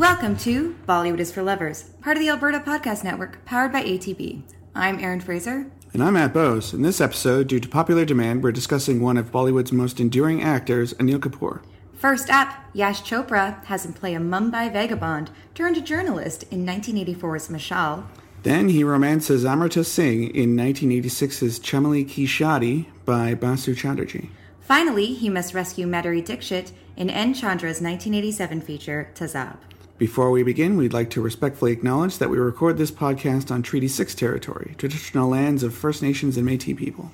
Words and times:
Welcome 0.00 0.38
to 0.38 0.76
Bollywood 0.88 1.20
is 1.20 1.30
for 1.30 1.42
Lovers, 1.42 1.90
part 2.00 2.16
of 2.16 2.22
the 2.22 2.30
Alberta 2.30 2.60
Podcast 2.60 3.04
Network, 3.04 3.44
powered 3.44 3.70
by 3.70 3.82
ATB. 3.82 4.42
I'm 4.74 4.98
Erin 4.98 5.20
Fraser. 5.20 5.70
And 5.92 6.02
I'm 6.02 6.14
Matt 6.14 6.32
Bose. 6.32 6.72
In 6.72 6.80
this 6.80 7.02
episode, 7.02 7.48
due 7.48 7.60
to 7.60 7.68
popular 7.68 8.06
demand, 8.06 8.42
we're 8.42 8.50
discussing 8.50 9.02
one 9.02 9.18
of 9.18 9.30
Bollywood's 9.30 9.72
most 9.72 10.00
enduring 10.00 10.42
actors, 10.42 10.94
Anil 10.94 11.18
Kapoor. 11.18 11.60
First 11.92 12.30
up, 12.30 12.48
Yash 12.72 13.02
Chopra 13.02 13.62
has 13.66 13.84
him 13.84 13.92
play 13.92 14.14
a 14.14 14.18
Mumbai 14.18 14.72
vagabond 14.72 15.30
turned 15.54 15.84
journalist 15.84 16.44
in 16.44 16.64
1984's 16.64 17.48
Mashal. 17.48 18.04
Then 18.42 18.70
he 18.70 18.82
romances 18.82 19.44
Amrita 19.44 19.84
Singh 19.84 20.34
in 20.34 20.56
1986's 20.56 21.60
Chameli 21.60 22.08
Ki 22.08 22.24
Shadi 22.24 22.86
by 23.04 23.34
Basu 23.34 23.74
Chatterjee. 23.74 24.30
Finally, 24.62 25.12
he 25.12 25.28
must 25.28 25.52
rescue 25.52 25.86
Madhuri 25.86 26.24
Dixit 26.24 26.72
in 26.96 27.10
N. 27.10 27.34
Chandra's 27.34 27.82
1987 27.82 28.62
feature 28.62 29.10
Tezaab. 29.14 29.58
Before 30.00 30.30
we 30.30 30.42
begin, 30.42 30.78
we'd 30.78 30.94
like 30.94 31.10
to 31.10 31.20
respectfully 31.20 31.72
acknowledge 31.72 32.16
that 32.16 32.30
we 32.30 32.38
record 32.38 32.78
this 32.78 32.90
podcast 32.90 33.50
on 33.50 33.60
Treaty 33.60 33.86
6 33.86 34.14
territory, 34.14 34.74
traditional 34.78 35.28
lands 35.28 35.62
of 35.62 35.74
First 35.74 36.00
Nations 36.00 36.38
and 36.38 36.48
Métis 36.48 36.74
people. 36.74 37.10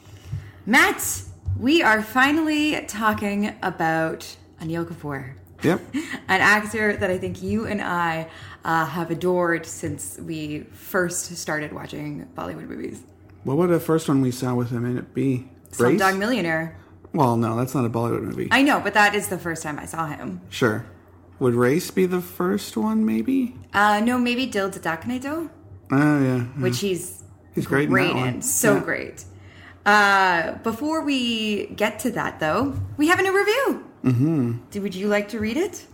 Matt, 0.67 1.23
we 1.59 1.83
are 1.83 2.01
finally 2.01 2.81
talking 2.87 3.57
about 3.61 4.37
Anil 4.63 4.87
Kapoor. 4.87 5.35
Yep. 5.65 5.81
An 5.95 6.41
actor 6.41 6.97
that 6.97 7.11
I 7.11 7.19
think 7.19 7.43
you 7.43 7.67
and 7.67 7.83
I 7.83 8.29
uh, 8.65 8.87
have 8.87 9.11
adored 9.11 9.67
since 9.67 10.17
we 10.21 10.61
first 10.71 11.37
started 11.37 11.73
watching 11.73 12.29
Bollywood 12.37 12.69
movies. 12.69 13.03
What 13.43 13.57
would 13.57 13.71
the 13.71 13.81
first 13.81 14.07
one 14.07 14.23
we 14.23 14.31
saw 14.31 14.55
with 14.55 14.71
him 14.71 14.85
in 14.85 14.97
it 14.97 15.13
be? 15.13 15.49
Slumdog 15.73 16.19
Millionaire. 16.19 16.79
Well, 17.13 17.37
no, 17.37 17.57
that's 17.57 17.75
not 17.75 17.85
a 17.85 17.91
Bollywood 17.91 18.23
movie. 18.23 18.47
I 18.53 18.63
know, 18.63 18.79
but 18.79 18.95
that 18.95 19.17
is 19.17 19.27
the 19.27 19.39
first 19.39 19.65
time 19.65 19.77
I 19.77 19.87
saw 19.87 20.07
him. 20.07 20.41
Sure. 20.51 20.87
Would 21.39 21.55
Race 21.55 21.91
be 21.91 22.07
the 22.07 22.21
first 22.21 22.77
one, 22.77 23.05
maybe? 23.05 23.57
Uh, 23.75 24.01
no, 24.01 24.19
maybe 24.19 24.47
Dil 24.47 24.71
Dhadakne 24.71 25.21
Do, 25.21 25.51
Oh, 25.91 26.23
yeah. 26.23 26.41
which 26.63 26.81
he's 26.81 27.23
He's 27.55 27.67
great 27.67 27.89
in 27.89 27.95
that 27.95 28.11
in. 28.11 28.17
one. 28.17 28.43
So 28.43 28.75
Yeah. 28.75 28.81
great. 28.81 29.25
Uh, 29.85 30.53
before 30.63 31.03
we 31.05 31.67
get 31.77 31.99
to 32.01 32.11
that, 32.13 32.41
though, 32.41 32.75
we 32.97 33.09
have 33.09 33.19
a 33.19 33.23
new 33.23 33.37
review. 33.37 33.85
Mm-hmm. 34.05 34.83
Would 34.83 34.95
you 34.95 35.09
like 35.09 35.29
to 35.31 35.39
read 35.41 35.57
it? 35.57 35.85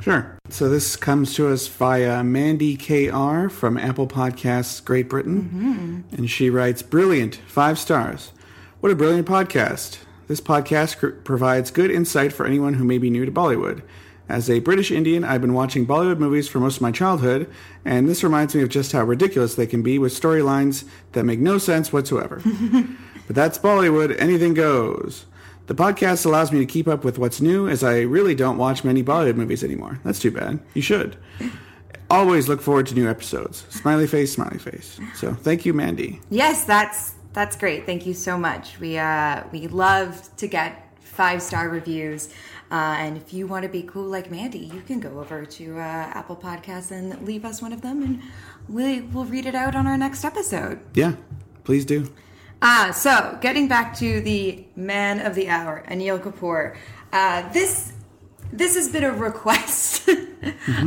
Sure. 0.00 0.36
So 0.48 0.68
this 0.68 0.96
comes 0.96 1.34
to 1.34 1.48
us 1.48 1.66
via 1.68 2.22
Mandy 2.24 2.76
KR 2.76 3.48
from 3.48 3.78
Apple 3.78 4.06
Podcasts 4.08 4.84
Great 4.84 5.08
Britain. 5.08 6.04
And 6.12 6.28
she 6.28 6.50
writes, 6.50 6.82
Brilliant, 6.82 7.36
five 7.46 7.78
stars. 7.78 8.32
What 8.80 8.92
a 8.92 8.96
brilliant 8.96 9.26
podcast. 9.28 9.98
This 10.28 10.40
podcast 10.40 10.98
cr- 10.98 11.08
provides 11.10 11.70
good 11.70 11.90
insight 11.90 12.32
for 12.32 12.46
anyone 12.46 12.74
who 12.74 12.84
may 12.84 12.98
be 12.98 13.10
new 13.10 13.24
to 13.24 13.32
Bollywood. 13.32 13.82
As 14.28 14.48
a 14.48 14.60
British 14.60 14.90
Indian, 14.90 15.24
I've 15.24 15.40
been 15.40 15.54
watching 15.54 15.86
Bollywood 15.86 16.18
movies 16.18 16.48
for 16.48 16.60
most 16.60 16.76
of 16.76 16.82
my 16.82 16.92
childhood, 16.92 17.50
and 17.84 18.08
this 18.08 18.22
reminds 18.22 18.54
me 18.54 18.62
of 18.62 18.68
just 18.68 18.92
how 18.92 19.02
ridiculous 19.04 19.54
they 19.54 19.66
can 19.66 19.82
be 19.82 19.98
with 19.98 20.12
storylines 20.12 20.84
that 21.12 21.24
make 21.24 21.40
no 21.40 21.58
sense 21.58 21.92
whatsoever. 21.92 22.40
but 23.26 23.36
that's 23.36 23.58
Bollywood, 23.58 24.18
anything 24.20 24.54
goes. 24.54 25.26
The 25.66 25.74
podcast 25.74 26.26
allows 26.26 26.52
me 26.52 26.58
to 26.58 26.66
keep 26.66 26.88
up 26.88 27.04
with 27.04 27.18
what's 27.18 27.40
new 27.40 27.68
as 27.68 27.84
I 27.84 28.00
really 28.00 28.34
don't 28.34 28.58
watch 28.58 28.84
many 28.84 29.02
Bollywood 29.02 29.36
movies 29.36 29.62
anymore. 29.62 30.00
That's 30.04 30.18
too 30.18 30.30
bad. 30.30 30.60
You 30.74 30.82
should. 30.82 31.16
Always 32.10 32.48
look 32.48 32.60
forward 32.60 32.86
to 32.88 32.94
new 32.94 33.08
episodes. 33.08 33.64
Smiley 33.70 34.06
face, 34.06 34.34
smiley 34.34 34.58
face. 34.58 35.00
So 35.14 35.32
thank 35.32 35.64
you, 35.64 35.72
Mandy. 35.72 36.20
Yes, 36.30 36.64
that's 36.64 37.14
that's 37.32 37.56
great. 37.56 37.86
Thank 37.86 38.04
you 38.04 38.12
so 38.12 38.36
much. 38.36 38.78
We 38.78 38.98
uh, 38.98 39.44
we 39.50 39.66
love 39.68 40.28
to 40.36 40.46
get 40.46 40.92
five 41.00 41.40
star 41.40 41.68
reviews. 41.68 42.28
Uh, 42.72 42.96
and 42.98 43.18
if 43.18 43.34
you 43.34 43.46
want 43.46 43.64
to 43.64 43.68
be 43.68 43.82
cool 43.82 44.04
like 44.04 44.30
Mandy, 44.30 44.60
you 44.60 44.80
can 44.80 44.98
go 44.98 45.20
over 45.20 45.44
to 45.44 45.76
uh, 45.76 46.10
Apple 46.14 46.36
Podcasts 46.36 46.90
and 46.90 47.20
leave 47.26 47.44
us 47.44 47.60
one 47.60 47.70
of 47.70 47.82
them, 47.82 48.02
and 48.02 48.22
we 48.66 49.02
will 49.02 49.26
read 49.26 49.44
it 49.44 49.54
out 49.54 49.74
on 49.76 49.86
our 49.86 49.98
next 49.98 50.24
episode. 50.24 50.80
Yeah, 50.94 51.16
please 51.64 51.84
do. 51.84 52.10
Ah, 52.62 52.90
so 52.94 53.36
getting 53.42 53.68
back 53.68 53.94
to 53.98 54.22
the 54.22 54.64
man 54.74 55.20
of 55.20 55.34
the 55.34 55.50
hour, 55.50 55.84
Anil 55.86 56.18
Kapoor. 56.18 56.74
Uh, 57.12 57.46
this 57.52 57.92
this 58.50 58.74
has 58.74 58.90
been 58.90 59.04
a 59.04 59.12
request. 59.12 60.08
uh, 60.08 60.14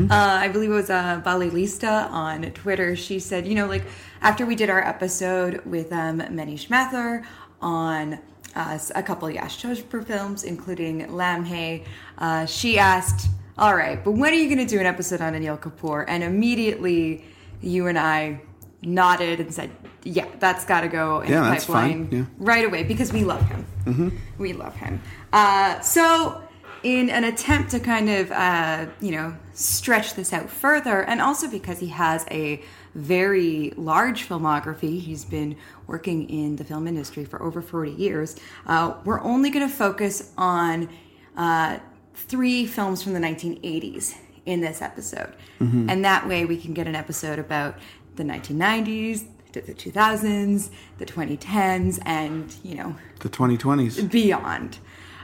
I 0.09 0.47
believe 0.47 0.71
it 0.71 0.73
was 0.73 0.89
uh, 0.89 1.21
Bali 1.23 1.51
Lista 1.51 2.09
on 2.09 2.49
Twitter. 2.53 2.95
She 2.95 3.19
said, 3.19 3.45
you 3.45 3.53
know, 3.53 3.67
like 3.67 3.83
after 4.21 4.43
we 4.43 4.55
did 4.55 4.71
our 4.71 4.83
episode 4.83 5.63
with 5.67 5.93
um, 5.93 6.19
Manish 6.19 6.67
Mathur 6.69 7.23
on 7.61 8.19
uh, 8.55 8.77
a 8.95 9.03
couple 9.03 9.29
Yash 9.29 9.61
Chopra 9.61 10.05
films, 10.05 10.43
including 10.43 11.07
Lamhe, 11.07 11.83
uh, 12.17 12.45
she 12.45 12.79
asked, 12.79 13.27
"All 13.57 13.75
right, 13.75 14.03
but 14.03 14.11
when 14.11 14.33
are 14.33 14.37
you 14.37 14.45
going 14.53 14.65
to 14.65 14.71
do 14.75 14.79
an 14.79 14.85
episode 14.85 15.21
on 15.21 15.33
Anil 15.33 15.59
Kapoor?" 15.59 16.05
And 16.07 16.23
immediately, 16.23 17.25
you 17.61 17.87
and 17.87 17.97
I 17.97 18.41
nodded 18.81 19.39
and 19.39 19.53
said, 19.53 19.71
"Yeah, 20.03 20.27
that's 20.39 20.65
got 20.65 20.81
to 20.81 20.87
go 20.87 21.21
in 21.21 21.31
Yeah, 21.31 21.49
the 21.49 21.55
pipeline 21.55 22.09
yeah. 22.11 22.23
right 22.37 22.65
away 22.65 22.83
because 22.83 23.11
we 23.11 23.23
love 23.23 23.41
him. 23.47 23.65
Mm-hmm. 23.85 24.09
We 24.37 24.53
love 24.53 24.75
him. 24.75 25.01
Uh, 25.33 25.79
so, 25.81 26.41
in 26.83 27.09
an 27.09 27.23
attempt 27.23 27.71
to 27.71 27.79
kind 27.79 28.09
of, 28.09 28.31
uh, 28.31 28.85
you 29.01 29.11
know, 29.11 29.35
stretch 29.53 30.13
this 30.13 30.31
out 30.33 30.49
further, 30.49 31.01
and 31.01 31.21
also 31.21 31.49
because 31.49 31.79
he 31.79 31.87
has 31.87 32.25
a 32.31 32.61
very 32.95 33.71
large 33.75 34.27
filmography, 34.27 34.99
he's 34.99 35.25
been 35.25 35.55
working 35.85 36.29
in 36.29 36.55
the 36.55 36.63
film 36.63 36.87
industry 36.87 37.25
for 37.25 37.41
over 37.43 37.61
40 37.61 37.91
years, 37.91 38.35
uh, 38.65 38.95
we're 39.03 39.21
only 39.21 39.49
going 39.49 39.67
to 39.67 39.73
focus 39.73 40.31
on 40.37 40.89
uh, 41.37 41.77
three 42.13 42.65
films 42.65 43.03
from 43.03 43.13
the 43.13 43.19
1980s 43.19 44.15
in 44.45 44.61
this 44.61 44.81
episode. 44.81 45.33
And 45.59 46.05
that 46.05 46.27
way 46.27 46.45
we 46.45 46.57
can 46.57 46.73
get 46.73 46.87
an 46.87 46.95
episode 46.95 47.39
about 47.39 47.77
the 48.15 48.23
1990s, 48.23 49.25
the 49.51 49.61
2000s, 49.61 50.69
the 50.97 51.05
2010s, 51.05 51.99
and, 52.05 52.55
you 52.63 52.75
know, 52.75 52.95
The 53.19 53.29
2020s. 53.29 54.09
beyond. 54.11 54.77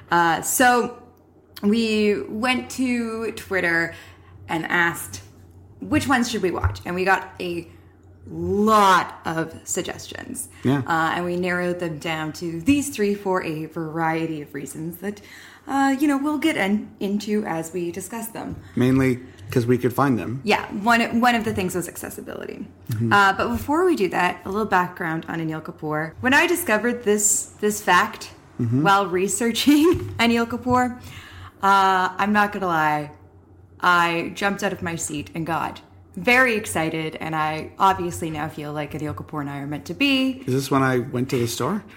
Uh, 0.09 0.41
so 0.41 1.01
we 1.63 2.21
went 2.23 2.69
to 2.71 3.31
Twitter 3.33 3.93
and 4.49 4.65
asked 4.65 5.21
which 5.81 6.07
ones 6.07 6.31
should 6.31 6.41
we 6.41 6.51
watch, 6.51 6.79
and 6.85 6.95
we 6.95 7.03
got 7.03 7.33
a 7.39 7.67
lot 8.29 9.19
of 9.25 9.59
suggestions. 9.63 10.47
Yeah. 10.63 10.79
Uh, 10.87 11.13
and 11.15 11.25
we 11.25 11.35
narrowed 11.35 11.79
them 11.79 11.97
down 11.99 12.33
to 12.33 12.61
these 12.61 12.89
three 12.89 13.15
for 13.15 13.43
a 13.43 13.65
variety 13.65 14.41
of 14.41 14.53
reasons 14.53 14.97
that, 14.97 15.21
uh, 15.67 15.95
you 15.99 16.07
know, 16.07 16.17
we'll 16.17 16.37
get 16.37 16.55
in, 16.55 16.91
into 16.99 17.43
as 17.45 17.73
we 17.73 17.91
discuss 17.91 18.27
them. 18.29 18.61
Mainly 18.75 19.19
because 19.51 19.65
we 19.65 19.77
could 19.77 19.93
find 19.93 20.17
them. 20.17 20.39
Yeah, 20.45 20.65
one 20.71 21.19
one 21.19 21.35
of 21.35 21.43
the 21.43 21.53
things 21.53 21.75
was 21.75 21.89
accessibility. 21.89 22.65
Uh, 23.11 23.33
but 23.33 23.49
before 23.49 23.85
we 23.85 23.97
do 23.97 24.07
that, 24.09 24.41
a 24.45 24.49
little 24.49 24.65
background 24.65 25.25
on 25.27 25.39
Anil 25.39 25.61
Kapoor. 25.61 26.13
When 26.21 26.33
I 26.33 26.47
discovered 26.47 27.03
this 27.03 27.47
this 27.59 27.81
fact 27.81 28.31
while 28.57 29.07
researching 29.07 29.93
Anil 30.19 30.47
Kapoor, 30.47 30.97
uh, 31.61 32.15
I'm 32.17 32.31
not 32.31 32.53
gonna 32.53 32.67
lie, 32.67 33.11
I 33.81 34.31
jumped 34.35 34.63
out 34.63 34.73
of 34.73 34.81
my 34.81 34.95
seat 34.95 35.31
and 35.35 35.45
got 35.45 35.81
very 36.15 36.55
excited, 36.55 37.15
and 37.21 37.35
I 37.35 37.71
obviously 37.79 38.29
now 38.29 38.49
feel 38.49 38.73
like 38.73 38.91
Anil 38.91 39.13
Kapoor 39.15 39.41
and 39.41 39.49
I 39.49 39.59
are 39.59 39.67
meant 39.67 39.85
to 39.85 39.93
be. 39.93 40.43
Is 40.45 40.53
this 40.53 40.69
when 40.71 40.83
I 40.83 40.99
went 40.99 41.29
to 41.29 41.37
the 41.39 41.47
store? 41.47 41.83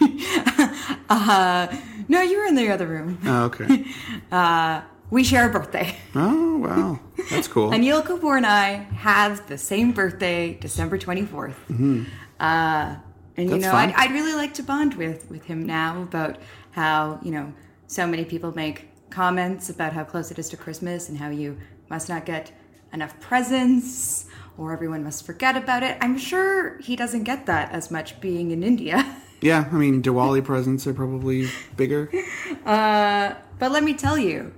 No, 2.06 2.20
you 2.20 2.38
were 2.38 2.44
in 2.46 2.54
the 2.54 2.68
other 2.70 2.86
room. 2.86 3.18
oh, 3.24 3.44
okay. 3.44 3.84
We 5.10 5.22
share 5.22 5.48
a 5.48 5.52
birthday. 5.52 5.94
Oh, 6.14 6.56
wow. 6.58 6.98
That's 7.30 7.46
cool. 7.46 7.70
Anil 7.76 8.02
Kapoor 8.02 8.36
and 8.36 8.46
I 8.46 8.68
have 8.94 9.46
the 9.48 9.58
same 9.58 9.92
birthday, 9.92 10.54
December 10.54 10.98
24th. 10.98 11.54
Uh, 12.40 12.96
and 13.36 13.50
you 13.50 13.56
Mm-hmm. 13.56 13.60
Know. 13.60 13.72
I'd, 13.72 13.92
I'd 13.92 14.10
really 14.12 14.32
like 14.32 14.54
to 14.54 14.62
bond 14.62 14.94
with, 14.94 15.30
with 15.30 15.44
him 15.44 15.64
now 15.64 16.02
about 16.02 16.38
how, 16.72 17.20
you 17.22 17.30
know, 17.30 17.52
so 17.86 18.06
many 18.06 18.24
people 18.24 18.52
make 18.56 18.88
comments 19.10 19.68
about 19.70 19.92
how 19.92 20.04
close 20.04 20.30
it 20.30 20.38
is 20.38 20.48
to 20.48 20.56
Christmas 20.56 21.08
and 21.10 21.18
how 21.18 21.28
you 21.28 21.58
must 21.88 22.08
not 22.08 22.24
get 22.24 22.52
enough 22.92 23.18
presents 23.20 24.26
or 24.56 24.72
everyone 24.72 25.02
must 25.02 25.26
forget 25.26 25.56
about 25.56 25.82
it. 25.82 25.98
I'm 26.00 26.16
sure 26.16 26.78
he 26.78 26.96
doesn't 26.96 27.24
get 27.24 27.46
that 27.46 27.72
as 27.72 27.90
much 27.90 28.20
being 28.20 28.50
in 28.50 28.62
India. 28.62 29.16
yeah, 29.40 29.68
I 29.70 29.74
mean, 29.74 30.02
Diwali 30.02 30.44
presents 30.44 30.86
are 30.86 30.94
probably 30.94 31.48
bigger. 31.76 32.10
Uh, 32.64 33.34
but 33.58 33.72
let 33.72 33.82
me 33.82 33.94
tell 33.94 34.16
you, 34.16 34.54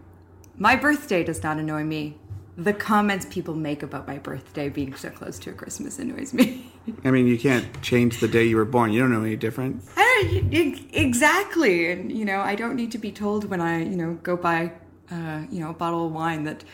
my 0.58 0.76
birthday 0.76 1.25
does 1.25 1.43
not 1.43 1.58
annoy 1.58 1.84
me. 1.84 2.19
The 2.58 2.73
comments 2.73 3.26
people 3.29 3.55
make 3.55 3.82
about 3.82 4.06
my 4.06 4.19
birthday 4.19 4.70
being 4.70 4.94
so 4.94 5.11
close 5.11 5.38
to 5.40 5.52
Christmas 5.52 5.99
annoys 5.99 6.32
me. 6.32 6.72
I 7.05 7.11
mean, 7.11 7.26
you 7.26 7.38
can't 7.38 7.82
change 7.82 8.20
the 8.20 8.29
day 8.29 8.44
you 8.44 8.56
were 8.56 8.64
born. 8.64 8.93
You 8.93 9.00
don't 9.00 9.12
know 9.12 9.22
any 9.22 9.37
different. 9.37 9.82
I 9.96 10.43
exactly, 10.93 11.90
and 11.90 12.11
you 12.11 12.25
know, 12.25 12.40
I 12.40 12.55
don't 12.55 12.76
need 12.76 12.93
to 12.93 12.99
be 12.99 13.12
told 13.12 13.44
when 13.50 13.61
I, 13.61 13.82
you 13.82 13.96
know, 13.96 14.14
go 14.22 14.37
buy, 14.37 14.72
uh, 15.11 15.43
you 15.50 15.61
know, 15.61 15.70
a 15.70 15.75
bottle 15.75 16.06
of 16.06 16.12
wine 16.12 16.44
that, 16.44 16.64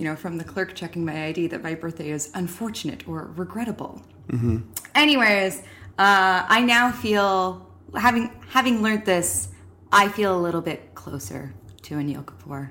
you 0.00 0.06
know, 0.06 0.16
from 0.16 0.38
the 0.38 0.44
clerk 0.44 0.74
checking 0.74 1.04
my 1.04 1.26
ID 1.26 1.48
that 1.48 1.62
my 1.62 1.74
birthday 1.74 2.08
is 2.08 2.30
unfortunate 2.32 3.06
or 3.06 3.32
regrettable. 3.36 4.00
Mm-hmm. 4.28 4.60
Anyways, 4.94 5.58
uh, 5.98 6.46
I 6.48 6.62
now 6.62 6.90
feel 6.90 7.70
having 7.94 8.32
having 8.48 8.82
learned 8.82 9.04
this, 9.04 9.48
I 9.92 10.08
feel 10.08 10.34
a 10.34 10.40
little 10.40 10.62
bit 10.62 10.94
closer 10.94 11.52
to 11.82 11.96
Anil 11.96 12.24
Kapoor. 12.24 12.70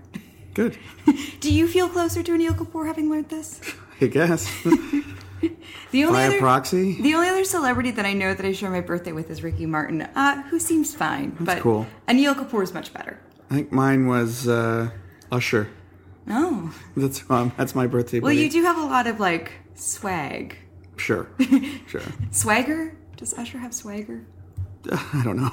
Good. 0.56 0.76
Do 1.40 1.54
you 1.54 1.68
feel 1.68 1.88
closer 1.88 2.24
to 2.24 2.32
Anil 2.32 2.56
Kapoor 2.56 2.88
having 2.88 3.12
learned 3.12 3.30
this? 3.30 3.62
I 4.02 4.08
guess. 4.08 4.50
The 5.92 6.04
only 6.04 6.20
By 6.20 6.28
other 6.28 6.36
a 6.36 6.40
proxy? 6.40 7.02
the 7.02 7.16
only 7.16 7.30
other 7.30 7.46
celebrity 7.46 7.92
that 7.92 8.06
I 8.06 8.14
know 8.14 8.34
that 8.34 8.46
I 8.46 8.52
share 8.52 8.70
my 8.70 8.82
birthday 8.82 9.14
with 9.14 9.32
is 9.32 9.42
Ricky 9.42 9.66
Martin, 9.66 10.02
uh, 10.02 10.44
who 10.50 10.60
seems 10.60 10.94
fine. 10.94 11.36
but 11.40 11.62
cool. 11.62 11.88
Anil 12.08 12.36
Kapoor 12.36 12.62
is 12.62 12.74
much 12.74 12.94
better. 12.94 13.18
I 13.50 13.56
think 13.56 13.72
mine 13.72 14.06
was 14.06 14.48
uh, 14.48 14.90
Usher. 15.32 15.70
Oh, 16.30 16.74
That's 16.96 17.24
um, 17.30 17.52
that's 17.58 17.74
my 17.76 17.88
birthday. 17.88 18.20
well, 18.20 18.30
buddy. 18.32 18.44
you 18.44 18.50
do 18.52 18.64
have 18.64 18.78
a 18.78 18.84
lot 18.86 19.08
of 19.08 19.20
like 19.20 19.52
swag, 19.76 20.56
Sure. 20.98 21.28
Sure. 21.88 22.02
swagger. 22.32 22.96
Does 23.18 23.34
Usher 23.34 23.58
have 23.58 23.74
swagger? 23.74 24.26
I 24.92 25.22
don't 25.24 25.38
know. 25.38 25.52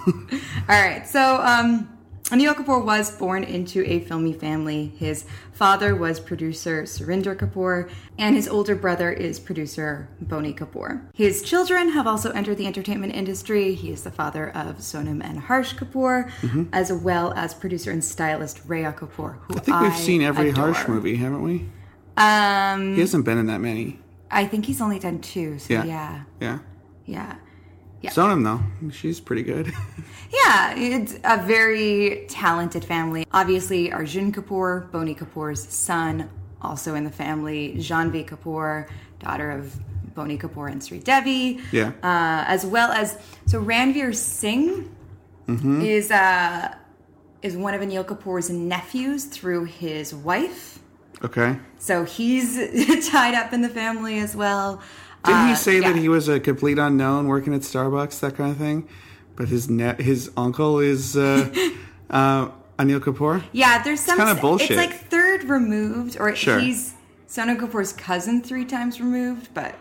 All 0.68 0.80
right. 0.82 1.06
So, 1.06 1.40
um, 1.42 1.88
Anil 2.30 2.54
Kapoor 2.54 2.84
was 2.84 3.12
born 3.16 3.44
into 3.44 3.84
a 3.86 4.00
filmy 4.00 4.32
family. 4.32 4.92
His 4.98 5.24
father 5.52 5.94
was 5.94 6.18
producer 6.18 6.82
Surinder 6.82 7.36
Kapoor, 7.36 7.88
and 8.18 8.34
his 8.34 8.48
older 8.48 8.74
brother 8.74 9.12
is 9.12 9.38
producer 9.38 10.08
Boney 10.20 10.52
Kapoor. 10.52 11.02
His 11.14 11.40
children 11.42 11.90
have 11.90 12.08
also 12.08 12.32
entered 12.32 12.56
the 12.58 12.66
entertainment 12.66 13.14
industry. 13.14 13.74
He 13.74 13.92
is 13.92 14.02
the 14.02 14.10
father 14.10 14.48
of 14.50 14.78
Sonam 14.78 15.22
and 15.22 15.38
Harsh 15.38 15.74
Kapoor, 15.74 16.28
as 16.72 16.92
well 16.92 17.32
as 17.34 17.54
producer 17.54 17.92
and 17.92 18.02
stylist 18.04 18.60
Rhea 18.66 18.92
Kapoor, 18.92 19.38
who 19.42 19.54
I 19.56 19.60
think 19.60 19.80
we've 19.82 19.94
seen 19.96 20.20
every 20.22 20.50
adore. 20.50 20.72
Harsh 20.72 20.88
movie, 20.88 21.14
haven't 21.16 21.42
we? 21.42 21.68
Um, 22.16 22.94
He 22.94 23.00
hasn't 23.02 23.24
been 23.24 23.38
in 23.38 23.46
that 23.46 23.60
many. 23.60 24.00
I 24.32 24.46
think 24.46 24.64
he's 24.66 24.80
only 24.80 24.98
done 24.98 25.20
two. 25.20 25.60
So 25.60 25.74
Yeah. 25.74 25.84
yeah, 25.84 26.22
Yeah. 26.40 26.58
yeah. 27.04 27.36
Yeah. 28.02 28.10
Sonam 28.10 28.44
though, 28.44 28.90
she's 28.90 29.20
pretty 29.20 29.42
good. 29.42 29.72
Yeah, 30.32 30.74
it's 30.76 31.14
a 31.22 31.40
very 31.40 32.26
talented 32.28 32.84
family. 32.84 33.24
Obviously, 33.32 33.92
Arjun 33.92 34.32
Kapoor, 34.32 34.90
Boney 34.90 35.14
Kapoor's 35.14 35.62
son, 35.72 36.28
also 36.60 36.96
in 36.96 37.04
the 37.04 37.12
family. 37.12 37.74
Janhvi 37.78 38.26
Kapoor, 38.28 38.88
daughter 39.20 39.52
of 39.52 39.72
Boney 40.16 40.36
Kapoor 40.36 40.70
and 40.70 40.82
Sri 40.82 40.98
Devi. 40.98 41.60
Yeah. 41.70 41.92
Uh, 42.02 42.44
as 42.48 42.66
well 42.66 42.90
as 42.90 43.18
so 43.46 43.62
Ranveer 43.62 44.14
Singh 44.14 44.92
Mm-hmm. 45.46 45.82
is 45.82 46.10
uh, 46.10 46.74
is 47.40 47.56
one 47.56 47.74
of 47.74 47.80
Anil 47.80 48.04
Kapoor's 48.04 48.50
nephews 48.50 49.26
through 49.26 49.66
his 49.66 50.12
wife. 50.12 50.80
Okay. 51.22 51.56
So 51.78 52.04
he's 52.04 53.08
tied 53.10 53.34
up 53.34 53.52
in 53.52 53.62
the 53.62 53.68
family 53.68 54.18
as 54.18 54.34
well. 54.34 54.82
Didn't 55.26 55.40
Uh, 55.42 55.46
he 55.48 55.54
say 55.56 55.80
yeah. 55.80 55.92
that 55.92 55.96
he 55.98 56.08
was 56.08 56.28
a 56.28 56.40
complete 56.40 56.78
unknown 56.78 57.26
working 57.26 57.52
at 57.54 57.60
Starbucks, 57.62 58.20
that 58.20 58.36
kind 58.36 58.50
of 58.50 58.56
thing? 58.56 58.88
But 59.34 59.48
his 59.48 59.68
net, 59.68 60.00
his 60.00 60.30
uncle 60.36 60.78
is 60.78 61.16
uh, 61.16 61.50
uh, 62.10 62.48
Anil 62.78 63.00
Kapoor. 63.00 63.42
Yeah, 63.52 63.82
there's 63.82 64.00
some. 64.00 64.16
kinda 64.18 64.40
bullshit. 64.40 64.70
It's 64.72 64.76
like 64.78 64.94
third 65.10 65.44
removed, 65.44 66.16
or 66.18 66.34
Sure. 66.34 66.58
he's 66.58 66.94
Sonam 67.28 67.58
Kapoor's 67.58 67.92
cousin 67.92 68.40
three 68.42 68.64
times 68.64 69.00
removed, 69.00 69.48
but 69.52 69.74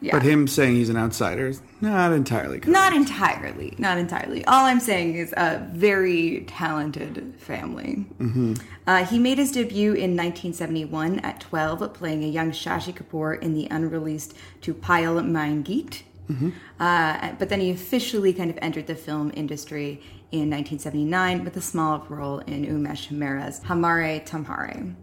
yeah, 0.00 0.12
But 0.12 0.22
him 0.22 0.46
saying 0.46 0.76
he's 0.76 0.88
an 0.88 0.96
outsider 0.96 1.48
is 1.48 1.60
not 1.80 2.12
entirely 2.12 2.60
correct. 2.60 2.68
not 2.68 2.92
entirely. 2.92 3.74
Not 3.78 3.98
entirely. 3.98 4.44
All 4.44 4.64
I'm 4.64 4.80
saying 4.80 5.16
is 5.16 5.32
a 5.36 5.66
very 5.72 6.44
talented 6.46 7.34
family. 7.38 8.06
Mm-hmm. 8.18 8.54
Uh, 8.86 9.04
he 9.04 9.18
made 9.18 9.38
his 9.38 9.50
debut 9.52 9.92
in 9.92 10.16
1971 10.16 11.18
at 11.20 11.40
12, 11.40 11.92
playing 11.94 12.22
a 12.24 12.28
young 12.28 12.52
Shashi 12.52 12.94
Kapoor 12.94 13.40
in 13.42 13.54
the 13.54 13.66
unreleased 13.70 14.34
Tu 14.60 14.72
Payal 14.74 15.24
Mein 15.26 15.62
Geet. 15.62 16.04
Mm-hmm. 16.30 16.50
Uh, 16.78 17.32
but 17.38 17.48
then 17.48 17.60
he 17.60 17.70
officially 17.70 18.32
kind 18.32 18.50
of 18.50 18.58
entered 18.60 18.86
the 18.86 18.94
film 18.94 19.32
industry 19.34 20.02
in 20.30 20.50
1979 20.50 21.42
with 21.42 21.56
a 21.56 21.60
small 21.60 22.04
role 22.08 22.40
in 22.40 22.66
Umesh 22.66 23.10
Mehra's 23.10 23.60
Hamare 23.60 24.24
Tumhare. 24.26 24.94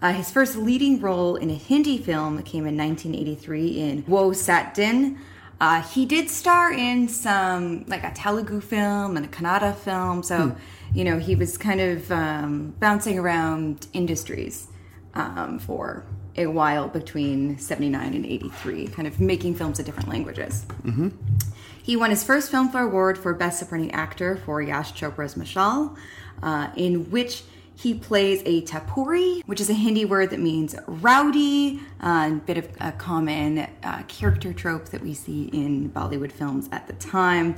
Uh, 0.00 0.12
his 0.12 0.30
first 0.30 0.56
leading 0.56 1.00
role 1.00 1.36
in 1.36 1.50
a 1.50 1.54
Hindi 1.54 1.98
film 1.98 2.42
came 2.42 2.66
in 2.66 2.76
1983 2.76 3.80
in 3.80 4.04
Woh 4.06 4.30
Saat 4.30 4.74
Din. 4.74 5.18
Uh, 5.60 5.82
he 5.82 6.06
did 6.06 6.30
star 6.30 6.72
in 6.72 7.08
some, 7.08 7.84
like 7.88 8.04
a 8.04 8.12
Telugu 8.12 8.60
film 8.60 9.16
and 9.16 9.26
a 9.26 9.28
Kannada 9.28 9.74
film, 9.74 10.22
so, 10.22 10.54
you 10.94 11.02
know, 11.02 11.18
he 11.18 11.34
was 11.34 11.58
kind 11.58 11.80
of 11.80 12.12
um, 12.12 12.74
bouncing 12.78 13.18
around 13.18 13.88
industries 13.92 14.68
um, 15.14 15.58
for 15.58 16.04
a 16.36 16.46
while 16.46 16.86
between 16.86 17.58
79 17.58 18.14
and 18.14 18.24
83, 18.24 18.86
kind 18.88 19.08
of 19.08 19.18
making 19.18 19.56
films 19.56 19.80
in 19.80 19.84
different 19.84 20.08
languages. 20.08 20.64
He 21.82 21.96
won 21.96 22.10
his 22.10 22.22
first 22.22 22.52
Filmfare 22.52 22.84
Award 22.84 23.18
for 23.18 23.34
Best 23.34 23.58
Supporting 23.58 23.90
Actor 23.92 24.36
for 24.44 24.62
Yash 24.62 24.92
Chopra's 24.92 25.34
Mashal, 25.34 25.96
uh, 26.42 26.68
in 26.76 27.10
which 27.10 27.42
he 27.80 27.94
plays 27.94 28.42
a 28.44 28.62
tapori, 28.62 29.40
which 29.46 29.60
is 29.60 29.70
a 29.70 29.72
Hindi 29.72 30.04
word 30.04 30.30
that 30.30 30.40
means 30.40 30.74
rowdy, 30.88 31.78
uh, 32.02 32.30
a 32.32 32.40
bit 32.44 32.58
of 32.58 32.68
a 32.80 32.90
common 32.90 33.68
uh, 33.84 34.02
character 34.08 34.52
trope 34.52 34.86
that 34.86 35.00
we 35.00 35.14
see 35.14 35.44
in 35.52 35.88
Bollywood 35.90 36.32
films 36.32 36.68
at 36.72 36.88
the 36.88 36.92
time. 36.94 37.54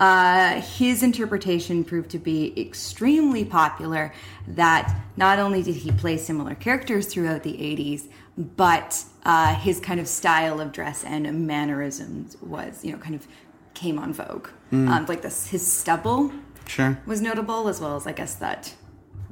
Uh, 0.00 0.60
his 0.60 1.04
interpretation 1.04 1.84
proved 1.84 2.10
to 2.10 2.18
be 2.18 2.52
extremely 2.60 3.44
popular, 3.44 4.12
that 4.48 4.92
not 5.16 5.38
only 5.38 5.62
did 5.62 5.76
he 5.76 5.92
play 5.92 6.16
similar 6.16 6.56
characters 6.56 7.06
throughout 7.06 7.44
the 7.44 7.52
80s, 7.52 8.08
but 8.36 9.04
uh, 9.24 9.54
his 9.54 9.78
kind 9.78 10.00
of 10.00 10.08
style 10.08 10.60
of 10.60 10.72
dress 10.72 11.04
and 11.04 11.46
mannerisms 11.46 12.36
was, 12.42 12.84
you 12.84 12.90
know, 12.90 12.98
kind 12.98 13.14
of 13.14 13.28
came 13.74 14.00
on 14.00 14.12
vogue. 14.12 14.48
Um, 14.72 15.06
like 15.06 15.22
this, 15.22 15.46
his 15.48 15.64
stubble 15.64 16.32
Sure. 16.66 16.98
was 17.06 17.20
notable, 17.20 17.68
as 17.68 17.80
well 17.80 17.94
as 17.96 18.06
I 18.06 18.12
guess 18.12 18.34
that 18.36 18.74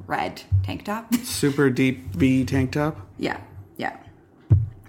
red 0.09 0.41
tank 0.63 0.83
top. 0.85 1.13
Super 1.23 1.69
deep 1.69 2.13
V 2.15 2.43
tank 2.43 2.71
top. 2.73 3.07
yeah, 3.17 3.39
yeah. 3.77 3.95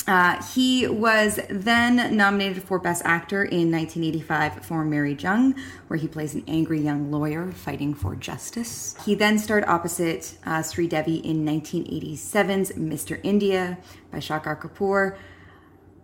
Uh, 0.06 0.43
he 0.55 0.88
was 0.88 1.38
then 1.50 2.17
nominated 2.17 2.61
for 2.64 2.81
Best 2.81 3.02
Actor 3.05 3.44
in 3.44 3.70
1985 3.70 4.64
for 4.64 4.84
Meri 4.84 5.14
Jung, 5.14 5.55
where 5.87 5.99
he 5.99 6.08
plays 6.08 6.34
an 6.34 6.43
angry 6.49 6.81
young 6.81 7.12
lawyer 7.12 7.53
fighting 7.53 7.94
for 7.94 8.17
justice. 8.17 8.96
He 9.05 9.15
then 9.15 9.39
starred 9.39 9.65
opposite 9.67 10.36
uh, 10.44 10.62
Sri 10.62 10.89
Devi 10.89 11.17
in 11.19 11.44
1987's 11.44 12.72
Mr. 12.72 13.20
India 13.22 13.79
by 14.10 14.19
Shekhar 14.19 14.60
Kapur, 14.60 15.17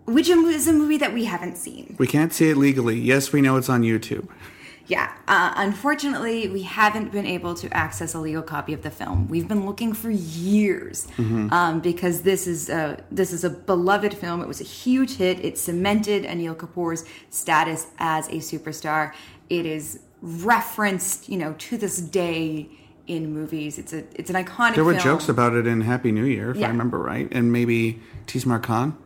which 0.05 0.29
is 0.29 0.69
a 0.69 0.73
movie 0.73 0.99
that 0.99 1.13
we 1.13 1.25
haven't 1.25 1.57
seen. 1.57 1.97
We 1.99 2.07
can't 2.07 2.33
see 2.33 2.51
it 2.51 2.57
legally. 2.57 3.01
Yes, 3.01 3.33
we 3.33 3.41
know 3.41 3.57
it's 3.57 3.71
on 3.71 3.83
YouTube. 3.83 4.29
Yeah, 4.89 5.13
uh, 5.27 5.53
unfortunately, 5.57 6.49
we 6.49 6.63
haven't 6.63 7.11
been 7.11 7.27
able 7.27 7.55
to 7.57 7.77
access 7.77 8.15
a 8.15 8.21
legal 8.21 8.43
copy 8.43 8.73
of 8.73 8.83
the 8.83 8.91
film. 8.91 9.27
We've 9.29 9.49
been 9.49 9.67
looking 9.67 9.93
for 9.93 10.11
years 10.11 11.09
um, 11.19 11.81
because 11.81 12.23
this 12.23 12.47
is 12.47 12.69
a 12.69 13.03
this 13.11 13.33
is 13.33 13.43
a 13.43 13.51
beloved 13.51 14.15
film. 14.15 14.41
It 14.43 14.47
was 14.49 14.61
a 14.61 14.65
huge 14.65 15.17
hit. 15.17 15.45
It 15.45 15.59
cemented 15.59 16.23
Anil 16.25 16.55
Kapoor's 16.57 17.05
status 17.31 17.89
as 17.99 18.29
a 18.29 18.35
superstar. 18.37 19.13
It 19.51 19.67
is 19.67 19.99
referenced, 20.23 21.29
you 21.29 21.37
know, 21.39 21.55
to 21.59 21.77
this 21.77 21.99
day 22.01 22.69
in 23.09 23.33
movies. 23.33 23.79
It's 23.79 23.93
a 23.93 24.05
it's 24.15 24.31
an 24.31 24.37
iconic. 24.37 24.77
There 24.77 24.85
were 24.85 24.93
film. 24.93 25.05
jokes 25.05 25.29
about 25.29 25.55
it 25.55 25.67
in 25.67 25.81
Happy 25.81 26.13
New 26.13 26.25
Year, 26.25 26.51
if 26.53 26.59
Yeah. 26.59 26.67
I 26.67 26.71
remember 26.71 26.99
right, 26.99 27.29
and 27.33 27.53
maybe 27.53 28.01
Tees 28.27 28.47
Maar 28.47 28.61
Khan. 28.61 28.97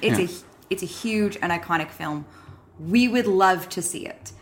It's 0.00 0.18
Yeah. 0.18 0.24
a 0.26 0.28
it's 0.70 0.82
a 0.82 0.86
huge 0.86 1.36
and 1.42 1.52
iconic 1.52 1.90
film. 1.90 2.24
We 2.78 3.08
would 3.08 3.26
love 3.26 3.68
to 3.70 3.82
see 3.82 4.06
it. 4.06 4.32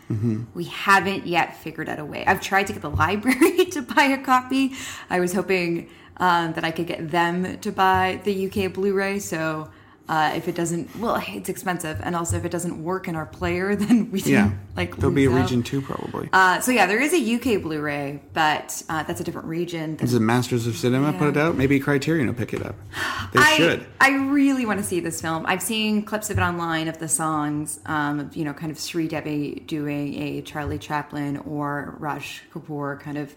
We 0.53 0.65
haven't 0.65 1.27
yet 1.27 1.57
figured 1.57 1.89
out 1.89 1.99
a 1.99 2.05
way. 2.05 2.25
I've 2.25 2.41
tried 2.41 2.67
to 2.67 2.73
get 2.73 2.81
the 2.81 2.89
library 3.03 3.65
to 3.71 3.81
buy 3.81 4.03
a 4.03 4.17
copy. 4.17 4.73
I 5.09 5.19
was 5.19 5.33
hoping 5.33 5.89
um, 6.17 6.53
that 6.53 6.63
I 6.63 6.71
could 6.71 6.87
get 6.87 7.11
them 7.11 7.59
to 7.59 7.71
buy 7.71 8.21
the 8.23 8.47
UK 8.47 8.73
Blu-ray. 8.73 9.19
So 9.19 9.69
uh, 10.09 10.33
if 10.35 10.47
it 10.47 10.55
doesn't, 10.55 10.95
well, 10.97 11.21
it's 11.27 11.49
expensive, 11.49 11.99
and 12.03 12.15
also 12.15 12.37
if 12.37 12.45
it 12.45 12.51
doesn't 12.51 12.81
work 12.83 13.07
in 13.07 13.15
our 13.15 13.25
player, 13.25 13.75
then 13.81 14.09
we 14.11 14.21
Yeah, 14.21 14.51
like 14.75 14.95
there'll 14.97 15.13
be 15.15 15.25
a 15.25 15.31
out. 15.31 15.41
region 15.41 15.63
two 15.63 15.81
probably. 15.81 16.29
Uh, 16.31 16.59
so 16.61 16.71
yeah, 16.71 16.85
there 16.85 16.99
is 17.01 17.13
a 17.13 17.35
UK 17.35 17.61
Blu-ray, 17.61 18.21
but 18.33 18.81
uh, 18.89 19.03
that's 19.03 19.19
a 19.19 19.23
different 19.23 19.47
region. 19.47 19.95
Does 19.95 20.13
the 20.13 20.19
Masters 20.19 20.67
of 20.67 20.77
Cinema 20.77 21.13
put 21.13 21.29
it 21.29 21.37
out? 21.37 21.55
Maybe 21.57 21.79
Criterion 21.79 22.27
will 22.27 22.33
pick 22.33 22.53
it 22.53 22.65
up. 22.65 22.75
They 23.33 23.39
I, 23.41 23.57
should. 23.57 23.85
I 23.99 24.11
really 24.11 24.65
want 24.65 24.79
to 24.79 24.85
see 24.85 25.01
this 25.01 25.19
film. 25.19 25.45
I've 25.47 25.61
seen 25.61 26.03
clips 26.03 26.29
of 26.29 26.37
it 26.37 26.41
online 26.41 26.87
of 26.87 26.97
the 26.97 27.09
songs, 27.09 27.81
um, 27.85 28.21
of, 28.21 28.37
you 28.37 28.45
know, 28.45 28.53
kind 28.53 28.71
of 28.71 28.79
Sri 28.79 29.09
Devi 29.09 29.63
doing 29.67 30.15
a 30.15 30.41
Charlie 30.43 30.77
Chaplin 30.77 31.35
or 31.39 31.95
Raj 31.99 32.41
Kapoor 32.53 32.97
kind 33.01 33.17
of 33.17 33.35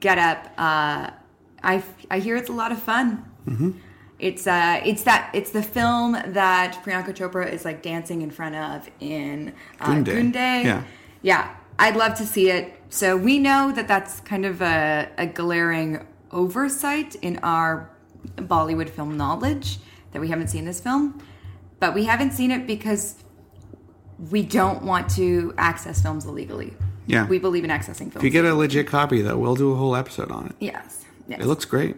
get 0.00 0.18
up. 0.18 0.44
Uh, 0.58 1.10
I, 1.62 1.84
I 2.10 2.18
hear 2.18 2.36
it's 2.36 2.48
a 2.48 2.52
lot 2.52 2.72
of 2.72 2.82
fun. 2.82 3.24
Mm-hmm. 3.46 3.70
It's 4.18 4.46
uh, 4.46 4.80
it's 4.84 5.04
that 5.04 5.30
it's 5.32 5.50
the 5.50 5.62
film 5.62 6.12
that 6.12 6.82
Priyanka 6.84 7.14
Chopra 7.14 7.50
is 7.50 7.64
like 7.64 7.82
dancing 7.82 8.22
in 8.22 8.30
front 8.30 8.56
of 8.56 8.90
in 9.00 9.52
uh, 9.80 9.86
Gunday. 9.86 10.14
Gunday. 10.14 10.62
Yeah. 10.64 10.82
yeah. 11.22 11.54
I'd 11.78 11.96
love 11.96 12.14
to 12.18 12.26
see 12.26 12.50
it. 12.50 12.74
So 12.88 13.16
we 13.16 13.38
know 13.38 13.70
that 13.72 13.86
that's 13.86 14.20
kind 14.20 14.44
of 14.44 14.60
a, 14.60 15.08
a 15.16 15.26
glaring 15.26 16.04
oversight 16.32 17.14
in 17.16 17.38
our 17.42 17.90
Bollywood 18.36 18.90
film 18.90 19.16
knowledge 19.16 19.78
that 20.12 20.20
we 20.20 20.28
haven't 20.28 20.48
seen 20.48 20.64
this 20.64 20.80
film, 20.80 21.22
but 21.78 21.94
we 21.94 22.04
haven't 22.04 22.32
seen 22.32 22.50
it 22.50 22.66
because 22.66 23.16
we 24.30 24.42
don't 24.42 24.82
want 24.82 25.08
to 25.10 25.54
access 25.56 26.02
films 26.02 26.24
illegally. 26.24 26.74
Yeah. 27.06 27.26
we 27.26 27.38
believe 27.38 27.64
in 27.64 27.70
accessing 27.70 28.12
films. 28.12 28.16
If 28.16 28.24
you 28.24 28.30
get 28.30 28.44
a 28.44 28.54
legit 28.54 28.86
copy, 28.86 29.22
though, 29.22 29.38
we'll 29.38 29.54
do 29.54 29.72
a 29.72 29.76
whole 29.76 29.96
episode 29.96 30.30
on 30.30 30.46
it. 30.48 30.56
yes, 30.60 31.06
yes. 31.26 31.40
It 31.40 31.46
looks 31.46 31.64
great. 31.64 31.96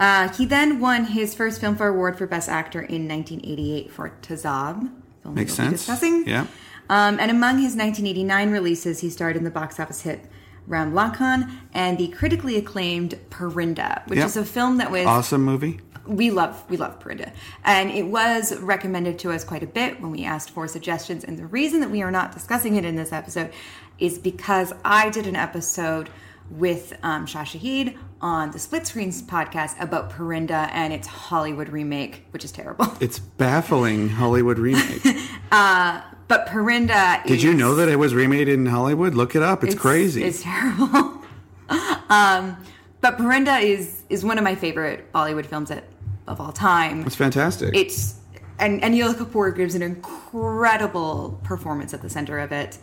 Uh, 0.00 0.28
he 0.32 0.44
then 0.46 0.80
won 0.80 1.04
his 1.06 1.34
first 1.34 1.60
Filmfare 1.60 1.90
Award 1.90 2.16
for 2.18 2.26
Best 2.26 2.48
Actor 2.48 2.80
in 2.82 3.08
1988 3.08 3.90
for 3.90 4.12
Tezaab. 4.22 4.90
Film 5.22 5.34
Makes 5.34 5.54
sense. 5.54 5.72
Discussing. 5.86 6.26
Yeah. 6.26 6.46
Um, 6.90 7.18
and 7.20 7.30
among 7.30 7.56
his 7.58 7.74
1989 7.76 8.50
releases, 8.50 9.00
he 9.00 9.10
starred 9.10 9.36
in 9.36 9.44
the 9.44 9.50
box 9.50 9.78
office 9.80 10.02
hit 10.02 10.20
Ram 10.66 10.92
Lakhan 10.92 11.50
and 11.74 11.98
the 11.98 12.08
critically 12.08 12.56
acclaimed 12.56 13.18
Parinda, 13.30 14.06
which 14.08 14.18
Yep. 14.18 14.26
is 14.26 14.36
a 14.36 14.44
film 14.44 14.78
that 14.78 14.90
was 14.90 15.06
Awesome 15.06 15.42
movie. 15.44 15.80
we 16.06 16.30
love 16.30 16.62
we 16.70 16.76
love 16.78 16.98
Parinda, 17.00 17.32
and 17.64 17.90
it 17.90 18.04
was 18.04 18.56
recommended 18.60 19.18
to 19.20 19.32
us 19.32 19.44
quite 19.44 19.62
a 19.62 19.66
bit 19.66 20.00
when 20.00 20.10
we 20.10 20.24
asked 20.24 20.50
for 20.50 20.66
suggestions. 20.68 21.24
And 21.24 21.38
the 21.38 21.46
reason 21.46 21.80
that 21.80 21.90
we 21.90 22.00
are 22.02 22.10
not 22.10 22.32
discussing 22.32 22.76
it 22.76 22.84
in 22.84 22.96
this 22.96 23.12
episode 23.12 23.50
is 23.98 24.18
because 24.18 24.72
I 24.84 25.10
did 25.10 25.26
an 25.26 25.36
episode 25.36 26.08
with 26.50 26.96
um, 27.02 27.26
Shah 27.26 27.44
Shahid 27.44 27.96
on 28.20 28.50
the 28.50 28.58
Split 28.58 28.86
Screens 28.86 29.22
podcast 29.22 29.80
about 29.80 30.10
Parinda 30.10 30.68
and 30.72 30.92
its 30.92 31.06
Hollywood 31.06 31.68
remake, 31.68 32.24
which 32.30 32.44
is 32.44 32.52
terrible. 32.52 32.86
It's 33.00 33.18
baffling 33.18 34.08
Hollywood 34.08 34.58
remake. 34.58 35.02
But 36.28 36.46
Parinda 36.46 37.22
Did 37.24 37.36
is, 37.36 37.42
you 37.42 37.54
know 37.54 37.74
that 37.74 37.88
it 37.88 37.96
was 37.96 38.14
remade 38.14 38.48
in 38.48 38.66
Hollywood? 38.66 39.14
Look 39.14 39.34
it 39.34 39.42
up. 39.42 39.64
It's, 39.64 39.74
crazy. 39.74 40.22
It's 40.22 40.42
terrible. 40.42 41.22
um, 42.10 42.56
but 43.00 43.16
Parinda 43.16 43.62
is 43.62 44.02
is 44.10 44.24
one 44.24 44.36
of 44.36 44.44
my 44.44 44.54
favorite 44.54 45.10
Bollywood 45.12 45.46
films 45.46 45.70
at, 45.70 45.84
of 46.26 46.40
all 46.40 46.52
time. 46.52 47.06
it's 47.06 47.16
fantastic. 47.16 47.74
it's 47.74 48.16
and 48.58 48.82
and 48.84 48.94
Anil 48.94 49.14
Kapoor 49.14 49.56
gives 49.56 49.74
an 49.74 49.82
incredible 49.82 51.40
performance 51.44 51.94
at 51.94 52.02
the 52.02 52.10
center 52.10 52.38
of 52.38 52.52
it. 52.52 52.76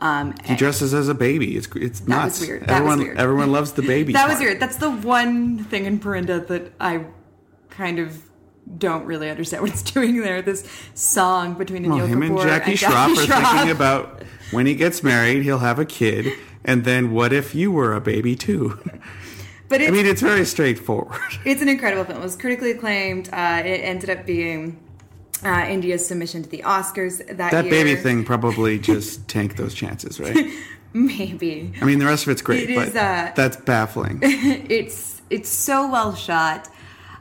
Um, 0.00 0.34
he 0.44 0.56
dresses 0.56 0.94
as 0.94 1.08
a 1.08 1.14
baby. 1.14 1.56
It's 1.56 1.68
it's 1.76 2.00
That 2.00 2.08
nuts. 2.08 2.40
weird. 2.40 2.62
That 2.62 2.70
everyone 2.70 2.98
weird. 3.00 3.18
everyone 3.18 3.52
loves 3.52 3.72
the 3.72 3.82
baby. 3.82 4.12
that 4.14 4.28
was 4.28 4.38
weird. 4.38 4.58
That's 4.60 4.76
the 4.76 4.90
one 4.90 5.58
thing 5.64 5.84
in 5.84 5.98
Parinda 6.00 6.46
that 6.48 6.72
I 6.80 7.04
kind 7.68 7.98
of 7.98 8.22
don't 8.78 9.04
really 9.04 9.28
understand 9.28 9.62
what 9.64 9.72
it's 9.72 9.82
doing 9.82 10.20
there. 10.22 10.40
This 10.42 10.66
song 10.94 11.54
between 11.54 11.88
Well, 11.88 11.98
Neil 11.98 12.06
him 12.06 12.22
and 12.22 12.36
Kapoor 12.36 12.42
Jackie, 12.44 12.72
Shroff 12.74 13.16
are 13.16 13.26
thinking 13.56 13.70
about 13.70 14.22
when 14.52 14.66
he 14.66 14.74
gets 14.74 15.02
married, 15.02 15.42
he'll 15.42 15.58
have 15.58 15.78
a 15.78 15.84
kid, 15.84 16.32
and 16.64 16.84
then 16.84 17.12
what 17.12 17.32
if 17.32 17.54
you 17.54 17.70
were 17.70 17.92
a 17.94 18.00
baby 18.00 18.34
too? 18.36 18.78
But 19.68 19.82
I 19.82 19.90
mean, 19.92 20.04
it's 20.04 20.20
very 20.20 20.44
straightforward. 20.44 21.20
it's 21.44 21.62
an 21.62 21.68
incredible 21.68 22.02
film. 22.02 22.18
It 22.18 22.24
was 22.24 22.34
critically 22.34 22.72
acclaimed. 22.72 23.28
Uh, 23.32 23.62
it 23.64 23.78
ended 23.84 24.10
up 24.10 24.26
being 24.26 24.80
uh, 25.44 25.66
India's 25.68 26.06
submission 26.06 26.42
to 26.42 26.48
the 26.48 26.62
Oscars 26.64 27.18
that, 27.26 27.50
That 27.50 27.64
year. 27.64 27.70
baby 27.72 27.96
thing 27.96 28.24
probably 28.32 28.78
just 28.78 29.26
tanked 29.28 29.56
those 29.56 29.74
chances, 29.74 30.18
right? 30.20 30.36
maybe. 30.92 31.72
I 31.80 31.84
mean, 31.84 31.98
the 31.98 32.06
rest 32.06 32.24
of 32.26 32.30
it's 32.32 32.42
great, 32.42 32.68
It 32.70 32.74
but 32.76 32.88
is, 32.88 32.96
uh, 32.96 33.32
that's 33.36 33.56
baffling. 33.58 34.18
it's 34.22 35.22
it's 35.30 35.48
so 35.48 35.88
well 35.90 36.14
shot 36.14 36.68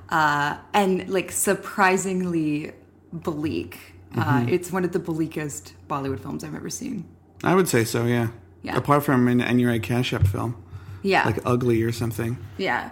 uh, 0.09 0.57
and 0.73 1.07
like 1.09 1.31
surprisingly 1.31 2.71
bleak. 3.13 3.77
Uh, 4.17 4.23
Mm-hmm. 4.41 4.49
it's 4.49 4.71
one 4.71 4.83
of 4.83 4.91
the 4.91 4.97
bleakest 4.99 5.73
Bollywood 5.87 6.19
films 6.19 6.43
I've 6.43 6.55
ever 6.55 6.69
seen. 6.71 7.05
I 7.43 7.53
would 7.53 7.67
say 7.67 7.83
so, 7.83 8.05
yeah. 8.05 8.29
Yeah. 8.63 8.75
Apart 8.75 9.03
from 9.03 9.27
an 9.27 9.39
Anurag 9.39 9.81
Kashyap 9.83 10.27
film, 10.27 10.55
Yeah, 11.03 11.25
like 11.25 11.37
Ugly 11.45 11.83
or 11.83 11.91
something. 11.91 12.37
yeah, 12.57 12.89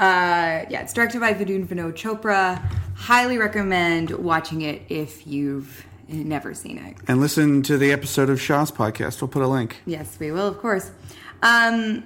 uh, 0.00 0.64
yeah. 0.70 0.80
It's 0.82 0.92
directed 0.92 1.20
by 1.20 1.34
Vidhu 1.34 1.66
Vinod 1.66 1.92
Chopra. 1.94 2.58
Highly 2.96 3.38
recommend 3.38 4.10
watching 4.10 4.62
it 4.62 4.82
if 4.88 5.26
you've 5.26 5.86
never 6.08 6.54
seen 6.54 6.78
it. 6.78 6.96
And 7.06 7.20
listen 7.20 7.62
to 7.62 7.78
the 7.78 7.92
episode 7.92 8.28
of 8.30 8.40
Shah's 8.40 8.70
podcast. 8.72 9.20
We'll 9.20 9.28
put 9.28 9.42
a 9.42 9.46
link. 9.46 9.82
Yes, 9.86 10.16
we 10.18 10.32
will, 10.32 10.46
of 10.48 10.58
course. 10.58 10.90
Um, 11.42 12.04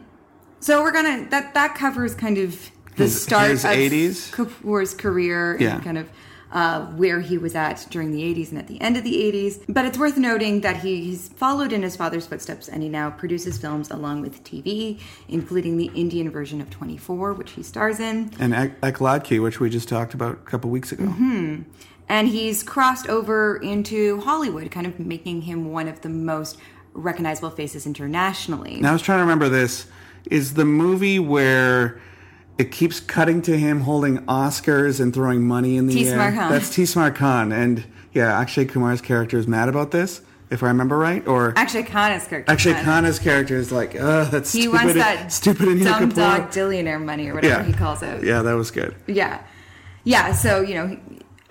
so 0.60 0.82
we're 0.82 0.92
gonna 0.92 1.26
that 1.30 1.54
that 1.54 1.74
covers 1.74 2.14
kind 2.14 2.38
of 2.38 2.70
the 2.96 3.04
His- 3.04 3.22
start 3.22 3.50
his 3.50 3.64
of 3.64 3.70
80s? 3.72 4.30
Kapoor's 4.32 4.94
career 4.94 5.56
Yeah. 5.58 5.74
and 5.76 5.84
kind 5.84 5.98
of 5.98 6.08
uh, 6.54 6.86
where 6.92 7.20
he 7.20 7.36
was 7.36 7.54
at 7.56 7.84
during 7.90 8.12
the 8.12 8.22
80s 8.22 8.50
and 8.50 8.58
at 8.58 8.68
the 8.68 8.80
end 8.80 8.96
of 8.96 9.02
the 9.02 9.12
80s. 9.12 9.64
But 9.68 9.84
it's 9.84 9.98
worth 9.98 10.16
noting 10.16 10.60
that 10.60 10.76
he's 10.76 11.28
followed 11.30 11.72
in 11.72 11.82
his 11.82 11.96
father's 11.96 12.26
footsteps 12.26 12.68
and 12.68 12.82
he 12.82 12.88
now 12.88 13.10
produces 13.10 13.58
films 13.58 13.90
along 13.90 14.22
with 14.22 14.42
TV, 14.44 15.00
including 15.28 15.76
the 15.76 15.90
Indian 15.94 16.30
version 16.30 16.60
of 16.60 16.70
24, 16.70 17.34
which 17.34 17.50
he 17.50 17.62
stars 17.64 17.98
in. 17.98 18.30
And 18.38 18.54
Ek- 18.54 18.80
Ekladki, 18.80 19.42
which 19.42 19.58
we 19.58 19.68
just 19.68 19.88
talked 19.88 20.14
about 20.14 20.32
a 20.32 20.36
couple 20.36 20.70
weeks 20.70 20.92
ago. 20.92 21.04
Mm-hmm. 21.04 21.62
And 22.08 22.28
he's 22.28 22.62
crossed 22.62 23.08
over 23.08 23.56
into 23.56 24.20
Hollywood, 24.20 24.70
kind 24.70 24.86
of 24.86 25.00
making 25.00 25.42
him 25.42 25.72
one 25.72 25.88
of 25.88 26.02
the 26.02 26.08
most 26.08 26.56
recognizable 26.92 27.50
faces 27.50 27.86
internationally. 27.86 28.76
Now 28.76 28.90
I 28.90 28.92
was 28.92 29.02
trying 29.02 29.18
to 29.18 29.22
remember 29.22 29.48
this. 29.48 29.86
Is 30.30 30.54
the 30.54 30.64
movie 30.64 31.18
where 31.18 32.00
it 32.58 32.70
keeps 32.70 33.00
cutting 33.00 33.42
to 33.42 33.56
him 33.58 33.80
holding 33.80 34.18
Oscars 34.26 35.00
and 35.00 35.12
throwing 35.12 35.42
money 35.46 35.76
in 35.76 35.86
the 35.86 35.94
T. 35.94 36.06
air? 36.08 36.14
Smart 36.14 36.34
Khan. 36.34 36.50
That's 36.52 36.70
Tees 36.74 36.94
Maar 36.96 37.10
Khan. 37.10 37.52
And 37.52 37.84
yeah, 38.12 38.38
Akshay 38.38 38.64
Kumar's 38.66 39.00
character 39.00 39.38
is 39.38 39.48
mad 39.48 39.68
about 39.68 39.90
this, 39.90 40.20
if 40.50 40.62
I 40.62 40.68
remember 40.68 40.96
right. 40.96 41.26
Or 41.26 41.52
Akshaye 41.54 41.84
Khanna's 41.86 42.26
character. 42.28 42.52
Actually, 42.52 42.74
Khan- 42.76 42.84
Khan's 43.04 43.18
character 43.18 43.56
is 43.56 43.72
like, 43.72 43.96
uh, 43.96 44.24
that's 44.30 44.52
He 44.52 44.62
stupid. 44.62 44.74
wants 44.76 44.94
that 44.94 45.32
stupid 45.32 45.68
Anil 45.68 45.84
dumb 45.84 46.10
Kapoor. 46.10 46.14
dog 46.14 46.52
billionaire 46.54 46.98
money 47.00 47.28
or 47.28 47.34
whatever 47.34 47.62
yeah. 47.62 47.66
he 47.66 47.72
calls 47.72 48.02
it. 48.02 48.22
Yeah, 48.22 48.42
that 48.42 48.52
was 48.52 48.70
good. 48.70 48.94
Yeah. 49.08 49.40
Yeah. 50.04 50.32
So, 50.32 50.60
you 50.60 50.74
know, 50.74 50.96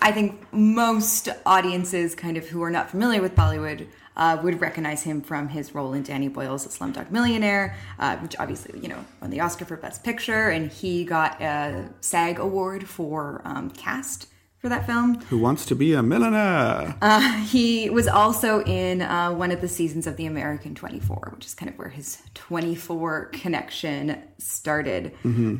I 0.03 0.11
think 0.11 0.51
most 0.51 1.29
audiences 1.45 2.13
kind 2.13 2.35
of 2.35 2.49
who 2.49 2.61
are 2.61 2.69
not 2.69 2.89
familiar 2.89 3.21
with 3.21 3.35
Bollywood 3.35 3.87
uh, 4.17 4.37
would 4.43 4.59
recognize 4.59 5.01
him 5.01 5.21
from 5.21 5.47
his 5.47 5.73
role 5.73 5.93
in 5.93 6.03
Danny 6.03 6.27
Boyle's 6.27 6.67
Slumdog 6.67 7.09
Millionaire, 7.09 7.77
uh, 7.99 8.17
which 8.17 8.35
obviously, 8.37 8.77
you 8.81 8.89
know, 8.89 9.03
won 9.21 9.29
the 9.29 9.39
Oscar 9.39 9.63
for 9.63 9.77
Best 9.77 10.03
Picture. 10.03 10.49
And 10.49 10.69
he 10.69 11.05
got 11.05 11.41
a 11.41 11.89
SAG 12.01 12.37
award 12.37 12.87
for 12.87 13.41
um, 13.45 13.69
cast 13.69 14.27
for 14.57 14.67
that 14.67 14.85
film. 14.85 15.21
Who 15.29 15.39
wants 15.39 15.65
to 15.67 15.75
be 15.75 15.93
a 15.93 16.03
millionaire? 16.03 16.97
He 17.45 17.89
was 17.89 18.09
also 18.09 18.61
in 18.65 19.01
uh, 19.01 19.31
one 19.31 19.51
of 19.51 19.61
the 19.61 19.69
seasons 19.69 20.05
of 20.05 20.17
The 20.17 20.25
American 20.25 20.75
24, 20.75 21.31
which 21.35 21.45
is 21.45 21.55
kind 21.55 21.71
of 21.71 21.77
where 21.77 21.89
his 21.89 22.21
24 22.33 23.27
connection 23.27 24.21
started. 24.37 25.13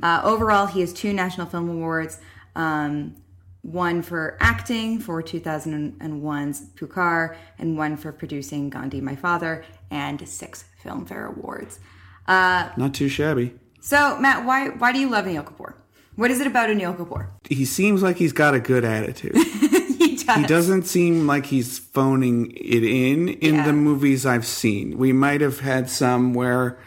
Uh, 0.04 0.22
overall, 0.26 0.66
he 0.66 0.82
has 0.82 0.92
two 0.92 1.14
National 1.14 1.48
Film 1.48 1.70
Awards 1.70 2.20
um, 2.56 3.16
one 3.63 4.01
for 4.01 4.38
acting 4.39 5.00
for 5.00 5.24
2001's 5.24 6.62
Pukar, 6.75 7.36
and 7.58 7.77
one 7.77 7.98
for 7.98 8.12
producing 8.12 8.70
Gandhi, 8.70 9.01
My 9.01 9.15
Father, 9.15 9.63
and 9.89 10.27
six 10.27 10.65
Filmfare 10.84 11.27
Awards. 11.36 11.79
Uh, 12.27 12.70
Not 12.77 12.93
too 12.93 13.08
shabby. 13.10 13.55
So, 13.79 14.17
Matt, 14.20 14.46
why, 14.46 14.70
why 14.70 14.91
do 14.91 15.00
you 15.00 15.10
love 15.10 15.25
Anil 15.25 15.43
Kapoor? 15.46 15.74
What 16.15 16.29
is 16.29 16.39
it 16.39 16.48
about 16.48 16.70
Anil 16.70 16.96
Kapoor? 16.96 17.27
He 17.50 17.65
seems 17.65 18.03
like 18.03 18.17
he's 18.17 18.34
got 18.34 18.53
a 18.53 18.60
good 18.60 18.86
attitude. 18.86 19.36
he 19.38 20.17
does. 20.17 20.38
he 20.38 20.46
doesn't 20.46 20.84
seem 20.84 21.25
like 21.25 21.46
he's 21.48 21.79
phoning 21.79 22.51
it 22.51 22.84
in 22.84 23.29
in 23.29 23.55
Yeah. 23.55 23.65
the 23.65 23.74
movies 23.74 24.25
I've 24.25 24.46
seen. 24.46 24.98
We 24.98 25.12
might 25.13 25.41
have 25.41 25.62
had 25.62 25.89
some 25.89 26.34
where, 26.34 26.77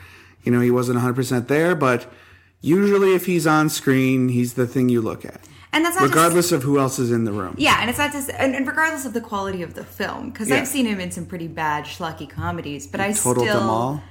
you 0.45 0.53
know, 0.53 0.61
he 0.61 0.71
wasn't 0.71 0.99
100% 1.01 1.49
there, 1.49 1.75
but 1.75 2.11
usually 2.61 3.15
if 3.15 3.27
he's 3.27 3.47
on 3.47 3.69
screen, 3.69 4.29
he's 4.29 4.55
the 4.55 4.67
thing 4.67 4.89
you 4.89 5.01
look 5.03 5.25
at, 5.25 5.41
And 5.77 5.85
that's 5.85 6.01
regardless 6.01 6.53
of 6.53 6.63
who 6.63 6.79
else 6.79 6.99
is 6.99 7.13
in 7.13 7.25
the 7.25 7.33
room. 7.33 7.55
Yeah, 7.59 7.77
and 7.81 7.91
it's 7.91 7.99
not 7.99 8.11
just, 8.11 8.31
and, 8.31 8.55
and 8.57 8.67
regardless 8.67 9.05
of 9.05 9.13
the 9.13 9.21
quality 9.21 9.63
of 9.63 9.75
the 9.75 9.85
film, 9.85 10.31
because 10.31 10.49
Yeah. 10.49 10.57
I've 10.57 10.67
seen 10.69 10.87
him 10.87 11.01
in 11.01 11.11
some 11.11 11.27
pretty 11.27 11.49
bad 11.49 11.85
schlocky 11.85 12.29
comedies, 12.29 12.87
but 12.87 12.99
I 12.99 13.13
Total 13.13 13.45
still? 13.45 14.03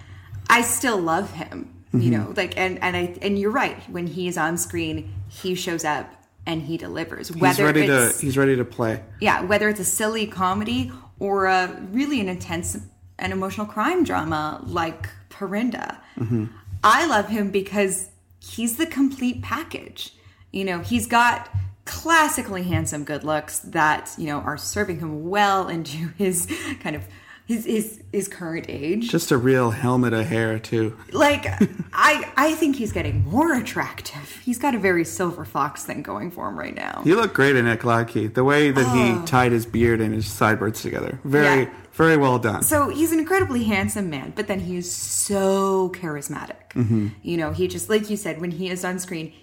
I 0.48 0.62
still 0.62 1.00
love 1.00 1.32
him. 1.34 1.74
Mm-hmm. 1.88 2.02
You 2.02 2.12
know, 2.12 2.34
like, 2.36 2.56
and 2.56 2.78
and 2.84 2.96
I 2.96 3.16
and 3.24 3.40
you're 3.40 3.52
right. 3.52 3.78
When 3.90 4.06
he's 4.06 4.38
on 4.38 4.58
screen, 4.58 5.12
he 5.28 5.56
shows 5.56 5.84
up 5.84 6.06
and 6.46 6.62
he 6.62 6.78
delivers. 6.78 7.32
Whether 7.32 7.48
He's 7.48 7.62
ready 7.62 7.88
to 7.88 8.14
he's 8.22 8.38
ready 8.38 8.56
to 8.58 8.66
play. 8.66 9.02
yeah, 9.20 9.42
whether 9.42 9.68
it's 9.68 9.80
a 9.80 9.86
silly 9.86 10.28
comedy 10.28 10.92
or 11.18 11.46
a 11.46 11.82
really 11.92 12.20
an 12.22 12.30
intense 12.30 12.78
and 13.18 13.34
emotional 13.34 13.66
crime 13.66 14.04
drama 14.04 14.62
like 14.66 15.08
Parinda. 15.32 15.98
Mm-hmm. 16.20 16.46
I 16.84 17.08
love 17.08 17.30
him 17.30 17.50
because 17.50 18.10
he's 18.40 18.78
the 18.78 18.86
complete 18.86 19.42
package. 19.42 20.14
You 20.56 20.64
know, 20.64 20.80
he's 20.80 21.06
got 21.06 21.50
classically 21.86 22.64
handsome 22.64 23.04
good 23.04 23.24
looks 23.24 23.60
that, 23.60 24.14
you 24.18 24.26
know, 24.28 24.40
are 24.40 24.58
serving 24.58 25.00
him 25.00 25.30
well 25.30 25.68
into 25.76 26.08
his 26.18 26.48
kind 26.82 26.96
of 26.96 27.04
his 27.46 27.64
his, 27.66 28.02
his 28.12 28.28
current 28.28 28.66
age. 28.70 29.12
Just 29.12 29.30
a 29.30 29.38
real 29.38 29.70
helmet 29.70 30.14
of 30.14 30.26
hair 30.26 30.58
too. 30.58 30.98
Like 31.12 31.46
I 31.94 32.32
I 32.36 32.54
think 32.56 32.78
he's 32.78 32.92
getting 32.92 33.24
more 33.26 33.54
attractive. 33.54 34.42
He's 34.44 34.58
got 34.58 34.74
a 34.74 34.80
very 34.80 35.06
silver 35.06 35.46
fox 35.46 35.84
thing 35.84 36.02
going 36.02 36.32
for 36.32 36.48
him 36.50 36.58
right 36.58 36.74
now. 36.74 37.04
You 37.06 37.16
look 37.18 37.36
great 37.36 37.56
in 37.56 37.68
it, 37.68 37.72
Ek 37.74 37.82
Ladki. 37.82 38.34
The 38.34 38.44
way 38.44 38.72
that 38.72 38.88
he 38.96 39.26
tied 39.28 39.52
his 39.52 39.66
beard 39.68 40.02
and 40.02 40.12
his 40.14 40.26
sideburns 40.26 40.82
together. 40.82 41.20
Very, 41.24 41.46
Oh. 41.48 41.56
Yeah. 41.70 41.74
very 41.92 42.18
well 42.18 42.40
done. 42.40 42.64
So 42.64 42.90
he's 42.90 43.12
an 43.12 43.20
incredibly 43.20 43.64
handsome 43.66 44.10
man, 44.10 44.34
but 44.36 44.48
then 44.48 44.62
he 44.62 44.78
is 44.78 44.92
so 44.92 45.90
charismatic. 45.94 46.70
Mm-hmm. 46.74 47.10
You 47.22 47.38
know, 47.38 47.52
he 47.52 47.68
just 47.68 47.90
like 47.90 48.10
you 48.10 48.18
said, 48.18 48.42
when 48.42 48.52
he 48.52 48.70
is 48.72 48.84
on 48.84 48.98
screen, 48.98 49.34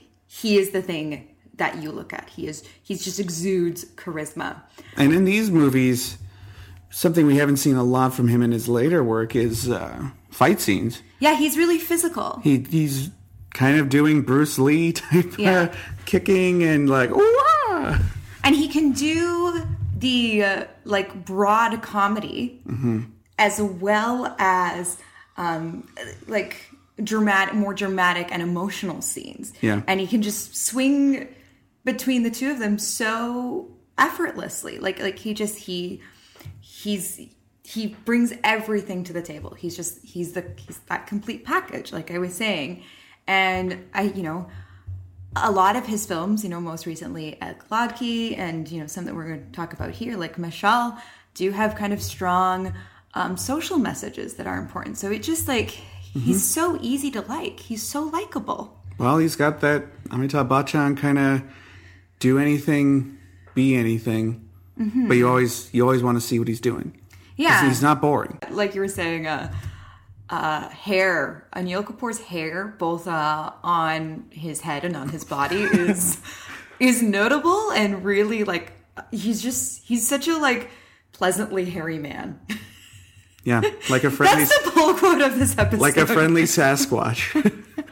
he 0.40 0.56
is 0.58 0.70
the 0.70 0.80
thing 0.82 1.28
that 1.56 1.82
you 1.82 1.90
look 1.92 2.12
at. 2.12 2.30
He 2.30 2.46
is 2.46 2.64
he's 2.82 3.04
just 3.04 3.20
exudes 3.20 3.84
charisma. 3.96 4.62
And 4.96 5.12
in 5.12 5.24
these 5.24 5.50
movies, 5.50 6.16
something 6.90 7.26
we 7.26 7.36
haven't 7.36 7.58
seen 7.58 7.76
a 7.76 7.84
lot 7.84 8.14
from 8.14 8.28
him 8.28 8.42
in 8.42 8.52
his 8.52 8.68
later 8.68 9.04
work 9.04 9.36
is 9.36 9.68
uh, 9.68 10.08
fight 10.30 10.60
scenes. 10.60 11.02
Yeah, 11.20 11.36
he's 11.36 11.56
really 11.58 11.78
physical. 11.78 12.40
He 12.42 12.58
he's 12.68 13.10
kind 13.54 13.78
of 13.78 13.88
doing 13.90 14.22
Bruce 14.22 14.58
Lee 14.58 14.92
type 15.04 15.38
Yeah. 15.38 15.60
uh, 15.60 15.74
kicking 16.06 16.62
and 16.62 16.88
like, 16.88 17.10
and 18.44 18.56
he 18.56 18.68
can 18.68 18.92
do 18.92 19.62
the 19.98 20.42
uh, 20.42 20.64
like 20.84 21.24
broad 21.26 21.82
comedy 21.82 22.62
as 23.38 23.60
well 23.60 24.34
as 24.38 24.96
um, 25.36 25.86
like 26.26 26.56
dramatic, 27.04 27.54
more 27.54 27.74
dramatic 27.74 28.28
and 28.30 28.42
emotional 28.42 29.02
scenes. 29.02 29.52
Yeah. 29.60 29.82
and 29.86 30.00
he 30.00 30.06
can 30.06 30.22
just 30.22 30.56
swing 30.56 31.28
between 31.84 32.22
the 32.22 32.30
two 32.30 32.50
of 32.50 32.58
them 32.58 32.78
so 32.78 33.70
effortlessly. 33.98 34.78
Like 34.78 35.00
like 35.00 35.18
he 35.18 35.34
just 35.34 35.58
he 35.58 36.00
he's 36.60 37.20
he 37.64 37.88
brings 38.04 38.32
everything 38.44 39.04
to 39.04 39.12
the 39.12 39.22
table. 39.22 39.54
He's 39.54 39.76
just 39.76 40.04
he's 40.04 40.32
the 40.32 40.44
he's 40.56 40.78
that 40.88 41.06
complete 41.06 41.44
package, 41.44 41.92
like 41.92 42.10
I 42.10 42.18
was 42.18 42.34
saying, 42.34 42.82
and 43.26 43.88
I 43.94 44.02
you 44.02 44.22
know 44.22 44.48
a 45.36 45.50
lot 45.50 45.76
of 45.76 45.86
his 45.86 46.06
films, 46.06 46.44
you 46.44 46.50
know, 46.50 46.60
most 46.60 46.86
recently 46.86 47.40
Ek 47.40 47.68
Ladki 47.70 48.36
and, 48.36 48.70
you 48.70 48.80
know, 48.80 48.86
some 48.86 49.04
that 49.06 49.14
we're 49.14 49.28
going 49.28 49.44
to 49.46 49.52
talk 49.52 49.72
about 49.72 49.90
here, 49.90 50.16
like 50.16 50.36
Mashal, 50.36 51.00
do 51.34 51.50
have 51.50 51.74
kind 51.74 51.92
of 51.92 52.02
strong 52.02 52.74
um, 53.14 53.36
social 53.36 53.78
messages 53.78 54.34
that 54.34 54.46
are 54.46 54.58
important. 54.58 54.98
So 54.98 55.10
it 55.10 55.22
just 55.22 55.48
like, 55.48 55.80
he's 56.12 56.44
so 56.44 56.78
easy 56.80 57.10
to 57.12 57.20
like. 57.22 57.60
He's 57.60 57.82
so 57.82 58.02
likable. 58.04 58.78
Well, 58.98 59.18
he's 59.18 59.36
got 59.36 59.60
that 59.60 59.86
Amitabh 60.08 60.48
Bachchan 60.48 60.96
kind 60.96 61.18
of 61.18 61.42
do 62.18 62.38
anything, 62.38 63.18
be 63.54 63.74
anything, 63.74 64.48
but 64.76 65.14
you 65.14 65.28
always 65.28 65.72
you 65.72 65.82
always 65.82 66.02
want 66.02 66.16
to 66.16 66.20
see 66.20 66.38
what 66.38 66.48
he's 66.48 66.60
doing. 66.60 67.00
Yeah. 67.36 67.66
he's 67.66 67.82
not 67.82 68.00
boring. 68.00 68.38
like 68.50 68.74
you 68.74 68.80
were 68.80 68.88
saying, 68.88 69.26
uh, 69.26 69.52
uh, 70.30 70.68
hair, 70.68 71.48
Anil 71.54 71.84
Kapoor's 71.84 72.18
hair, 72.20 72.74
both 72.78 73.06
uh, 73.08 73.52
on 73.62 74.26
his 74.30 74.60
head 74.60 74.84
and 74.84 74.96
on 74.96 75.08
his 75.08 75.24
body, 75.24 75.62
is 75.62 76.20
is 76.78 77.02
notable 77.02 77.70
and 77.72 78.04
really 78.04 78.44
like 78.44 78.72
he's 79.10 79.42
just 79.42 79.82
he's 79.84 80.06
such 80.06 80.28
a 80.28 80.36
like 80.38 80.70
pleasantly 81.12 81.64
hairy 81.64 81.98
man. 81.98 82.40
Yeah, 83.44 83.62
like 83.90 84.04
a 84.04 84.10
friendly 84.10 84.44
That's 84.44 84.64
the 84.64 84.70
pull 84.70 84.94
quote 84.94 85.20
of 85.20 85.38
this 85.38 85.58
episode. 85.58 85.80
like 85.80 85.96
a 85.96 86.06
friendly 86.06 86.42
Sasquatch 86.44 87.18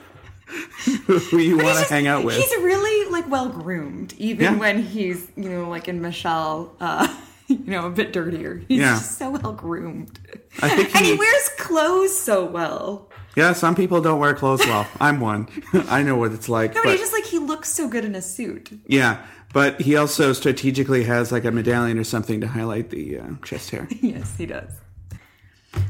who 1.07 1.39
you 1.39 1.59
want 1.59 1.79
to 1.79 1.93
hang 1.93 2.07
out 2.07 2.25
with. 2.25 2.37
He's 2.37 2.51
really 2.63 3.11
like 3.11 3.29
well 3.29 3.49
groomed, 3.49 4.15
even 4.19 4.45
Yeah. 4.45 4.57
when 4.57 4.83
he's 4.83 5.29
you 5.37 5.49
know 5.49 5.69
like 5.69 5.89
in 5.89 6.01
Mashal, 6.01 6.71
uh, 6.81 7.09
you 7.49 7.59
know, 7.67 7.87
a 7.87 7.91
bit 7.91 8.13
dirtier. 8.13 8.63
He's 8.69 8.81
Yeah. 8.81 8.91
just 8.95 9.19
so 9.19 9.31
well 9.31 9.53
groomed, 9.53 10.19
I 10.63 10.69
think 10.69 10.95
and 10.95 11.05
he 11.05 11.13
he- 11.13 11.19
wears 11.19 11.49
clothes 11.59 12.17
so 12.19 12.45
well. 12.45 13.11
Yeah, 13.37 13.53
some 13.53 13.77
people 13.77 14.01
don't 14.01 14.19
wear 14.19 14.35
clothes 14.35 14.61
well. 14.67 14.89
I'm 15.01 15.21
one. 15.21 15.47
I 15.89 16.03
know 16.03 16.17
what 16.17 16.33
it's 16.33 16.49
like. 16.49 16.75
No, 16.75 16.81
but 16.83 16.89
but 16.89 16.93
he 16.93 16.99
just 16.99 17.13
like 17.13 17.25
he 17.25 17.39
looks 17.39 17.73
so 17.73 17.89
good 17.89 18.05
in 18.05 18.15
a 18.17 18.23
suit. 18.23 18.71
yeah, 18.87 19.25
but 19.53 19.81
he 19.81 19.97
also 19.97 20.33
strategically 20.33 21.05
has 21.05 21.31
like 21.33 21.45
a 21.45 21.51
medallion 21.53 21.99
or 21.99 22.05
something 22.05 22.41
to 22.41 22.49
highlight 22.49 22.91
the 22.91 23.19
uh, 23.21 23.27
chest 23.45 23.71
hair. 23.71 23.87
Yes, 24.01 24.35
he 24.37 24.47
does. 24.47 24.71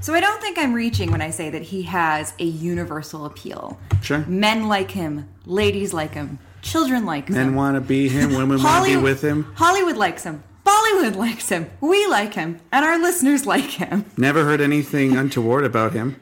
So 0.01 0.15
I 0.15 0.21
don't 0.21 0.41
think 0.41 0.59
I'm 0.59 0.73
reaching 0.73 1.11
when 1.11 1.21
I 1.21 1.31
say 1.31 1.51
that 1.51 1.63
he 1.63 1.83
has 1.83 2.35
a 2.39 2.45
universal 2.45 3.27
appeal. 3.27 3.79
Sure. 4.03 4.25
Men 4.27 4.69
like 4.69 4.91
him, 4.91 5.29
ladies 5.45 5.93
like 5.93 6.15
him, 6.15 6.39
children 6.63 7.05
like 7.05 7.29
him. 7.29 7.35
Men 7.35 7.55
want 7.55 7.77
to 7.77 7.81
be 7.81 8.09
him. 8.09 8.35
Women 8.35 8.63
want 8.63 8.87
to 8.87 8.97
be 8.97 9.03
with 9.03 9.23
him. 9.23 9.53
Hollywood 9.55 9.97
likes 9.97 10.25
him. 10.25 10.43
Bollywood 10.65 11.17
likes 11.17 11.49
him. 11.49 11.71
We 11.81 12.07
like 12.07 12.35
him. 12.35 12.61
And 12.71 12.85
our 12.85 12.99
listeners 12.99 13.47
like 13.47 13.71
him. 13.71 14.05
Never 14.17 14.45
heard 14.45 14.61
anything 14.61 15.17
untoward 15.17 15.65
about 15.65 15.93
him. 15.93 16.21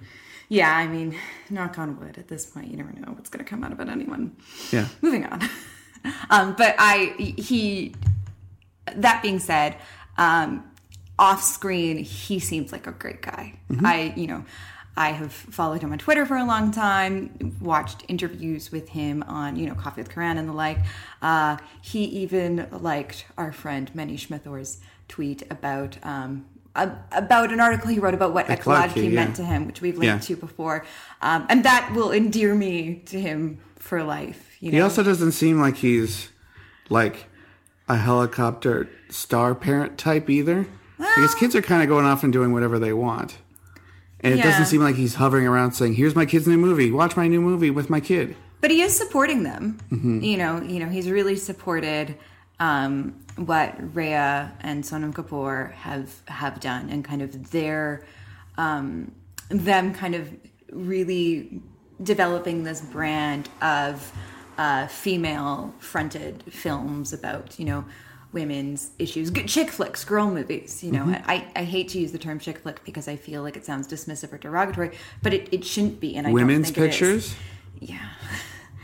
Yeah, 0.48 0.74
I 0.74 0.86
mean, 0.86 1.16
knock 1.50 1.78
on 1.78 1.98
wood. 2.00 2.16
At 2.16 2.28
this 2.28 2.46
point, 2.46 2.68
you 2.70 2.76
never 2.76 2.92
know 2.92 3.12
what's 3.12 3.28
going 3.28 3.44
to 3.44 3.48
come 3.48 3.62
out 3.62 3.72
about 3.72 3.88
anyone. 3.88 4.36
Yeah. 4.72 4.88
Moving 5.02 5.26
on. 5.26 5.42
um, 6.30 6.54
but 6.56 6.74
I, 6.78 7.14
he, 7.18 7.94
that 8.94 9.22
being 9.22 9.38
said, 9.38 9.76
um, 10.16 10.64
off 11.18 11.42
screen, 11.42 11.98
he 11.98 12.38
seems 12.38 12.72
like 12.72 12.86
a 12.86 12.92
great 12.92 13.22
guy. 13.22 13.54
I, 13.82 14.12
you 14.16 14.26
know, 14.26 14.44
I 14.96 15.10
have 15.12 15.32
followed 15.32 15.80
him 15.82 15.92
on 15.92 15.98
Twitter 15.98 16.26
for 16.26 16.36
a 16.36 16.44
long 16.44 16.70
time, 16.72 17.56
watched 17.60 18.04
interviews 18.08 18.70
with 18.72 18.88
him 18.88 19.22
on, 19.26 19.56
you 19.56 19.66
know, 19.66 19.74
Coffee 19.74 20.00
with 20.00 20.10
Karan 20.12 20.38
and 20.38 20.48
the 20.48 20.52
like. 20.52 20.78
Uh, 21.22 21.56
he 21.82 22.04
even 22.04 22.66
liked 22.72 23.24
our 23.36 23.52
friend 23.52 23.90
Manny 23.94 24.16
Schmithor's 24.16 24.78
tweet 25.08 25.42
about, 25.50 25.98
um, 26.04 26.46
about 26.74 27.52
an 27.52 27.60
article 27.60 27.88
he 27.88 27.98
wrote 27.98 28.14
about 28.14 28.32
what 28.34 28.48
Ek 28.50 28.62
Ladki, 28.64 29.04
yeah. 29.04 29.10
meant 29.10 29.36
to 29.36 29.44
him, 29.44 29.66
which 29.66 29.80
we've 29.80 29.98
linked 29.98 30.28
Yeah. 30.28 30.36
to 30.36 30.40
before, 30.40 30.84
um, 31.22 31.46
and 31.48 31.64
that 31.64 31.92
will 31.94 32.12
endear 32.12 32.54
me 32.54 33.02
to 33.06 33.20
him 33.20 33.58
for 33.76 34.02
life. 34.04 34.56
You 34.60 34.70
know, 34.72 34.76
He 34.78 34.82
also 34.82 35.02
doesn't 35.02 35.32
seem 35.32 35.60
like 35.60 35.76
he's 35.76 36.28
like 36.88 37.26
a 37.88 37.96
helicopter 37.96 38.88
star 39.08 39.54
parent 39.54 39.98
type 39.98 40.28
either. 40.30 40.66
Like, 40.98 41.16
his 41.18 41.34
kids 41.34 41.54
are 41.54 41.62
kind 41.62 41.82
of 41.82 41.88
going 41.88 42.04
off 42.04 42.24
and 42.24 42.32
doing 42.32 42.52
whatever 42.52 42.78
they 42.78 42.92
want. 42.92 43.38
And 44.20 44.34
it 44.34 44.38
Yeah. 44.38 44.44
doesn't 44.44 44.66
seem 44.66 44.82
like 44.82 44.96
he's 44.96 45.14
hovering 45.14 45.46
around 45.46 45.72
saying, 45.72 45.94
"Here's 45.94 46.16
my 46.16 46.26
kid's 46.26 46.46
new 46.48 46.58
movie. 46.58 46.90
Watch 46.90 47.16
my 47.16 47.28
new 47.28 47.40
movie 47.40 47.70
with 47.70 47.88
my 47.90 48.00
kid." 48.00 48.36
but 48.60 48.72
he 48.72 48.82
is 48.82 48.96
supporting 48.96 49.44
them. 49.44 49.78
Mm-hmm. 49.92 50.20
You 50.20 50.36
know, 50.36 50.60
you 50.62 50.80
know, 50.80 50.88
he's 50.88 51.08
really 51.08 51.36
supported 51.36 52.16
um, 52.58 53.14
what 53.36 53.76
Rhea 53.94 54.52
and 54.60 54.82
Sonam 54.82 55.12
Kapoor 55.12 55.70
have 55.74 56.12
have 56.26 56.58
done, 56.58 56.90
and 56.90 57.04
kind 57.04 57.22
of 57.22 57.52
their 57.52 58.02
um, 58.56 59.12
them 59.48 59.94
kind 59.94 60.16
of 60.16 60.28
really 60.72 61.62
developing 62.02 62.64
this 62.64 62.80
brand 62.80 63.48
of 63.62 64.12
uh, 64.58 64.88
female 64.88 65.72
fronted 65.78 66.42
films 66.50 67.12
about 67.12 67.58
you 67.60 67.64
know 67.64 67.84
women's 68.32 68.90
issues 68.98 69.30
good 69.30 69.48
chick 69.48 69.70
flicks 69.70 70.04
girl 70.04 70.30
movies 70.30 70.84
you 70.84 70.92
know 70.92 71.04
Mm-hmm. 71.04 71.30
I, 71.30 71.46
I 71.56 71.64
hate 71.64 71.88
to 71.90 71.98
use 71.98 72.12
the 72.12 72.18
term 72.18 72.38
chick 72.38 72.58
flick 72.58 72.84
because 72.84 73.08
i 73.08 73.16
feel 73.16 73.42
like 73.42 73.56
it 73.56 73.64
sounds 73.64 73.88
dismissive 73.88 74.32
or 74.32 74.38
derogatory 74.38 74.96
but 75.22 75.32
it, 75.32 75.48
it 75.52 75.64
shouldn't 75.64 75.98
be 76.00 76.14
and 76.16 76.26
i 76.26 76.30
Women's 76.32 76.70
don't 76.70 76.74
think 76.74 76.78
it 76.78 77.02
is. 77.02 77.32
pictures, 77.32 77.36
yeah 77.80 78.08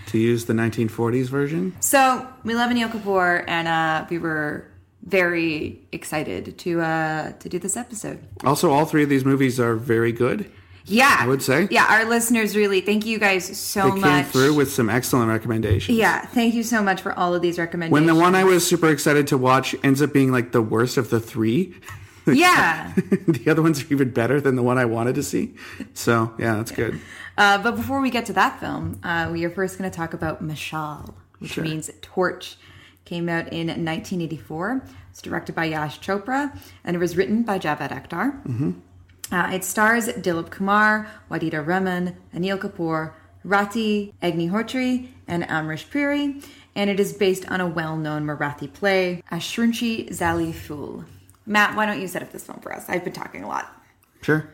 to 0.07 0.19
use 0.19 0.45
the 0.45 0.53
1940s 0.55 1.27
version. 1.29 1.75
so 1.81 2.27
we 2.45 2.55
love 2.55 2.71
Anil 2.71 2.89
Kapoor, 2.91 3.45
and 3.49 3.67
uh, 3.67 4.07
we 4.09 4.19
were 4.19 4.71
very 5.03 5.81
excited 5.93 6.57
to 6.59 6.81
uh, 6.81 7.33
to 7.33 7.49
do 7.49 7.59
this 7.59 7.77
episode. 7.77 8.21
Also, 8.45 8.71
all 8.71 8.87
three 8.87 9.03
of 9.03 9.09
these 9.09 9.25
movies 9.25 9.59
are 9.59 9.75
very 9.75 10.13
good. 10.13 10.51
Yeah, 10.87 11.17
I 11.19 11.27
would 11.27 11.43
say. 11.43 11.67
Yeah, 11.71 11.87
our 11.89 12.05
listeners 12.05 12.55
really 12.55 12.81
thank 12.83 13.07
you 13.07 13.19
guys 13.19 13.57
so 13.59 13.85
They 13.85 13.91
came 13.93 14.01
much. 14.03 14.27
through 14.27 14.55
with 14.55 14.71
some 14.73 14.91
excellent 14.91 15.29
recommendations. 15.31 15.97
yeah, 15.97 16.27
thank 16.27 16.53
you 16.55 16.63
so 16.63 16.83
much 16.83 17.01
for 17.01 17.19
all 17.19 17.35
of 17.35 17.41
these 17.43 17.59
recommendations. 17.59 17.93
When 17.93 18.07
the 18.07 18.15
one 18.21 18.35
I 18.35 18.45
was 18.45 18.67
super 18.67 18.89
excited 18.91 19.27
to 19.29 19.39
watch 19.39 19.75
ends 19.83 20.03
up 20.03 20.13
being 20.13 20.31
like 20.31 20.53
the 20.53 20.61
worst 20.63 20.97
of 20.99 21.09
the 21.11 21.21
three, 21.21 21.75
yeah, 22.27 22.93
the 23.27 23.45
other 23.51 23.63
ones 23.63 23.83
are 23.83 23.87
even 23.93 24.11
better 24.11 24.41
than 24.41 24.57
the 24.57 24.63
one 24.63 24.77
I 24.77 24.85
wanted 24.85 25.15
to 25.15 25.23
see. 25.23 25.55
So 25.95 26.35
yeah, 26.39 26.57
that's 26.57 26.71
good. 26.71 27.01
uh, 27.39 27.63
but 27.63 27.77
before 27.77 28.01
we 28.03 28.11
get 28.11 28.27
to 28.27 28.33
that 28.35 28.61
film, 28.61 29.01
uh, 29.03 29.31
we 29.33 29.45
are 29.47 29.51
first 29.51 29.79
going 29.79 29.91
to 29.91 29.97
talk 29.97 30.13
about 30.13 30.43
Mashal, 30.43 31.15
which 31.39 31.53
Sure. 31.53 31.65
means 31.65 31.91
torch. 32.03 32.57
Came 33.07 33.29
out 33.29 33.53
in 33.53 33.67
1984. 33.67 34.83
It's 35.11 35.21
directed 35.21 35.55
by 35.55 35.67
Yash 35.67 36.01
Chopra, 36.01 36.59
and 36.85 36.97
it 36.97 36.99
was 36.99 37.17
written 37.19 37.43
by 37.43 37.59
Javed 37.59 37.91
Akhtar. 37.91 38.83
Uh, 39.33 39.51
it 39.53 39.65
stars 39.65 40.09
Dilip 40.09 40.51
Kumar, 40.51 41.09
Waheeda 41.31 41.65
Rehman, 41.65 42.15
Anil 42.35 42.59
Kapoor, 42.59 43.13
Rati 43.43 44.15
Agnihotri, 44.23 45.09
and 45.27 45.43
Amrish 45.45 45.91
Puri, 45.91 46.41
and 46.75 46.91
it 46.91 47.01
is 47.01 47.13
based 47.13 47.51
on 47.51 47.61
a 47.61 47.67
well-known 47.67 48.25
Marathi 48.27 48.73
play, 48.73 49.23
Ashrunchi 49.31 50.09
Jhali 50.11 50.53
Phule. 50.53 51.05
Matt, 51.47 51.77
why 51.77 51.87
don't 51.87 52.01
you 52.01 52.09
set 52.09 52.23
up 52.23 52.33
this 52.33 52.45
film 52.45 52.61
for 52.61 52.75
us? 52.75 52.85
I've 52.89 53.05
been 53.05 53.13
talking 53.13 53.43
a 53.45 53.49
lot. 53.49 53.71
Sure. 54.23 54.49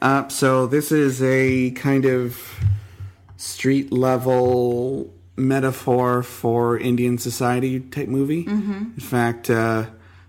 Uh, 0.00 0.28
so 0.28 0.66
this 0.66 0.92
is 0.92 1.22
a 1.22 1.70
kind 1.72 2.04
of 2.04 2.40
street 3.36 3.92
level 3.92 5.12
metaphor 5.36 6.22
for 6.22 6.78
Indian 6.78 7.18
society 7.18 7.80
type 7.80 8.08
movie. 8.08 8.46
In 8.46 9.00
fact, 9.00 9.48
uh, 9.48 9.86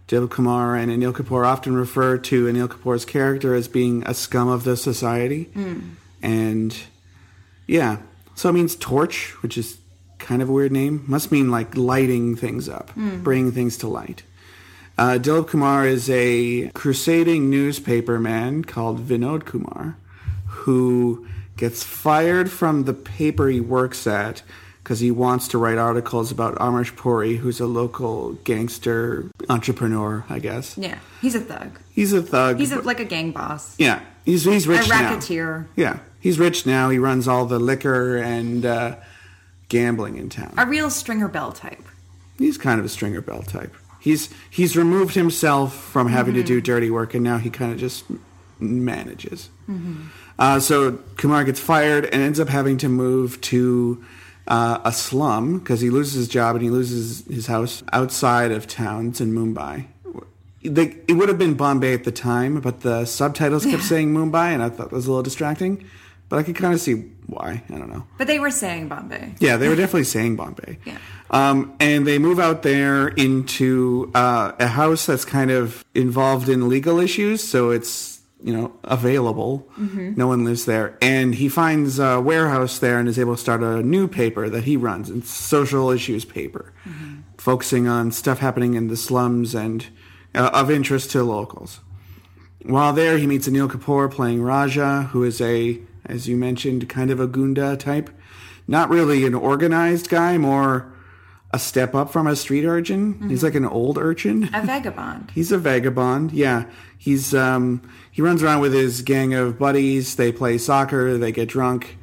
Dilip 0.10 0.32
Kumar 0.32 0.76
and 0.76 0.92
Anil 0.92 1.14
Kapoor 1.14 1.46
often 1.46 1.76
refer 1.76 2.18
to 2.18 2.48
Anil 2.48 2.68
Kapoor's 2.68 3.06
character 3.06 3.54
as 3.54 3.68
being 3.68 4.04
a 4.08 4.14
scum 4.16 4.48
of 4.48 4.64
the 4.64 4.76
society. 4.76 5.50
And 6.22 6.76
yeah, 7.68 7.98
so 8.34 8.50
it 8.50 8.54
means 8.54 8.76
torch, 8.76 9.32
which 9.44 9.56
is 9.56 9.78
kind 10.18 10.42
of 10.42 10.50
a 10.50 10.52
weird 10.52 10.72
name. 10.72 11.04
Must 11.08 11.32
mean 11.32 11.52
like 11.52 11.78
lighting 11.78 12.36
things 12.36 12.68
up, 12.68 12.92
bringing 12.96 13.52
things 13.52 13.78
to 13.78 13.88
light. 13.88 14.24
Uh, 14.98 15.20
Dilip 15.22 15.48
Kumar 15.48 15.86
is 15.86 16.10
a 16.10 16.70
crusading 16.74 17.50
newspaper 17.50 18.20
man 18.20 18.64
called 18.66 19.08
Vinod 19.08 19.46
Kumar, 19.46 19.96
who 20.48 21.28
gets 21.56 21.84
fired 21.84 22.50
from 22.52 22.86
the 22.86 22.94
paper 22.96 23.48
he 23.48 23.62
works 23.62 24.08
at 24.08 24.42
because 24.90 25.02
he 25.02 25.12
wants 25.12 25.48
to 25.50 25.60
write 25.60 25.78
articles 25.78 26.32
about 26.32 26.56
Amrish 26.56 26.96
Puri, 26.96 27.36
who's 27.36 27.60
a 27.60 27.68
local 27.68 28.34
gangster 28.44 29.30
entrepreneur, 29.48 30.26
I 30.28 30.40
guess. 30.40 30.76
Yeah, 30.80 30.98
he's 31.22 31.36
a 31.36 31.40
thug. 31.40 31.78
He's 31.94 32.12
a 32.12 32.24
thug. 32.24 32.58
He's 32.58 32.72
a, 32.72 32.82
like 32.82 33.00
a 33.00 33.06
gang 33.06 33.32
boss, 33.32 33.76
yeah, 33.78 34.02
he's 34.26 34.46
he's 34.46 34.66
a 34.66 34.70
rich 34.72 34.90
now. 34.90 35.00
A 35.00 35.04
racketeer. 35.04 35.68
Yeah, 35.76 36.00
he's 36.20 36.40
rich 36.40 36.66
now. 36.66 36.90
He 36.90 36.98
runs 36.98 37.28
all 37.28 37.46
the 37.46 37.60
liquor 37.60 38.18
and 38.18 38.66
uh, 38.66 38.96
gambling 39.68 40.18
in 40.18 40.28
town. 40.28 40.56
A 40.58 40.66
real 40.66 40.90
Stringer 40.90 41.28
Bell 41.28 41.52
type. 41.52 41.84
He's 42.40 42.58
kind 42.58 42.80
of 42.80 42.86
a 42.86 42.90
Stringer 42.90 43.22
Bell 43.22 43.44
type. 43.44 43.76
He's 44.00 44.34
he's 44.50 44.76
removed 44.76 45.14
himself 45.14 45.76
from 45.76 46.08
having 46.08 46.34
to 46.34 46.42
do 46.42 46.62
dirty 46.62 46.90
work, 46.90 47.14
and 47.14 47.24
now 47.24 47.38
he 47.38 47.52
kind 47.52 47.72
of 47.72 47.78
just 47.78 48.06
manages. 48.58 49.52
Uh, 50.40 50.60
so 50.60 50.94
Kumar 51.18 51.44
gets 51.44 51.60
fired 51.60 52.06
and 52.06 52.24
ends 52.24 52.40
up 52.40 52.50
having 52.50 52.80
to 52.80 52.90
move 52.90 53.40
to 53.42 54.04
uh, 54.50 54.80
a 54.84 54.92
slum 54.92 55.60
because 55.60 55.80
he 55.80 55.90
loses 55.90 56.14
his 56.16 56.28
job 56.28 56.56
and 56.56 56.64
he 56.64 56.70
loses 56.70 57.26
his 57.28 57.48
house 57.48 57.84
outside 57.94 58.52
of 58.52 58.68
towns 58.68 59.22
in 59.22 59.32
Mumbai. 59.32 59.86
They, 60.62 60.98
it 61.08 61.14
would 61.14 61.30
have 61.30 61.38
been 61.38 61.54
Bombay 61.54 61.94
at 61.94 62.04
the 62.04 62.12
time, 62.12 62.60
but 62.60 62.82
the 62.82 63.06
subtitles 63.06 63.64
kept 63.66 63.84
saying 63.84 64.14
Mumbai, 64.14 64.54
and 64.54 64.62
I 64.62 64.68
thought 64.68 64.90
that 64.90 64.92
was 64.92 65.08
a 65.08 65.10
little 65.10 65.24
distracting. 65.24 65.86
But 66.28 66.38
I 66.38 66.44
could 66.44 66.58
kind 66.58 66.74
of 66.74 66.82
see 66.82 66.94
why. 67.28 67.64
I 67.70 67.78
don't 67.78 67.90
know. 67.90 68.06
But 68.18 68.28
they 68.28 68.40
were 68.40 68.52
saying 68.52 68.88
Bombay. 68.88 69.36
Yeah, 69.40 69.58
they 69.58 69.70
were 69.70 69.76
definitely 69.76 70.04
saying 70.04 70.36
Bombay. 70.36 70.78
Yeah. 70.86 70.98
Um, 71.32 71.76
and 71.80 72.06
they 72.06 72.20
move 72.20 72.40
out 72.40 72.62
there 72.62 73.08
into 73.08 74.12
uh, 74.14 74.52
a 74.60 74.68
house 74.68 75.06
that's 75.06 75.26
kind 75.26 75.50
of 75.50 75.86
involved 75.96 76.50
in 76.50 76.68
legal 76.70 77.00
issues, 77.00 77.44
so 77.44 77.72
it's 77.72 78.19
you 78.44 78.54
know 78.54 78.74
available. 78.84 79.68
No 79.78 80.28
one 80.28 80.46
lives 80.46 80.66
there, 80.66 80.98
and 81.02 81.36
he 81.36 81.50
finds 81.50 82.00
a 82.00 82.20
warehouse 82.20 82.80
there 82.80 83.00
and 83.00 83.08
is 83.08 83.20
able 83.20 83.36
to 83.36 83.42
start 83.42 83.62
a 83.62 83.82
new 83.84 84.08
paper 84.08 84.50
that 84.50 84.64
he 84.64 84.78
runs. 84.78 85.10
It's 85.10 85.30
social 85.30 85.90
issues 85.90 86.26
paper, 86.26 86.74
focusing 87.38 87.88
on 87.88 88.12
stuff 88.12 88.40
happening 88.40 88.74
in 88.76 88.88
the 88.88 88.98
slums 88.98 89.56
and 89.56 89.86
uh, 90.36 90.50
of 90.54 90.70
interest 90.72 91.12
to 91.12 91.24
locals. 91.24 91.80
While 92.64 92.94
there, 92.94 93.18
he 93.18 93.26
meets 93.28 93.48
Anil 93.48 93.70
Kapoor 93.70 94.12
playing 94.12 94.42
Raja, 94.42 95.10
who 95.12 95.24
is 95.24 95.40
a, 95.42 95.80
as 96.06 96.28
you 96.28 96.36
mentioned, 96.36 96.90
kind 96.90 97.10
of 97.10 97.20
a 97.20 97.28
Gunda 97.28 97.78
type. 97.78 98.10
Not 98.68 98.90
really 98.90 99.26
an 99.26 99.34
organized 99.34 100.10
guy, 100.10 100.38
more 100.38 100.92
a 101.52 101.60
step 101.60 101.96
up 101.96 102.12
from 102.12 102.28
a 102.28 102.36
street 102.36 102.66
urchin. 102.66 103.28
He's 103.28 103.44
like 103.44 103.56
an 103.56 103.66
old 103.66 103.98
urchin. 103.98 104.50
A 104.54 104.62
vagabond. 104.62 105.32
He's 105.36 105.52
a 105.52 105.58
vagabond. 105.58 106.32
Yeah, 106.32 106.66
he's 106.98 107.34
um, 107.34 107.82
he 108.12 108.22
runs 108.22 108.44
around 108.44 108.62
with 108.62 108.74
his 108.74 109.02
gang 109.02 109.34
of 109.34 109.58
buddies. 109.58 110.16
They 110.16 110.32
play 110.32 110.58
soccer. 110.58 111.18
They 111.18 111.32
get 111.32 111.50
drunk. 111.50 111.98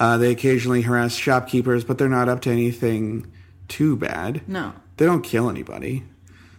Uh, 0.00 0.16
they 0.16 0.32
occasionally 0.32 0.82
harass 0.82 1.14
shopkeepers, 1.14 1.84
but 1.84 1.98
they're 1.98 2.08
not 2.08 2.28
up 2.28 2.40
to 2.42 2.50
anything 2.50 3.30
too 3.68 3.96
bad. 3.96 4.42
No. 4.48 4.72
They 4.96 5.06
don't 5.06 5.22
kill 5.22 5.48
anybody. 5.48 6.04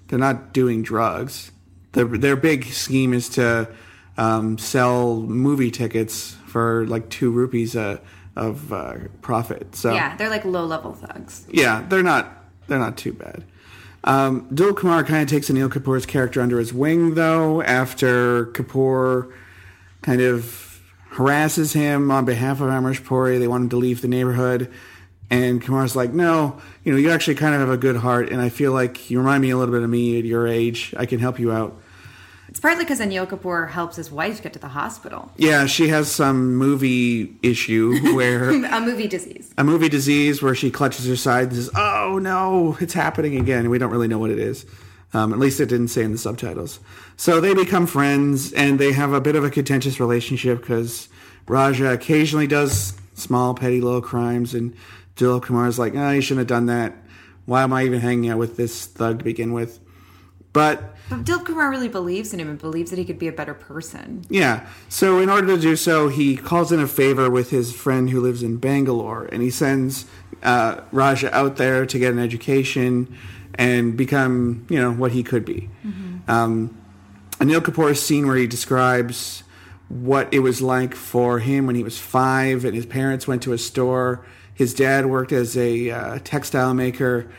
They're 0.08 0.20
not 0.20 0.54
doing 0.54 0.82
drugs. 0.82 1.52
Their 1.92 2.06
their 2.06 2.36
big 2.36 2.66
scheme 2.66 3.14
is 3.14 3.30
to 3.30 3.70
um, 4.18 4.58
sell 4.58 5.22
movie 5.22 5.72
tickets 5.72 6.36
for 6.46 6.86
like 6.88 7.10
two 7.10 7.32
rupees 7.32 7.76
uh, 7.76 8.00
of 8.40 8.72
uh, 8.74 8.96
profit. 9.22 9.76
So 9.76 9.94
Yeah, 9.94 10.16
they're 10.18 10.30
like 10.30 10.46
low 10.46 10.66
level 10.66 10.94
thugs. 10.94 11.46
yeah, 11.52 11.86
they're 11.88 12.04
not 12.04 12.44
they're 12.68 12.80
not 12.80 12.98
too 12.98 13.14
bad. 13.14 13.44
Um, 14.04 14.48
Dilip 14.50 14.78
Kumar 14.78 15.04
kind 15.04 15.22
of 15.24 15.28
takes 15.28 15.50
Anil 15.50 15.70
Kapoor's 15.70 16.06
character 16.06 16.42
under 16.42 16.58
his 16.58 16.72
wing, 16.74 17.16
though, 17.16 17.62
after 17.62 18.46
Kapoor 18.54 19.32
kind 20.02 20.22
of 20.22 20.80
harasses 21.12 21.74
him 21.74 22.10
on 22.12 22.24
behalf 22.24 22.62
of 22.62 22.70
Amrish 22.70 23.04
Puri. 23.04 23.38
They 23.40 23.48
want 23.48 23.64
him 23.64 23.70
to 23.70 23.76
leave 23.78 24.02
the 24.02 24.08
neighborhood. 24.08 24.72
And 25.30 25.62
Kumar's 25.62 25.96
like, 25.96 26.14
no, 26.14 26.60
you 26.84 26.92
know, 26.94 26.98
you 26.98 27.12
actually 27.12 27.36
kind 27.36 27.54
of 27.54 27.60
have 27.60 27.70
a 27.70 27.78
good 27.78 27.98
heart, 27.98 28.30
and 28.32 28.42
I 28.42 28.50
feel 28.50 28.72
like 28.72 29.12
you 29.12 29.20
remind 29.20 29.42
me 29.42 29.50
a 29.52 29.58
little 29.58 29.74
bit 29.74 29.84
of 29.84 29.90
me 29.90 30.18
at 30.18 30.26
your 30.26 30.48
age. 30.48 30.94
I 30.98 31.06
can 31.06 31.20
help 31.20 31.38
you 31.38 31.52
out. 31.52 31.80
It's 32.50 32.60
partly 32.60 32.84
because 32.84 33.00
Anil 33.00 33.28
Kapoor 33.28 33.70
helps 33.70 33.96
his 33.96 34.12
wife 34.12 34.42
get 34.42 34.54
to 34.54 34.60
the 34.60 34.70
hospital. 34.70 35.32
Yeah, 35.38 35.68
she 35.68 35.88
has 35.90 36.12
some 36.12 36.56
movie 36.56 37.38
issue 37.44 37.96
where 38.16 38.50
A 38.50 38.82
movie 38.82 39.08
disease. 39.08 39.54
a 39.58 39.64
movie 39.64 39.88
disease 39.88 40.42
where 40.42 40.56
she 40.56 40.72
clutches 40.72 41.08
her 41.08 41.16
side 41.16 41.50
and 41.50 41.56
says, 41.56 41.70
"Oh 41.76 42.20
no, 42.22 42.76
it's 42.82 42.94
happening 42.94 43.38
again." 43.40 43.70
We 43.70 43.78
don't 43.78 43.92
really 43.92 44.08
know 44.08 44.18
what 44.18 44.32
it 44.32 44.40
is. 44.40 44.66
Um, 45.14 45.32
at 45.32 45.40
least 45.40 45.60
it 45.60 45.68
didn't 45.70 45.88
say 45.90 46.04
in 46.04 46.12
the 46.12 46.18
subtitles. 46.18 46.80
So 47.18 47.40
they 47.40 47.54
become 47.54 47.88
friends, 47.88 48.52
and 48.54 48.78
they 48.80 48.92
have 48.94 49.14
a 49.14 49.22
bit 49.22 49.36
of 49.36 49.44
a 49.44 49.50
contentious 49.50 50.00
relationship 50.00 50.62
because 50.62 51.08
Raja 51.48 51.92
occasionally 51.92 52.48
does 52.48 52.94
small, 53.14 53.54
petty, 53.54 53.80
little 53.82 54.02
crimes, 54.02 54.54
and 54.54 54.74
Dilip 55.16 55.44
Kumar's 55.46 55.78
like, 55.78 55.94
"Oh, 55.96 56.10
you 56.12 56.22
shouldn't 56.22 56.40
have 56.40 56.48
done 56.48 56.66
that. 56.66 56.96
Why 57.46 57.62
am 57.64 57.74
I 57.74 57.84
even 57.86 58.00
hanging 58.02 58.30
out 58.32 58.38
with 58.40 58.58
this 58.58 58.86
thug 58.88 59.20
to 59.20 59.24
begin 59.24 59.54
with?" 59.54 59.80
But 60.52 60.96
But 61.10 61.26
Dilip 61.26 61.46
Kumar 61.46 61.70
really 61.70 61.88
believes 61.88 62.34
in 62.34 62.40
him 62.40 62.50
and 62.50 62.60
believes 62.60 62.90
that 62.92 63.00
he 63.00 63.06
could 63.06 63.20
be 63.20 63.28
a 63.28 63.32
better 63.32 63.54
person. 63.54 64.24
Yeah. 64.30 64.68
So 64.90 65.20
in 65.20 65.30
order 65.30 65.48
to 65.48 65.58
do 65.62 65.76
so, 65.76 66.08
he 66.08 66.38
calls 66.38 66.72
in 66.72 66.80
a 66.80 66.88
favor 66.88 67.30
with 67.30 67.50
his 67.50 67.74
friend 67.74 68.10
who 68.10 68.22
lives 68.22 68.44
in 68.44 68.58
Bangalore, 68.58 69.26
and 69.26 69.42
he 69.42 69.50
sends 69.50 70.06
uh, 70.44 70.82
Raja 70.92 71.36
out 71.36 71.58
there 71.58 71.86
to 71.86 72.00
get 72.00 72.14
an 72.14 72.20
education 72.20 73.16
and 73.56 73.98
become, 73.98 74.66
you 74.70 74.80
know, 74.80 74.92
what 74.92 75.12
he 75.12 75.24
could 75.24 75.46
be. 75.46 75.70
Um, 76.28 76.78
Anil 77.40 77.62
Kapoor's 77.62 78.02
scene 78.02 78.28
where 78.28 78.38
he 78.38 78.48
describes 78.48 79.44
what 79.90 80.32
it 80.34 80.40
was 80.40 80.62
like 80.62 80.94
for 80.94 81.40
him 81.40 81.66
when 81.66 81.76
he 81.76 81.84
was 81.84 81.98
five, 81.98 82.64
and 82.64 82.76
his 82.76 82.86
parents 82.86 83.28
went 83.28 83.42
to 83.44 83.54
a 83.54 83.58
store. 83.58 84.26
His 84.54 84.74
dad 84.74 85.08
worked 85.08 85.32
as 85.32 85.58
a 85.58 85.90
uh, 85.90 86.20
textile 86.24 86.74
maker. 86.74 87.32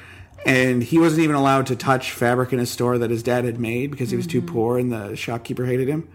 And 0.46 0.82
he 0.82 0.98
wasn't 0.98 1.22
even 1.22 1.36
allowed 1.36 1.66
to 1.66 1.76
touch 1.76 2.12
fabric 2.12 2.52
in 2.52 2.60
a 2.60 2.66
store 2.66 2.98
that 2.98 3.10
his 3.10 3.22
dad 3.22 3.44
had 3.44 3.60
made 3.60 3.90
because 3.90 4.10
he 4.10 4.16
was 4.16 4.26
too 4.26 4.40
poor 4.40 4.78
and 4.78 4.90
the 4.90 5.14
shopkeeper 5.14 5.66
hated 5.66 5.88
him. 5.88 6.08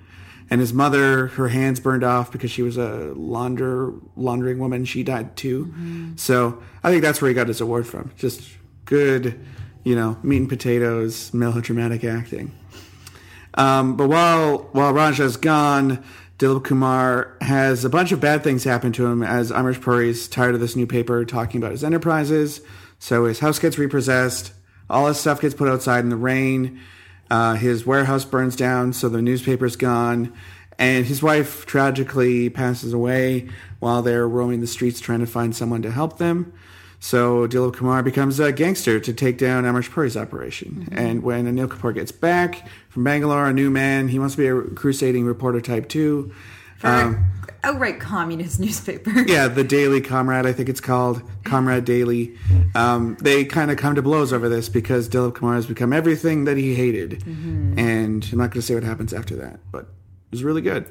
And 0.49 0.61
his 0.61 0.73
mother, 0.73 1.27
her 1.27 1.47
hands 1.47 1.79
burned 1.79 2.03
off 2.03 2.31
because 2.31 2.51
she 2.51 2.61
was 2.61 2.77
a 2.77 3.13
launder 3.15 3.93
laundering 4.15 4.59
woman. 4.59 4.85
She 4.85 5.03
died 5.03 5.35
too. 5.35 5.73
So 6.17 6.61
I 6.83 6.91
think 6.91 7.01
that's 7.01 7.21
where 7.21 7.29
he 7.29 7.35
got 7.35 7.47
his 7.47 7.61
award 7.61 7.87
from. 7.87 8.11
Just 8.17 8.47
good, 8.85 9.39
you 9.83 9.95
know, 9.95 10.17
meat 10.21 10.37
and 10.37 10.49
potatoes, 10.49 11.33
melodramatic 11.33 12.03
acting. 12.03 12.51
Um, 13.55 13.95
but 13.95 14.09
while 14.09 14.69
while 14.71 14.93
Raja's 14.93 15.37
gone, 15.37 16.03
Dilip 16.37 16.65
Kumar 16.65 17.37
has 17.39 17.85
a 17.85 17.89
bunch 17.89 18.11
of 18.11 18.19
bad 18.19 18.43
things 18.43 18.65
happen 18.65 18.91
to 18.93 19.05
him 19.05 19.23
as 19.23 19.51
Amrish 19.51 19.81
Puri's 19.81 20.27
tired 20.27 20.53
of 20.53 20.59
this 20.59 20.75
new 20.75 20.85
paper 20.85 21.23
talking 21.23 21.61
about 21.61 21.71
his 21.71 21.83
enterprises. 21.83 22.59
So 22.99 23.25
his 23.25 23.39
house 23.39 23.57
gets 23.57 23.77
repossessed. 23.77 24.51
All 24.89 25.07
his 25.07 25.17
stuff 25.17 25.39
gets 25.39 25.55
put 25.55 25.69
outside 25.69 26.03
in 26.03 26.09
the 26.09 26.17
rain. 26.17 26.81
Uh, 27.31 27.55
his 27.55 27.85
warehouse 27.85 28.25
burns 28.25 28.55
down, 28.57 28.91
so 28.91 29.07
the 29.07 29.21
newspaper's 29.21 29.77
gone. 29.77 30.33
And 30.77 31.05
his 31.05 31.23
wife 31.23 31.65
tragically 31.65 32.49
passes 32.49 32.91
away 32.91 33.47
while 33.79 34.01
they're 34.01 34.27
roaming 34.27 34.59
the 34.59 34.67
streets 34.67 34.99
trying 34.99 35.21
to 35.21 35.27
find 35.27 35.55
someone 35.55 35.81
to 35.83 35.91
help 35.91 36.17
them. 36.17 36.51
So 36.99 37.47
Dilip 37.47 37.75
Kumar 37.75 38.01
becomes 38.03 38.39
a 38.39 38.51
gangster 38.51 38.99
to 38.99 39.13
take 39.13 39.37
down 39.37 39.63
Amrish 39.63 39.91
Puri's 39.91 40.17
operation. 40.17 40.87
And 40.91 41.21
when 41.23 41.45
Anil 41.45 41.67
Kapoor 41.67 41.93
gets 41.93 42.11
back 42.11 42.67
from 42.89 43.03
Bangalore, 43.03 43.45
a 43.47 43.53
new 43.53 43.69
man, 43.69 44.07
he 44.07 44.17
wants 44.19 44.35
to 44.35 44.41
be 44.41 44.47
a 44.47 44.75
crusading 44.75 45.25
reporter 45.25 45.61
type 45.61 45.87
too. 45.89 46.31
For 46.79 46.87
Um, 46.87 47.25
outright 47.63 47.99
communist 47.99 48.59
newspaper. 48.65 49.11
yeah, 49.27 49.47
the 49.47 49.63
Daily 49.63 50.01
Comrade, 50.01 50.45
I 50.45 50.51
think 50.53 50.67
it's 50.69 50.81
called 50.81 51.21
Comrade 51.43 51.85
Daily. 51.85 52.35
Um, 52.75 53.17
they 53.21 53.45
kind 53.45 53.71
of 53.71 53.77
come 53.77 53.95
to 53.95 54.01
blows 54.01 54.33
over 54.33 54.49
this 54.49 54.67
because 54.69 55.07
Dilip 55.07 55.35
Kumar 55.35 55.55
has 55.55 55.65
become 55.65 55.93
everything 55.93 56.45
that 56.45 56.57
he 56.57 56.75
hated, 56.75 57.23
and 57.25 58.27
I'm 58.31 58.37
not 58.37 58.51
going 58.51 58.61
to 58.61 58.61
say 58.61 58.73
what 58.73 58.83
happens 58.83 59.13
after 59.13 59.35
that, 59.37 59.59
but 59.71 59.81
it 59.81 60.31
was 60.31 60.43
really 60.43 60.61
good. 60.61 60.85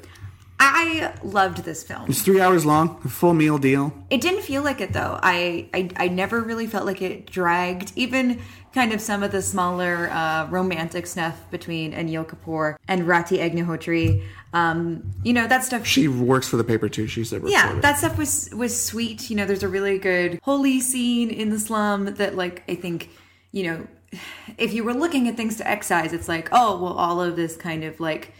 I 0.59 1.13
loved 1.23 1.63
this 1.63 1.83
film. 1.83 2.05
It's 2.07 2.21
three 2.21 2.39
hours 2.39 2.65
long, 2.65 3.01
a 3.03 3.09
full 3.09 3.33
meal 3.33 3.57
deal. 3.57 3.93
It 4.09 4.21
didn't 4.21 4.41
feel 4.41 4.63
like 4.63 4.79
it 4.81 4.93
though. 4.93 5.19
I, 5.21 5.69
I 5.73 5.89
I 5.97 6.07
never 6.07 6.41
really 6.41 6.67
felt 6.67 6.85
like 6.85 7.01
it 7.01 7.25
dragged. 7.25 7.91
Even 7.95 8.41
kind 8.73 8.91
of 8.91 8.99
some 8.99 9.23
of 9.23 9.31
the 9.31 9.41
smaller 9.41 10.09
uh, 10.11 10.47
romantic 10.49 11.07
stuff 11.07 11.49
between 11.49 11.93
Anil 11.93 12.25
Kapoor 12.25 12.75
and 12.87 13.07
Rati 13.07 13.37
Agnihotri. 13.37 14.23
Um, 14.53 15.11
you 15.23 15.33
know 15.33 15.47
that 15.47 15.63
stuff. 15.63 15.85
She 15.85 16.07
works 16.07 16.47
for 16.47 16.57
the 16.57 16.63
paper 16.63 16.89
too. 16.89 17.07
She's 17.07 17.33
a 17.33 17.41
yeah, 17.45 17.63
reporter. 17.63 17.81
that 17.81 17.97
stuff 17.97 18.17
was 18.17 18.49
was 18.53 18.79
sweet. 18.79 19.29
You 19.29 19.37
know, 19.37 19.45
there's 19.45 19.63
a 19.63 19.67
really 19.69 19.97
good 19.97 20.39
Holi 20.43 20.79
scene 20.81 21.29
in 21.29 21.49
the 21.49 21.59
slum 21.59 22.15
that, 22.15 22.35
like, 22.35 22.63
I 22.69 22.75
think, 22.75 23.09
you 23.51 23.63
know, 23.63 23.87
if 24.57 24.73
you 24.73 24.83
were 24.83 24.93
looking 24.93 25.27
at 25.27 25.37
things 25.37 25.57
to 25.57 25.67
excise, 25.67 26.13
it's 26.13 26.27
like, 26.27 26.49
oh, 26.51 26.81
well, 26.81 26.93
all 26.93 27.21
of 27.21 27.35
this 27.35 27.55
kind 27.57 27.83
of 27.83 27.99
like, 27.99 28.33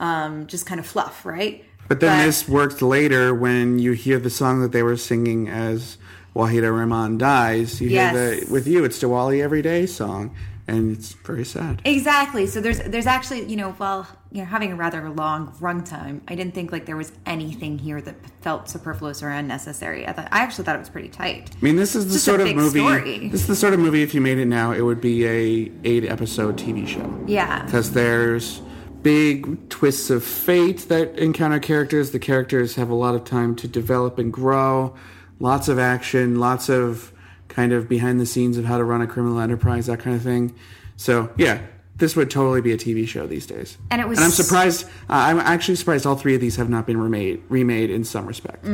um, 0.00 0.46
just 0.48 0.66
kind 0.66 0.80
of 0.80 0.86
fluff, 0.86 1.24
right? 1.24 1.64
But 1.88 2.00
then 2.00 2.26
this 2.26 2.48
worked 2.48 2.82
later 2.82 3.34
when 3.34 3.78
you 3.78 3.92
hear 3.92 4.18
the 4.18 4.30
song 4.30 4.60
that 4.62 4.72
they 4.72 4.82
were 4.82 4.96
singing 4.96 5.48
as 5.48 5.96
Waheeda 6.36 6.70
Rehman 6.70 7.18
dies. 7.18 7.80
You 7.80 7.88
hear 7.88 8.12
Yes. 8.12 8.44
the 8.46 8.52
with 8.52 8.66
you, 8.66 8.84
it's 8.84 8.98
Diwali 9.00 9.42
every 9.42 9.60
day 9.62 9.86
song, 9.86 10.32
and 10.68 10.96
it's 10.96 11.14
very 11.14 11.44
sad. 11.44 11.82
Exactly. 11.84 12.46
So 12.46 12.60
there's 12.60 12.78
there's 12.80 13.06
actually 13.08 13.46
you 13.46 13.56
know 13.56 13.72
while 13.72 14.06
you 14.30 14.38
know 14.38 14.44
having 14.44 14.70
a 14.70 14.76
rather 14.76 15.10
long 15.10 15.48
runtime, 15.60 16.20
I 16.28 16.36
didn't 16.36 16.54
think 16.54 16.70
like 16.70 16.86
there 16.86 16.96
was 16.96 17.10
anything 17.26 17.76
here 17.80 18.00
that 18.02 18.14
felt 18.40 18.70
superfluous 18.70 19.20
or 19.24 19.30
unnecessary. 19.30 20.06
I 20.06 20.12
thought 20.12 20.28
I 20.30 20.38
actually 20.42 20.66
thought 20.66 20.76
it 20.76 20.78
was 20.86 20.88
pretty 20.90 21.08
tight. 21.08 21.50
I 21.60 21.64
mean, 21.64 21.74
this 21.74 21.96
is 21.96 22.06
the 22.06 22.12
Just 22.12 22.24
sort 22.24 22.40
of 22.40 22.54
movie. 22.54 22.78
story. 22.78 23.28
This 23.30 23.40
is 23.40 23.46
the 23.48 23.56
sort 23.56 23.74
of 23.74 23.80
movie. 23.80 24.04
If 24.04 24.14
you 24.14 24.20
made 24.20 24.38
it 24.38 24.46
now, 24.46 24.70
it 24.70 24.82
would 24.82 25.00
be 25.00 25.26
a 25.26 25.72
eight 25.82 26.04
episode 26.04 26.56
TV 26.56 26.86
show. 26.86 27.12
Yeah. 27.26 27.64
because 27.64 27.90
there's 27.90 28.62
big 29.02 29.68
twists 29.68 30.10
of 30.10 30.22
fate 30.24 30.88
that 30.88 31.18
encounter 31.18 31.58
characters. 31.58 32.10
The 32.10 32.18
characters 32.18 32.74
have 32.76 32.90
a 32.90 32.94
lot 32.94 33.14
of 33.14 33.24
time 33.24 33.54
to 33.56 33.68
develop 33.68 34.18
and 34.18 34.32
grow. 34.32 34.94
Lots 35.38 35.68
of 35.68 35.78
action, 35.78 36.38
lots 36.38 36.68
of 36.68 37.12
kind 37.48 37.72
of 37.72 37.88
behind 37.88 38.20
the 38.20 38.26
scenes 38.26 38.56
of 38.58 38.64
how 38.64 38.78
to 38.78 38.84
run 38.84 39.00
a 39.00 39.06
criminal 39.06 39.40
enterprise, 39.40 39.86
that 39.86 39.98
kind 40.00 40.14
of 40.14 40.22
thing. 40.22 40.54
So 40.96 41.30
yeah, 41.36 41.62
this 41.96 42.14
would 42.14 42.30
totally 42.30 42.60
be 42.60 42.72
a 42.72 42.76
TV 42.76 43.06
show 43.08 43.26
these 43.26 43.46
days. 43.46 43.76
And 43.90 44.00
it 44.00 44.08
was- 44.08 44.18
And 44.18 44.24
I'm 44.26 44.30
surprised. 44.30 44.84
Uh, 44.84 44.88
I'm 45.08 45.38
actually 45.40 45.76
surprised 45.76 46.06
all 46.06 46.14
three 46.16 46.34
of 46.34 46.40
these 46.40 46.56
have 46.56 46.68
not 46.70 46.86
been 46.86 46.98
remade 46.98 47.42
remade 47.48 47.90
in 47.90 48.04
some 48.04 48.26
respect. 48.26 48.64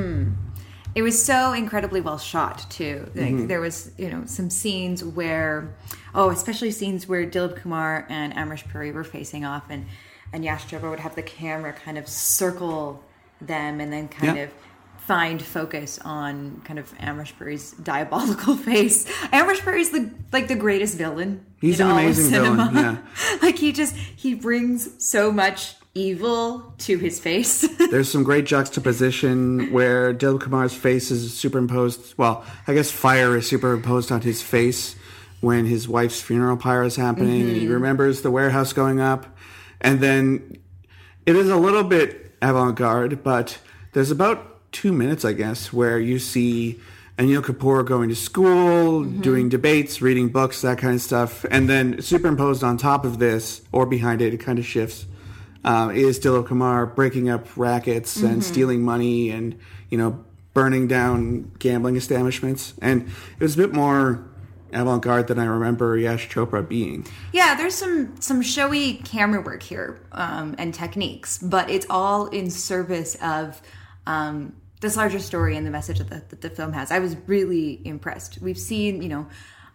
It 0.94 1.02
was 1.02 1.22
so 1.22 1.52
incredibly 1.52 2.00
well 2.00 2.16
shot 2.18 2.64
too. 2.70 3.10
Like 3.14 3.32
Mm-hmm. 3.32 3.46
there 3.48 3.60
was, 3.60 3.90
you 3.98 4.08
know, 4.10 4.22
some 4.26 4.48
scenes 4.48 5.04
where, 5.04 5.74
oh, 6.14 6.30
especially 6.30 6.70
scenes 6.70 7.06
where 7.06 7.26
Dilip 7.26 7.56
Kumar 7.56 8.06
and 8.08 8.32
Amrish 8.34 8.66
Puri 8.68 8.92
were 8.92 9.04
facing 9.04 9.44
off, 9.44 9.64
and 9.68 9.84
and 10.36 10.44
Yash 10.44 10.66
Chopra 10.66 10.90
would 10.90 11.00
have 11.00 11.14
the 11.14 11.22
camera 11.22 11.72
kind 11.72 11.96
of 11.96 12.06
circle 12.06 13.02
them, 13.40 13.80
and 13.80 13.90
then 13.90 14.06
kind 14.06 14.36
Yeah. 14.36 14.42
of 14.44 14.50
find 14.98 15.40
focus 15.40 15.98
on 16.04 16.60
kind 16.64 16.78
of 16.78 16.92
Amrish 16.98 17.34
Puri's 17.38 17.72
diabolical 17.72 18.54
face. 18.70 19.06
Amrish 19.32 19.60
Puri's 19.60 19.90
the 19.90 20.10
like 20.32 20.48
the 20.48 20.54
greatest 20.54 20.98
villain. 20.98 21.44
He's 21.60 21.80
an 21.80 21.90
amazing 21.90 22.30
villain, 22.30 22.58
cinema. 22.58 23.02
like 23.42 23.56
he 23.56 23.72
just 23.72 23.96
he 23.96 24.34
brings 24.34 24.90
so 25.02 25.32
much 25.32 25.74
evil 25.94 26.74
to 26.78 26.98
his 26.98 27.18
face. 27.18 27.66
There's 27.90 28.12
some 28.12 28.22
great 28.22 28.44
juxtaposition 28.44 29.72
where 29.72 30.12
Dilip 30.12 30.42
Kumar's 30.42 30.74
face 30.74 31.10
is 31.10 31.34
superimposed. 31.34 32.12
Well, 32.18 32.44
I 32.66 32.74
guess 32.74 32.90
fire 32.90 33.38
is 33.38 33.48
superimposed 33.48 34.12
on 34.12 34.20
his 34.20 34.42
face 34.42 34.96
when 35.40 35.66
his 35.66 35.88
wife's 35.88 36.20
funeral 36.20 36.56
pyre 36.56 36.82
is 36.82 36.96
happening, 36.96 37.42
and 37.42 37.56
he 37.56 37.64
mm-hmm. 37.64 37.72
remembers 37.74 38.22
the 38.22 38.30
warehouse 38.30 38.72
going 38.72 39.00
up, 39.00 39.26
and 39.80 40.00
then 40.00 40.58
it 41.24 41.36
is 41.36 41.48
a 41.48 41.56
little 41.56 41.84
bit 41.84 42.32
avant-garde, 42.42 43.22
but 43.22 43.58
there's 43.92 44.10
about 44.10 44.72
two 44.72 44.92
minutes, 44.92 45.24
I 45.24 45.32
guess, 45.32 45.72
where 45.72 45.98
you 45.98 46.18
see 46.18 46.78
Anil 47.18 47.42
Kapoor 47.42 47.84
going 47.84 48.10
to 48.10 48.14
school, 48.14 49.02
doing 49.02 49.48
debates, 49.48 50.02
reading 50.02 50.28
books, 50.28 50.60
that 50.60 50.76
kind 50.78 50.94
of 50.94 51.00
stuff, 51.00 51.46
and 51.50 51.68
then 51.68 52.02
superimposed 52.02 52.62
on 52.62 52.76
top 52.76 53.04
of 53.06 53.18
this 53.18 53.62
or 53.72 53.86
behind 53.86 54.20
it, 54.20 54.34
it 54.34 54.38
kind 54.38 54.58
of 54.58 54.66
shifts. 54.66 55.06
Uh, 55.64 55.90
is 55.94 56.20
Dilip 56.20 56.46
Kumar 56.46 56.86
breaking 56.86 57.28
up 57.28 57.46
rackets 57.56 58.22
and 58.22 58.44
stealing 58.44 58.82
money 58.82 59.30
and 59.30 59.58
you 59.90 59.98
know 59.98 60.24
burning 60.54 60.86
down 60.86 61.50
gambling 61.58 61.96
establishments? 61.96 62.74
And 62.80 63.02
it 63.02 63.42
was 63.42 63.54
a 63.54 63.58
bit 63.58 63.72
more 63.72 64.24
avant-garde 64.76 65.26
than 65.26 65.38
I 65.38 65.46
remember 65.46 65.96
Yash 65.96 66.28
Chopra 66.28 66.66
being. 66.66 67.06
Yeah, 67.32 67.54
there's 67.56 67.74
some 67.74 68.20
some 68.20 68.42
showy 68.42 68.94
camera 68.94 69.40
work 69.40 69.62
here 69.62 69.98
um, 70.12 70.54
and 70.58 70.72
techniques, 70.74 71.38
but 71.38 71.70
it's 71.70 71.86
all 71.90 72.26
in 72.28 72.50
service 72.50 73.16
of 73.22 73.60
um, 74.06 74.54
this 74.80 74.96
larger 74.96 75.18
story 75.18 75.56
and 75.56 75.66
the 75.66 75.70
message 75.70 75.98
that 75.98 76.10
the, 76.10 76.22
that 76.28 76.42
the 76.42 76.50
film 76.50 76.72
has. 76.72 76.90
I 76.90 76.98
was 76.98 77.16
really 77.26 77.80
impressed. 77.84 78.40
We've 78.40 78.58
seen, 78.58 79.02
you 79.02 79.08
know, 79.08 79.26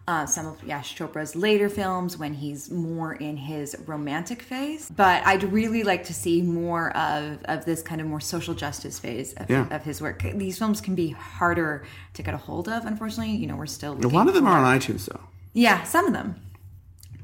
uh, 0.08 0.26
some 0.26 0.46
of 0.46 0.62
Yash 0.64 0.96
Chopra's 0.98 1.36
later 1.36 1.68
films 1.68 2.16
when 2.18 2.34
he's 2.34 2.70
more 2.70 3.12
in 3.14 3.36
his 3.36 3.76
romantic 3.86 4.42
phase, 4.42 4.90
but 4.90 5.24
I'd 5.24 5.44
really 5.44 5.84
like 5.84 6.04
to 6.04 6.14
see 6.14 6.42
more 6.42 6.96
of, 6.96 7.38
of 7.44 7.64
this 7.64 7.82
kind 7.82 8.00
of 8.00 8.06
more 8.08 8.20
social 8.20 8.52
justice 8.54 8.98
phase 8.98 9.32
of, 9.34 9.48
Yeah. 9.48 9.66
of 9.70 9.84
his 9.84 10.00
work. 10.02 10.22
These 10.34 10.58
films 10.58 10.80
can 10.80 10.94
be 10.96 11.10
harder 11.10 11.84
to 12.14 12.22
get 12.22 12.34
a 12.34 12.38
hold 12.38 12.68
of, 12.68 12.84
unfortunately. 12.84 13.36
You 13.36 13.46
know, 13.46 13.56
we're 13.56 13.66
still 13.66 13.92
A 13.94 14.08
lot 14.08 14.26
of 14.28 14.34
them 14.34 14.46
are 14.46 14.58
on 14.58 14.78
iTunes 14.78 15.06
though. 15.06 15.20
yeah, 15.52 15.84
some 15.84 16.06
of 16.06 16.12
them. 16.12 16.34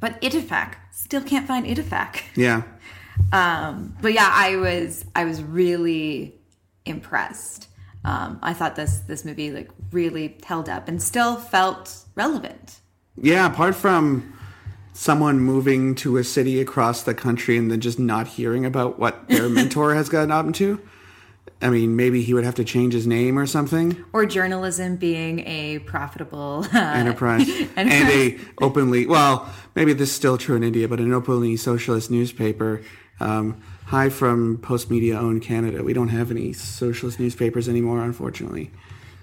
But 0.00 0.20
Ittefaq 0.22 0.74
still 0.92 1.22
can't 1.22 1.46
find 1.46 1.66
Ittefaq. 1.66 2.22
Yeah. 2.36 2.62
Um, 3.32 3.96
but 4.00 4.12
yeah, 4.12 4.30
I 4.32 4.54
was 4.56 5.04
I 5.16 5.24
was 5.24 5.42
really 5.42 6.36
impressed. 6.86 7.66
Um, 8.04 8.38
I 8.42 8.54
thought 8.54 8.76
this 8.76 9.00
this 9.00 9.24
movie 9.24 9.50
like 9.50 9.70
really 9.92 10.38
held 10.44 10.68
up 10.68 10.88
and 10.88 11.02
still 11.02 11.36
felt 11.36 12.04
relevant. 12.14 12.80
Yeah, 13.20 13.46
apart 13.46 13.74
from 13.74 14.32
someone 14.92 15.38
moving 15.38 15.94
to 15.94 16.16
a 16.16 16.24
city 16.24 16.60
across 16.60 17.02
the 17.02 17.14
country 17.14 17.56
and 17.56 17.70
then 17.70 17.80
just 17.80 17.98
not 17.98 18.26
hearing 18.26 18.64
about 18.64 18.98
what 18.98 19.28
their 19.28 19.48
mentor 19.48 19.94
has 19.94 20.08
gotten 20.08 20.30
up 20.30 20.46
into. 20.46 20.80
I 21.60 21.70
mean, 21.70 21.96
maybe 21.96 22.22
he 22.22 22.34
would 22.34 22.44
have 22.44 22.54
to 22.56 22.64
change 22.64 22.92
his 22.92 23.06
name 23.06 23.38
or 23.38 23.46
something. 23.46 24.04
Or 24.12 24.26
journalism 24.26 24.96
being 24.96 25.40
a 25.40 25.80
profitable 25.80 26.64
uh, 26.72 26.78
Enterprise. 26.78 27.48
and 27.76 27.90
a 27.90 28.38
openly, 28.60 29.06
well, 29.06 29.52
maybe 29.74 29.92
this 29.92 30.10
is 30.10 30.14
still 30.14 30.38
true 30.38 30.56
in 30.56 30.62
India, 30.62 30.86
but 30.88 31.00
an 31.00 31.12
openly 31.12 31.56
socialist 31.56 32.10
newspaper. 32.10 32.82
Um, 33.18 33.60
hi 33.88 34.10
from 34.10 34.58
Post 34.58 34.90
Media 34.90 35.18
owned 35.18 35.42
Canada. 35.42 35.82
We 35.82 35.94
don't 35.94 36.08
have 36.08 36.30
any 36.30 36.52
socialist 36.52 37.18
newspapers 37.18 37.68
anymore, 37.68 38.02
unfortunately. 38.02 38.70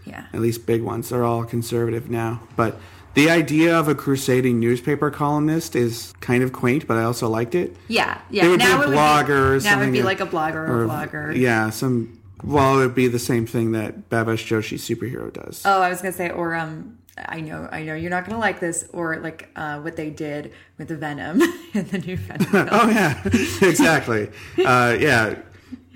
yeah. 0.06 0.26
at 0.34 0.40
least 0.40 0.66
big 0.66 0.82
ones. 0.82 1.10
They're 1.10 1.24
all 1.24 1.44
conservative 1.46 2.10
now. 2.10 2.42
But 2.56 2.78
the 3.14 3.30
idea 3.30 3.78
of 3.78 3.88
a 3.88 3.96
crusading 3.96 4.60
newspaper 4.60 5.10
columnist 5.12 5.76
is 5.76 6.14
kind 6.20 6.44
of 6.44 6.52
quaint, 6.52 6.88
but 6.88 6.98
I 6.98 7.04
also 7.04 7.30
liked 7.30 7.56
it. 7.56 7.76
Yeah, 7.88 8.20
yeah. 8.30 8.46
It 8.46 8.50
would 8.50 8.60
now 8.60 8.78
be 8.78 8.84
a 8.84 8.86
it 8.86 8.90
would 8.90 8.98
blogger 8.98 9.28
be, 9.28 9.68
or 9.68 9.72
now 9.72 9.82
it 9.82 9.86
would 9.86 9.94
be 9.94 10.04
like 10.04 10.20
a 10.20 10.28
blogger 10.28 10.68
or, 10.68 10.84
a 10.84 10.88
vlogger. 10.88 11.38
Yeah, 11.38 11.70
some. 11.70 12.20
Well, 12.44 12.80
it 12.80 12.86
would 12.88 12.96
be 12.96 13.08
the 13.08 13.20
same 13.20 13.46
thing 13.48 13.72
that 13.72 14.10
Bhavesh 14.10 14.46
Joshi 14.46 14.78
superhero 14.78 15.32
does. 15.32 15.64
Oh, 15.66 15.82
I 15.82 15.90
was 15.90 16.02
gonna 16.02 16.12
say, 16.12 16.30
or 16.30 16.54
um, 16.56 16.98
I 17.18 17.40
know, 17.42 17.70
I 17.72 17.84
know, 17.84 17.96
you're 17.96 18.10
not 18.10 18.26
gonna 18.26 18.40
like 18.40 18.60
this, 18.60 18.86
or 18.92 19.18
like 19.18 19.50
uh, 19.56 19.80
what 19.80 19.96
they 19.96 20.10
did 20.10 20.52
with 20.78 20.90
the 20.90 20.98
Venom 20.98 21.42
in 21.74 21.88
the 21.88 21.98
new 22.00 22.18
Venom. 22.18 22.46
film. 22.46 22.68
Oh 22.72 22.90
yeah, 22.90 23.22
exactly. 23.62 24.30
uh, 24.66 24.98
yeah, 25.00 25.36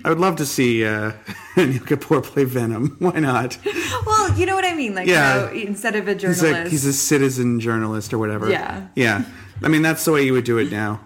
I 0.04 0.08
would 0.08 0.18
love 0.18 0.36
to 0.36 0.46
see 0.46 0.84
uh, 0.84 1.12
Anil 1.56 1.80
Kapoor 1.80 2.22
play 2.22 2.44
Venom. 2.44 2.96
Why 3.00 3.18
not? 3.20 3.58
well, 4.06 4.38
you 4.38 4.46
know 4.46 4.54
what 4.54 4.64
I 4.64 4.74
mean, 4.74 4.94
like 4.94 5.06
Yeah. 5.08 5.50
you 5.52 5.64
know, 5.64 5.68
instead 5.70 5.94
of 5.96 6.08
a 6.08 6.12
He's 6.14 6.22
journalist, 6.40 6.66
a, 6.66 6.70
he's 6.70 6.86
a 6.86 6.92
citizen 6.94 7.60
journalist 7.60 8.14
or 8.14 8.18
whatever. 8.18 8.48
Yeah. 8.48 8.86
Yeah. 8.94 9.24
I 9.62 9.68
mean, 9.68 9.82
that's 9.82 10.04
the 10.06 10.12
way 10.12 10.22
you 10.24 10.32
would 10.32 10.44
do 10.44 10.56
it 10.58 10.70
now. 10.72 11.00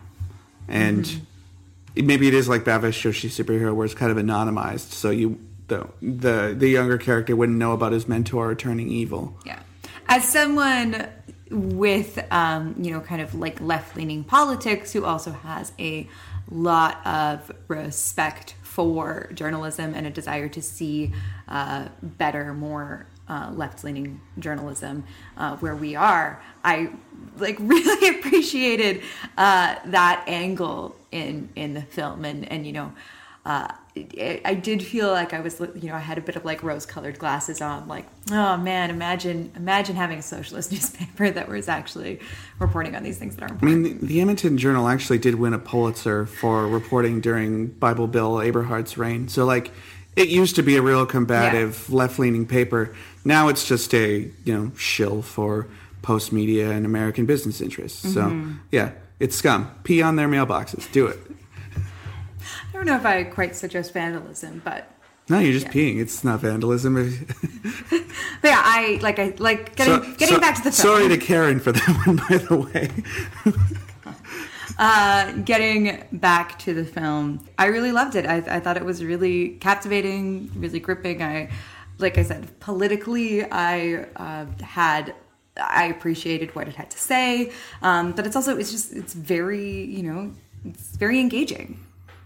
And 0.69 1.05
Mm-hmm. 1.05 2.07
maybe 2.07 2.29
it 2.29 2.35
is 2.35 2.49
like 2.49 2.63
Bhavesh 2.65 3.03
Joshi 3.03 3.29
superhero 3.31 3.75
where 3.75 3.85
it's 3.85 3.95
kind 3.95 4.13
of 4.13 4.17
anonymized. 4.25 4.93
So 4.93 5.11
you, 5.11 5.41
the, 5.69 5.89
the, 6.01 6.55
the 6.57 6.69
younger 6.69 6.99
character 6.99 7.35
wouldn't 7.35 7.59
know 7.59 7.73
about 7.73 7.93
his 7.93 8.07
mentor 8.07 8.55
turning 8.55 8.89
evil. 8.89 9.37
Yeah. 9.45 9.59
As 10.07 10.29
someone 10.29 11.09
with, 11.51 12.25
um, 12.31 12.75
you 12.79 12.91
know, 12.91 13.01
kind 13.01 13.21
of 13.21 13.35
like 13.35 13.61
left 13.61 13.97
leaning 13.97 14.25
politics 14.25 14.93
who 14.93 15.05
also 15.05 15.33
has 15.33 15.73
a 15.79 16.09
lot 16.51 17.05
of 17.07 17.51
respect 17.69 18.55
for 18.63 19.31
journalism 19.35 19.95
and 19.95 20.07
a 20.07 20.11
desire 20.11 20.49
to 20.49 20.61
see 20.61 21.13
uh, 21.49 21.89
better, 22.03 22.53
more 22.53 23.07
uh, 23.29 23.51
left 23.55 23.85
leaning 23.85 24.21
journalism 24.39 25.05
uh, 25.37 25.57
where 25.57 25.75
we 25.75 25.97
are, 25.97 26.43
I 26.63 26.91
like 27.39 27.57
really 27.61 28.19
appreciated 28.19 29.03
uh, 29.39 29.77
that 29.87 30.25
angle 30.27 30.97
in 31.11 31.49
in 31.57 31.75
the 31.75 31.83
film. 31.83 32.25
And 32.25 32.51
and 32.51 32.67
you 32.67 32.73
know 32.73 32.93
uh, 33.47 33.69
I 33.97 34.59
did 34.61 34.83
feel 34.83 35.09
like 35.13 35.33
I 35.33 35.39
was, 35.39 35.61
you 35.61 35.89
know, 35.89 35.95
I 35.95 36.01
had 36.01 36.19
a 36.19 36.21
bit 36.21 36.35
of 36.35 36.45
like 36.45 36.65
rose-colored 36.65 37.17
glasses 37.17 37.61
on. 37.61 37.87
Like, 37.87 38.07
oh 38.33 38.57
man, 38.57 38.91
imagine, 38.91 39.53
imagine 39.55 39.95
having 39.95 40.19
a 40.19 40.23
socialist 40.23 40.73
newspaper 40.73 41.31
that 41.31 41.49
was 41.49 41.69
actually 41.69 42.19
reporting 42.59 42.97
on 42.97 43.05
these 43.05 43.19
things 43.19 43.37
that 43.37 43.49
are 43.49 43.57
I 43.57 43.65
mean, 43.65 44.05
the, 44.05 44.21
Edmonton 44.21 44.59
Journal 44.59 44.89
actually 44.89 45.19
did 45.19 45.37
win 45.37 45.55
a 45.55 45.61
Pulitzer 45.61 46.27
for 46.27 46.67
reporting 46.67 47.21
during 47.21 47.69
Bible 47.69 48.09
Bill 48.09 48.33
Aberhart's 48.35 48.99
reign. 48.99 49.29
So, 49.29 49.45
like, 49.45 49.71
it 50.17 50.29
used 50.29 50.57
to 50.57 50.63
be 50.63 50.77
a 50.77 50.83
real 50.83 51.07
combative, 51.07 51.93
left-leaning 51.93 52.47
paper. 52.47 52.95
Now 53.25 53.47
it's 53.47 53.67
just 53.67 53.95
a 53.95 54.29
you 54.45 54.55
know 54.55 54.73
shill 54.77 55.23
for 55.23 55.69
post 56.03 56.33
media 56.33 56.73
and 56.73 56.85
American 56.85 57.27
business 57.27 57.61
interests. 57.61 58.13
So, 58.13 58.23
mm-hmm. 58.23 58.55
yeah, 58.73 58.91
it's 59.21 59.37
scum. 59.37 59.73
Pee 59.85 60.03
on 60.03 60.17
their 60.17 60.29
mailboxes. 60.29 60.91
Do 60.91 61.07
it. 61.07 61.19
I 62.75 62.77
don't 62.77 62.87
know 62.87 62.97
if 62.97 63.07
I 63.07 63.23
quite 63.23 63.55
suggest 63.55 63.93
vandalism, 63.93 64.61
but 64.65 64.91
No, 65.29 65.39
you're 65.39 65.53
just 65.53 65.69
peeing. 65.69 66.01
It's 66.01 66.25
not 66.25 66.41
vandalism. 66.41 66.95
but 67.91 68.03
yeah, 68.43 68.61
I 68.65 68.99
like 69.01 69.21
I 69.21 69.33
like 69.39 69.77
getting 69.77 70.03
So- 70.03 70.13
getting 70.17 70.35
so- 70.35 70.41
back 70.41 70.57
to 70.57 70.65
the 70.65 70.73
film. 70.73 70.97
Sorry 70.97 71.09
to 71.09 71.17
Karen 71.17 71.61
for 71.61 71.71
that 71.79 72.03
one, 72.07 72.17
by 72.17 72.37
the 72.39 72.57
way. 72.57 72.91
uh, 74.79 75.33
getting 75.45 76.05
back 76.13 76.59
to 76.61 76.75
the 76.75 76.85
film, 76.85 77.47
I 77.59 77.67
really 77.67 77.93
loved 77.93 78.17
it. 78.17 78.27
I, 78.27 78.37
I 78.39 78.61
thought 78.61 78.77
it 78.77 78.85
was 78.85 79.05
really 79.05 79.51
captivating, 79.61 80.51
really 80.57 80.81
gripping. 80.81 81.23
I, 81.23 81.51
like 81.99 82.19
I 82.19 82.25
said, 82.25 82.59
politically, 82.61 83.45
I 83.51 84.07
uh, 84.17 84.47
had. 84.63 85.15
I 85.57 85.85
appreciated 85.85 86.53
what 86.57 86.67
it 86.67 86.75
had 86.75 86.91
to 86.91 86.99
say, 86.99 87.53
um, 87.81 88.11
but 88.11 88.27
it's 88.27 88.35
also 88.35 88.57
it's 88.57 88.73
just 88.73 88.93
it's 88.93 89.15
very 89.15 89.85
you 89.85 90.03
know 90.03 90.33
it's 90.65 90.97
very 90.97 91.21
engaging, 91.21 91.79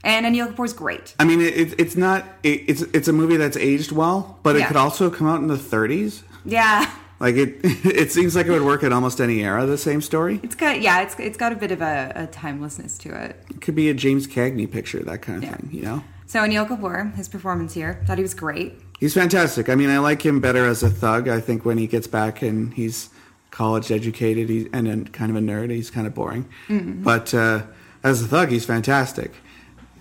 and 0.08 0.26
Anil 0.26 0.52
Kapoor's 0.54 0.72
great. 0.72 1.14
I 1.18 1.24
mean, 1.24 1.40
it, 1.40 1.54
it, 1.56 1.74
it's 1.78 1.96
not. 1.96 2.24
It, 2.42 2.62
it's 2.68 2.82
it's 2.82 3.08
a 3.08 3.12
movie 3.12 3.36
that's 3.36 3.56
aged 3.56 3.92
well, 3.92 4.38
but 4.42 4.56
it 4.56 4.60
Yeah. 4.60 4.68
could 4.68 4.76
also 4.76 5.10
come 5.10 5.26
out 5.26 5.40
in 5.40 5.46
the 5.48 5.56
30s. 5.56 6.22
Yeah, 6.44 6.90
Like 7.20 7.34
it, 7.36 7.58
it 7.64 8.12
seems 8.12 8.34
like 8.36 8.46
it 8.46 8.50
would 8.50 8.62
work 8.62 8.82
at 8.82 8.92
almost 8.92 9.20
any 9.20 9.42
era. 9.42 9.66
The 9.66 9.76
same 9.78 10.00
story. 10.00 10.40
it's 10.42 10.54
got 10.54 10.80
yeah 10.80 11.02
it's 11.02 11.14
it's 11.18 11.36
got 11.36 11.52
a 11.52 11.56
bit 11.56 11.72
of 11.72 11.80
a, 11.82 12.12
a 12.14 12.26
timelessness 12.28 12.96
to 12.98 13.08
it. 13.24 13.36
It 13.50 13.60
could 13.60 13.74
be 13.74 13.88
a 13.90 13.94
James 13.94 14.26
Cagney 14.26 14.70
picture, 14.70 15.00
that 15.00 15.20
kind 15.22 15.38
of 15.38 15.44
Yeah. 15.44 15.56
thing. 15.56 15.68
You 15.72 15.82
know. 15.82 16.04
So 16.26 16.40
Anil 16.40 16.66
Kapoor, 16.68 17.14
his 17.14 17.28
performance 17.28 17.72
here, 17.74 18.02
thought 18.06 18.18
he 18.18 18.22
was 18.22 18.34
great. 18.34 18.80
He's 19.00 19.14
fantastic. 19.14 19.68
I 19.68 19.74
mean, 19.76 19.90
I 19.90 19.98
like 19.98 20.24
him 20.26 20.40
better 20.40 20.66
as 20.66 20.82
a 20.82 20.90
thug. 20.90 21.26
I 21.28 21.40
think 21.40 21.64
when 21.64 21.78
he 21.78 21.86
gets 21.86 22.06
back 22.06 22.42
and 22.42 22.74
he's 22.74 23.08
college 23.50 23.90
educated 23.90 24.68
and 24.74 25.12
kind 25.12 25.30
of 25.30 25.36
a 25.36 25.40
nerd, 25.40 25.70
he's 25.70 25.90
kind 25.90 26.06
of 26.06 26.14
boring. 26.14 26.46
But 26.68 27.32
uh, 27.32 27.62
as 28.04 28.22
a 28.22 28.26
thug, 28.26 28.50
he's 28.50 28.64
fantastic. 28.66 29.32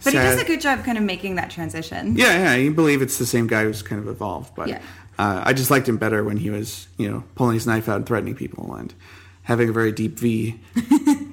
But 0.04 0.14
he 0.14 0.20
does 0.20 0.42
a 0.42 0.46
good 0.46 0.62
job 0.62 0.84
kind 0.84 0.98
of 0.98 1.04
making 1.04 1.36
that 1.36 1.50
transition. 1.50 2.16
Yeah, 2.16 2.38
yeah, 2.38 2.56
you 2.56 2.72
believe 2.74 3.02
it's 3.02 3.18
the 3.18 3.26
same 3.26 3.48
guy 3.48 3.64
who's 3.64 3.82
kind 3.82 4.02
of 4.02 4.08
evolved, 4.08 4.54
but 4.56 4.68
Yeah. 4.70 4.82
uh, 5.18 5.42
I 5.46 5.54
just 5.54 5.72
liked 5.72 5.88
him 5.90 5.98
better 5.98 6.24
when 6.24 6.38
he 6.38 6.50
was, 6.50 6.88
you 6.98 7.10
know, 7.10 7.24
pulling 7.36 7.56
his 7.56 7.66
knife 7.68 7.90
out 7.90 7.98
and 7.98 8.06
threatening 8.06 8.36
people 8.36 8.74
and 8.76 8.94
having 9.44 9.70
a 9.70 9.72
very 9.72 9.92
deep 9.92 10.18
V. 10.20 10.60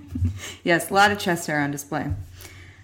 Yes, 0.63 0.91
a 0.91 0.95
lot 0.95 1.11
of 1.11 1.19
chest 1.19 1.47
hair 1.47 1.61
on 1.61 1.71
display. 1.71 2.05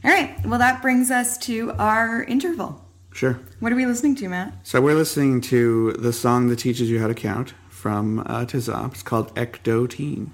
All 0.04 0.10
right, 0.10 0.34
well, 0.46 0.58
that 0.58 0.82
brings 0.82 1.10
us 1.10 1.38
to 1.38 1.72
our 1.78 2.22
interval. 2.24 2.84
Sure. 3.12 3.40
What 3.60 3.72
are 3.72 3.76
we 3.76 3.86
listening 3.86 4.14
to, 4.16 4.28
Matt? 4.28 4.52
So 4.66 4.80
we're 4.80 4.94
listening 4.94 5.40
to 5.42 5.92
the 5.92 6.12
song 6.12 6.48
that 6.48 6.58
teaches 6.58 6.90
you 6.90 7.00
how 7.00 7.06
to 7.06 7.14
count 7.14 7.54
from 7.68 8.20
uh, 8.20 8.44
Tezaab. 8.44 8.92
It's 8.92 9.02
called 9.02 9.32
Ek 9.38 9.62
Do 9.62 9.86
Teen. 9.88 10.32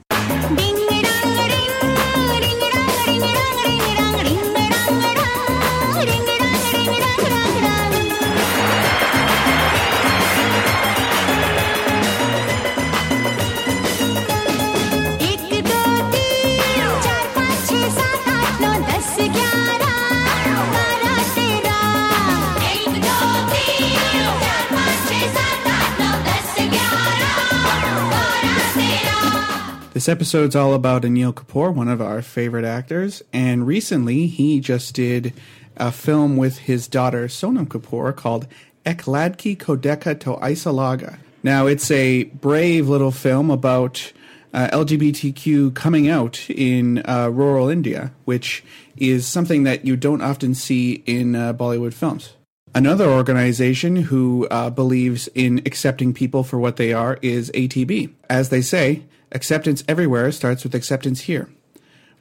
This 30.07 30.13
episode's 30.13 30.55
all 30.55 30.73
about 30.73 31.03
Anil 31.03 31.35
Kapoor, 31.35 31.75
one 31.75 31.89
of 31.89 32.01
our 32.01 32.23
favorite 32.23 32.65
actors, 32.65 33.25
and 33.33 33.67
recently 33.67 34.29
he 34.29 34.61
just 34.61 34.95
did 34.95 35.33
a 35.77 35.91
film 35.91 36.37
with 36.37 36.59
his 36.59 36.87
daughter 36.87 37.27
Sonam 37.27 37.67
Kapoor 37.67 38.15
called 38.15 38.47
Ekladki 38.85 39.57
Kodeka 39.57 40.21
to 40.21 40.35
Isalaga. 40.35 41.19
Now, 41.43 41.67
it's 41.67 41.91
a 41.91 42.23
brave 42.23 42.89
little 42.89 43.11
film 43.11 43.51
about 43.51 44.13
uh, 44.55 44.69
LGBTQ 44.73 45.75
coming 45.75 46.09
out 46.09 46.49
in 46.51 47.03
uh, 47.05 47.29
rural 47.33 47.69
India, 47.69 48.13
which 48.27 48.63
is 48.97 49.27
something 49.27 49.65
that 49.65 49.85
you 49.85 49.97
don't 49.97 50.23
often 50.23 50.55
see 50.55 51.03
in 51.07 51.35
uh, 51.35 51.53
Bollywood 51.53 51.95
films. 51.95 52.35
Another 52.77 53.09
organization 53.09 53.97
who 53.97 54.47
uh, 54.53 54.71
believes 54.71 55.29
in 55.35 55.63
accepting 55.67 56.15
people 56.15 56.45
for 56.45 56.61
what 56.61 56.77
they 56.77 56.93
are 56.93 57.19
is 57.23 57.51
ATB. 57.57 58.13
As 58.31 58.51
they 58.51 58.63
say, 58.63 59.03
acceptance 59.33 59.85
everywhere 59.89 60.33
starts 60.33 60.65
with 60.65 60.75
acceptance 60.75 61.23
here. 61.23 61.49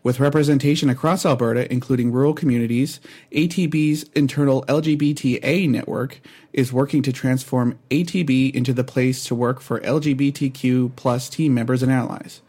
With 0.05 0.19
representation 0.19 0.87
across 0.87 1.25
Alberta, 1.25 1.71
including 1.73 2.11
rural 2.11 2.35
communities, 2.35 2.99
ATB's 3.31 4.03
internal 4.13 4.63
LGBTA 4.67 5.67
network 5.67 6.21
is 6.53 6.71
working 6.71 7.01
to 7.01 7.11
transform 7.11 7.79
ATB 7.89 8.53
into 8.53 8.71
the 8.71 8.83
place 8.83 9.23
to 9.23 9.33
work 9.33 9.61
for 9.61 9.79
LGBTQ 9.79 10.95
plus 10.95 11.27
team 11.27 11.55
members 11.55 11.81
and 11.81 11.91
allies. 11.91 12.41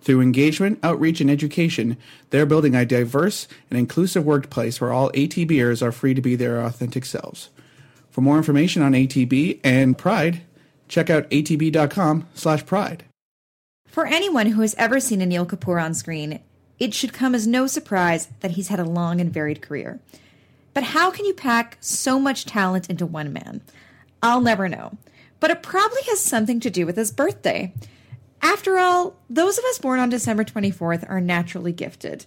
Through 0.00 0.20
engagement, 0.20 0.80
outreach, 0.82 1.20
and 1.20 1.30
education, 1.30 1.96
they're 2.30 2.44
building 2.44 2.74
a 2.74 2.84
diverse 2.84 3.46
and 3.70 3.78
inclusive 3.78 4.24
workplace 4.24 4.80
where 4.80 4.92
all 4.92 5.12
ATBers 5.12 5.82
are 5.82 5.92
free 5.92 6.14
to 6.14 6.20
be 6.20 6.34
their 6.34 6.60
authentic 6.60 7.04
selves. 7.04 7.50
For 8.10 8.20
more 8.20 8.36
information 8.36 8.82
on 8.82 8.92
ATB 8.92 9.60
and 9.62 9.96
Pride, 9.96 10.42
check 10.88 11.08
out 11.08 11.30
atb.com 11.30 12.26
slash 12.34 12.66
pride. 12.66 13.04
For 13.96 14.04
anyone 14.04 14.48
who 14.48 14.60
has 14.60 14.74
ever 14.74 15.00
seen 15.00 15.20
Anil 15.20 15.46
Kapoor 15.46 15.82
on 15.82 15.94
screen, 15.94 16.40
it 16.78 16.92
should 16.92 17.14
come 17.14 17.34
as 17.34 17.46
no 17.46 17.66
surprise 17.66 18.28
that 18.40 18.50
he's 18.50 18.68
had 18.68 18.78
a 18.78 18.84
long 18.84 19.22
and 19.22 19.32
varied 19.32 19.62
career. 19.62 20.00
But 20.74 20.82
how 20.82 21.10
can 21.10 21.24
you 21.24 21.32
pack 21.32 21.78
so 21.80 22.20
much 22.20 22.44
talent 22.44 22.90
into 22.90 23.06
one 23.06 23.32
man? 23.32 23.62
I'll 24.22 24.42
never 24.42 24.68
know. 24.68 24.98
But 25.40 25.50
it 25.50 25.62
probably 25.62 26.02
has 26.08 26.20
something 26.20 26.60
to 26.60 26.68
do 26.68 26.84
with 26.84 26.96
his 26.96 27.10
birthday. 27.10 27.72
After 28.42 28.76
all, 28.76 29.16
those 29.30 29.56
of 29.56 29.64
us 29.64 29.78
born 29.78 29.98
on 29.98 30.10
December 30.10 30.44
24th 30.44 31.08
are 31.08 31.22
naturally 31.22 31.72
gifted. 31.72 32.26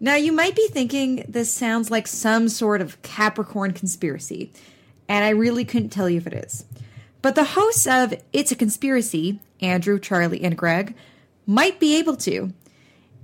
Now, 0.00 0.16
you 0.16 0.32
might 0.32 0.54
be 0.54 0.68
thinking 0.68 1.24
this 1.26 1.50
sounds 1.50 1.90
like 1.90 2.08
some 2.08 2.46
sort 2.50 2.82
of 2.82 3.00
Capricorn 3.00 3.72
conspiracy, 3.72 4.52
and 5.08 5.24
I 5.24 5.30
really 5.30 5.64
couldn't 5.64 5.88
tell 5.88 6.10
you 6.10 6.18
if 6.18 6.26
it 6.26 6.34
is. 6.34 6.66
But 7.22 7.34
the 7.34 7.44
hosts 7.44 7.86
of 7.86 8.14
It's 8.32 8.50
a 8.50 8.56
Conspiracy, 8.56 9.40
Andrew, 9.60 9.98
Charlie, 9.98 10.42
and 10.42 10.56
Greg, 10.56 10.94
might 11.46 11.78
be 11.78 11.98
able 11.98 12.16
to. 12.16 12.52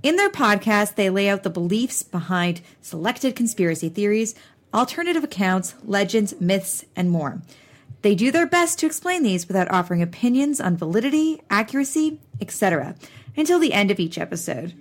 In 0.03 0.15
their 0.15 0.29
podcast, 0.29 0.95
they 0.95 1.09
lay 1.09 1.27
out 1.27 1.43
the 1.43 1.49
beliefs 1.49 2.03
behind 2.03 2.61
selected 2.81 3.35
conspiracy 3.35 3.89
theories, 3.89 4.35
alternative 4.73 5.23
accounts, 5.23 5.73
legends, 5.83 6.39
myths, 6.39 6.85
and 6.95 7.09
more. 7.09 7.41
They 8.03 8.13
do 8.13 8.31
their 8.31 8.45
best 8.45 8.77
to 8.79 8.85
explain 8.85 9.23
these 9.23 9.47
without 9.47 9.71
offering 9.71 10.03
opinions 10.03 10.61
on 10.61 10.77
validity, 10.77 11.41
accuracy, 11.49 12.19
etc. 12.39 12.95
until 13.35 13.59
the 13.59 13.73
end 13.73 13.89
of 13.89 13.99
each 13.99 14.19
episode. 14.19 14.73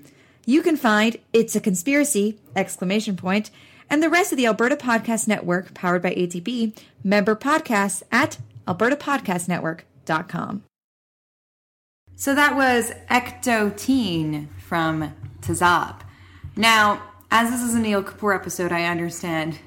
You 0.45 0.63
can 0.63 0.77
find 0.77 1.17
It's 1.33 1.57
a 1.57 1.61
Conspiracy 1.61 2.39
exclamation 2.55 3.17
point 3.17 3.51
and 3.89 4.03
the 4.03 4.11
rest 4.11 4.33
of 4.33 4.37
the 4.37 4.47
Alberta 4.47 4.77
Podcast 4.77 5.27
Network 5.27 5.73
powered 5.73 6.03
by 6.03 6.15
ATB 6.15 6.79
member 7.03 7.35
podcasts 7.35 8.03
at 8.13 8.39
albertapodcastnetwork.com. 8.67 10.65
So 12.19 12.35
that 12.35 12.57
was 12.57 12.93
Ek 13.11 13.43
Do 13.43 13.73
Teen 13.77 14.49
from 14.59 15.15
Tezaab. 15.41 16.01
Now, 16.57 17.03
as 17.31 17.51
this 17.51 17.61
is 17.61 17.75
an 17.75 17.85
Anil 17.85 18.03
Kapoor 18.03 18.35
episode, 18.35 18.73
I 18.73 18.85
understand 18.85 19.59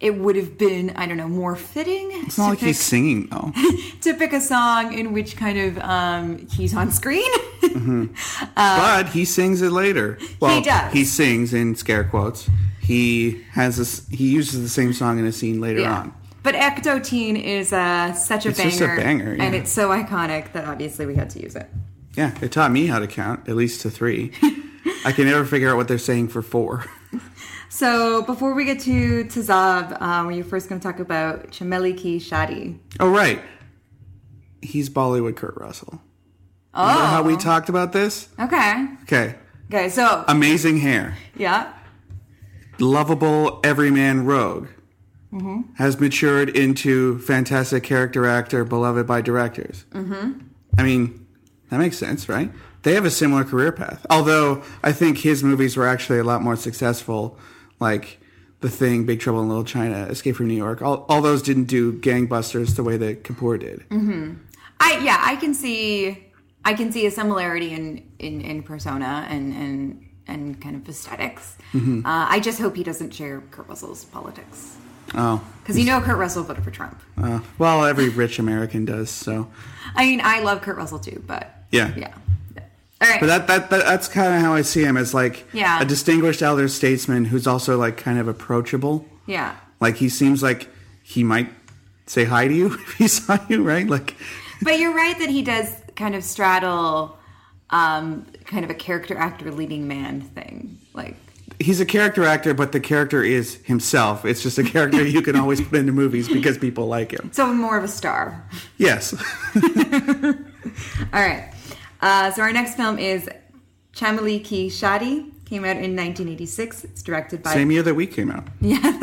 it 0.00 0.16
would 0.16 0.34
have 0.36 0.56
been, 0.56 0.90
I 0.96 1.06
don't 1.06 1.18
know, 1.18 1.28
more 1.28 1.54
fitting 1.54 2.08
It's 2.12 2.38
not 2.38 2.48
like 2.48 2.60
to, 2.60 2.66
he's 2.66 2.80
singing, 2.80 3.26
though. 3.26 3.52
to 4.00 4.14
pick 4.14 4.32
a 4.32 4.40
song 4.40 4.94
in 4.94 5.12
which 5.12 5.36
kind 5.36 5.58
of 5.58 5.78
um, 5.78 6.46
he's 6.46 6.74
on 6.74 6.90
screen. 6.90 7.30
but 8.56 9.08
he 9.10 9.26
sings 9.26 9.60
it 9.60 9.70
later. 9.70 10.18
Well, 10.40 10.62
does. 10.62 10.92
He 10.94 11.04
sings 11.04 11.52
in 11.52 11.74
scare 11.74 12.04
quotes. 12.04 12.48
He 12.80 13.44
has 13.52 13.76
this. 13.76 14.08
He 14.08 14.30
uses 14.30 14.62
the 14.62 14.68
same 14.68 14.94
song 14.94 15.18
in 15.18 15.26
a 15.26 15.32
scene 15.32 15.60
later 15.60 15.86
on. 15.86 16.14
But 16.42 16.54
Ek 16.54 16.82
Do 16.82 17.00
Teen 17.00 17.36
is 17.36 17.72
uh, 17.72 18.12
such 18.14 18.46
a 18.46 18.50
It's 18.50 18.58
banger. 18.58 18.70
just 18.70 18.80
a 18.82 18.86
banger, 18.96 19.36
And 19.38 19.54
it's 19.54 19.70
so 19.70 19.90
iconic 19.90 20.52
that 20.52 20.64
obviously 20.66 21.04
we 21.06 21.14
had 21.14 21.30
to 21.30 21.42
use 21.42 21.54
it. 21.56 21.68
Yeah, 22.16 22.34
it 22.40 22.50
taught 22.52 22.70
me 22.72 22.86
how 22.86 22.98
to 22.98 23.06
count 23.06 23.48
at 23.48 23.56
least 23.56 23.82
to 23.82 23.90
three. 23.90 24.32
I 25.04 25.12
can 25.12 25.26
never 25.26 25.44
figure 25.44 25.70
out 25.70 25.76
what 25.76 25.86
they're 25.88 25.98
saying 25.98 26.28
for 26.28 26.42
four. 26.42 26.84
So 27.72 28.22
before 28.22 28.52
we 28.52 28.64
get 28.64 28.80
to 28.80 29.24
Tezaab, 29.26 30.02
um, 30.02 30.26
we're 30.26 30.42
first 30.42 30.68
going 30.68 30.80
to 30.80 30.84
talk 30.86 30.98
about 30.98 31.52
Chameli 31.52 31.96
Ki 31.96 32.18
Shadi. 32.18 32.76
Oh 32.98 33.08
right, 33.08 33.40
he's 34.60 34.90
Bollywood 34.90 35.36
Kurt 35.36 35.54
Russell. 35.56 36.02
Oh, 36.74 36.82
Remember 36.82 37.06
how 37.06 37.22
we 37.22 37.36
talked 37.36 37.68
about 37.68 37.92
this? 37.92 38.28
okay. 38.40 38.88
Okay, 39.04 39.36
Okay, 39.72 39.88
so 39.88 40.24
amazing 40.26 40.78
hair, 40.78 41.16
yeah, 41.36 41.72
lovable 42.80 43.60
everyman 43.62 44.24
rogue. 44.24 44.66
Mm-hmm. 45.32 45.74
Has 45.74 46.00
matured 46.00 46.48
into 46.50 47.18
fantastic 47.20 47.82
character 47.84 48.26
actor, 48.26 48.64
beloved 48.64 49.06
by 49.06 49.20
directors. 49.20 49.84
Mm-hmm. 49.90 50.40
I 50.78 50.82
mean, 50.82 51.26
that 51.70 51.78
makes 51.78 51.98
sense, 51.98 52.28
right? 52.28 52.50
They 52.82 52.94
have 52.94 53.04
a 53.04 53.10
similar 53.10 53.44
career 53.44 53.72
path. 53.72 54.04
Although 54.10 54.62
I 54.82 54.92
think 54.92 55.18
his 55.18 55.44
movies 55.44 55.76
were 55.76 55.86
actually 55.86 56.18
a 56.18 56.24
lot 56.24 56.42
more 56.42 56.56
successful, 56.56 57.38
like 57.78 58.18
The 58.60 58.70
Thing, 58.70 59.04
Big 59.06 59.20
Trouble 59.20 59.42
in 59.42 59.48
Little 59.48 59.64
China, 59.64 60.06
Escape 60.06 60.36
from 60.36 60.48
New 60.48 60.54
York. 60.54 60.82
All, 60.82 61.04
all 61.08 61.20
those 61.20 61.42
didn't 61.42 61.64
do 61.64 61.92
gangbusters 61.92 62.74
the 62.76 62.82
way 62.82 62.96
that 62.96 63.22
Kapoor 63.22 63.60
did. 63.60 63.84
I 64.80 64.98
yeah, 65.04 65.20
I 65.20 65.36
can 65.36 65.52
see 65.54 66.26
I 66.64 66.74
can 66.74 66.90
see 66.90 67.06
a 67.06 67.10
similarity 67.10 67.72
in 67.72 68.10
in, 68.18 68.40
in 68.40 68.62
persona 68.62 69.26
and 69.28 69.52
and 69.52 70.06
and 70.26 70.60
kind 70.60 70.74
of 70.76 70.88
esthetics 70.88 71.56
Mm-hmm. 71.72 72.04
Uh, 72.04 72.26
I 72.28 72.40
just 72.40 72.60
hope 72.60 72.74
he 72.74 72.82
doesn't 72.82 73.14
share 73.14 73.42
Kurt 73.52 73.68
Russell's 73.68 74.04
politics 74.04 74.76
Oh, 75.14 75.44
because 75.62 75.78
you 75.78 75.84
know 75.86 76.00
Kurt 76.00 76.16
Russell 76.18 76.42
voted 76.44 76.64
for 76.64 76.70
Trump. 76.70 76.98
uh, 77.18 77.40
well, 77.58 77.84
every 77.84 78.08
rich 78.08 78.38
American 78.38 78.84
does. 78.84 79.10
So, 79.10 79.48
I 79.94 80.06
mean, 80.06 80.20
I 80.22 80.40
love 80.40 80.62
Kurt 80.62 80.76
Russell 80.76 80.98
too, 80.98 81.22
but 81.26 81.64
Yeah. 81.70 81.92
yeah. 81.96 82.14
All 83.02 83.08
right, 83.08 83.18
but 83.20 83.26
that, 83.28 83.46
that, 83.46 83.70
that 83.70 83.84
that's 83.86 84.08
kind 84.08 84.34
of 84.34 84.40
how 84.42 84.52
I 84.52 84.60
see 84.62 84.82
him 84.84 84.96
as 84.98 85.14
like 85.14 85.46
Yeah. 85.54 85.80
a 85.80 85.84
distinguished 85.86 86.42
elder 86.42 86.68
statesman 86.68 87.24
who's 87.24 87.46
also 87.46 87.78
like 87.78 87.96
kind 87.96 88.18
of 88.18 88.28
approachable. 88.28 89.06
yeah. 89.26 89.56
Like 89.80 89.96
he 89.96 90.08
seems 90.10 90.42
like 90.42 90.68
he 91.02 91.24
might 91.24 91.48
say 92.06 92.24
hi 92.24 92.46
to 92.46 92.52
you 92.54 92.74
if 92.74 92.92
he 92.94 93.08
saw 93.08 93.38
you, 93.48 93.62
right? 93.62 93.86
Like, 93.88 94.14
But 94.62 94.78
you're 94.78 94.94
right 94.94 95.18
that 95.18 95.30
he 95.30 95.40
does 95.42 95.74
kind 95.96 96.14
of 96.14 96.22
straddle 96.22 97.16
um, 97.70 98.26
kind 98.44 98.64
of 98.64 98.70
a 98.70 98.74
character 98.74 99.16
actor 99.16 99.50
leading 99.50 99.88
man 99.88 100.20
thing. 100.20 100.78
Like 100.92 101.16
he's 101.60 101.80
a 101.80 101.86
character 101.86 102.24
actor, 102.24 102.54
but 102.54 102.72
the 102.72 102.80
character 102.80 103.22
is 103.22 103.56
himself. 103.64 104.24
It's 104.24 104.42
just 104.42 104.58
a 104.58 104.64
character 104.64 105.06
you 105.06 105.22
can 105.22 105.36
always 105.36 105.60
put 105.60 105.78
into 105.78 105.92
movies 105.92 106.28
because 106.28 106.58
people 106.58 106.86
like 106.86 107.12
him. 107.12 107.30
So 107.32 107.52
more 107.52 107.78
of 107.78 107.84
a 107.84 107.88
star. 107.88 108.48
Yes. 108.78 109.12
All 109.54 109.62
right. 111.12 111.52
Uh, 112.00 112.30
so 112.32 112.42
our 112.42 112.52
next 112.52 112.74
film 112.76 112.98
is 112.98 113.28
Chameli 113.94 114.42
Ki 114.42 114.68
Shadi. 114.68 115.30
Came 115.44 115.64
out 115.64 115.76
in 115.76 115.96
1986. 115.96 116.84
It's 116.84 117.02
directed 117.02 117.42
by 117.42 117.52
Same 117.52 117.70
year 117.70 117.82
that 117.82 117.94
we 117.94 118.06
came 118.06 118.30
out. 118.30 118.48
Yeah. 118.60 118.96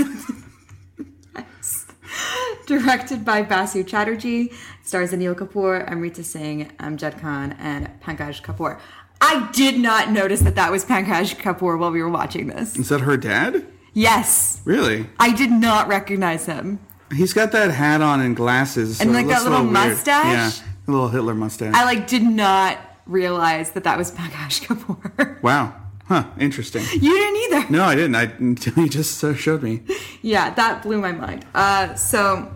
directed 2.66 3.24
by 3.24 3.42
Basu 3.44 3.84
Chatterjee. 3.84 4.52
Stars 4.84 5.12
Anil 5.12 5.36
Kapoor, 5.36 5.90
Amrita 5.90 6.24
Singh, 6.24 6.70
Amjad 6.80 7.20
Khan, 7.20 7.54
and 7.60 7.90
Pankaj 8.02 8.42
Kapoor. 8.42 8.80
I 9.22 9.50
did 9.52 9.80
not 9.80 10.12
notice 10.12 10.42
that 10.42 10.56
that 10.56 10.72
was 10.72 10.86
Pankaj 10.86 11.36
Kapoor 11.38 11.78
while 11.80 11.92
we 11.92 12.02
were 12.02 12.10
watching 12.10 12.48
this. 12.48 12.76
Is 12.78 12.90
that 12.90 13.02
her 13.02 13.18
dad? 13.18 13.66
Yes, 13.94 14.62
Really? 14.64 15.08
I 15.20 15.34
did 15.36 15.50
not 15.50 15.88
recognize 15.88 16.46
him. 16.46 16.80
He's 17.12 17.34
got 17.34 17.52
that 17.54 17.72
hat 17.72 18.02
on 18.02 18.20
and 18.20 18.36
glasses. 18.36 19.00
And 19.02 19.10
so 19.10 19.14
it 19.18 19.24
like 19.24 19.28
that 19.28 19.44
little 19.44 19.62
weird. 19.64 19.74
mustache? 19.74 20.26
Yeah, 20.26 20.52
a 20.88 20.92
little 20.92 21.10
Hitler 21.10 21.34
mustache. 21.34 21.74
I 21.74 21.86
like 21.86 22.06
did 22.08 22.22
not 22.22 22.78
realize 23.08 23.72
that 23.72 23.86
that 23.86 23.98
was 23.98 24.12
Pankaj 24.12 24.66
Kapoor. 24.68 25.42
wow. 25.42 25.74
Huh. 26.08 26.26
Interesting. 26.40 26.84
you 26.94 27.14
didn't 27.14 27.54
either. 27.54 27.72
No, 27.72 27.84
I 27.84 27.96
didn't. 27.96 28.16
I 28.16 28.24
until 28.24 28.74
you 28.84 28.90
just 28.90 29.20
showed 29.38 29.64
me. 29.64 29.82
Yeah, 30.22 30.54
that 30.54 30.84
blew 30.84 31.00
my 31.02 31.12
mind. 31.12 31.46
Uh, 31.56 31.96
so 31.96 32.54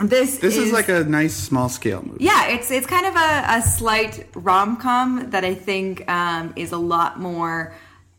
this 0.00 0.38
This 0.38 0.56
is, 0.56 0.72
like 0.72 0.88
a 0.88 1.04
nice 1.04 1.34
small 1.34 1.68
scale 1.68 2.02
movie. 2.02 2.24
yeah, 2.24 2.48
it's 2.48 2.70
it's 2.70 2.86
kind 2.86 3.06
of 3.06 3.14
a, 3.16 3.44
a 3.58 3.62
slight 3.62 4.26
rom 4.34 4.76
com 4.76 5.30
that 5.30 5.44
I 5.44 5.54
think 5.54 6.08
um, 6.10 6.52
is 6.56 6.72
a 6.72 6.78
lot 6.78 7.18
more 7.18 7.74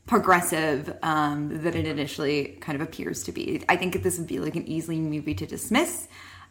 progressive 0.05 0.97
um, 1.03 1.61
than 1.63 1.75
it 1.75 1.85
initially 1.85 2.57
kind 2.61 2.75
of 2.75 2.87
appears 2.87 3.23
to 3.23 3.31
be. 3.31 3.63
I 3.69 3.75
think 3.75 4.01
this 4.01 4.17
would 4.17 4.27
be 4.27 4.39
like 4.39 4.55
an 4.55 4.67
easily 4.67 4.99
movie 4.99 5.35
to 5.35 5.45
dismiss, 5.45 6.07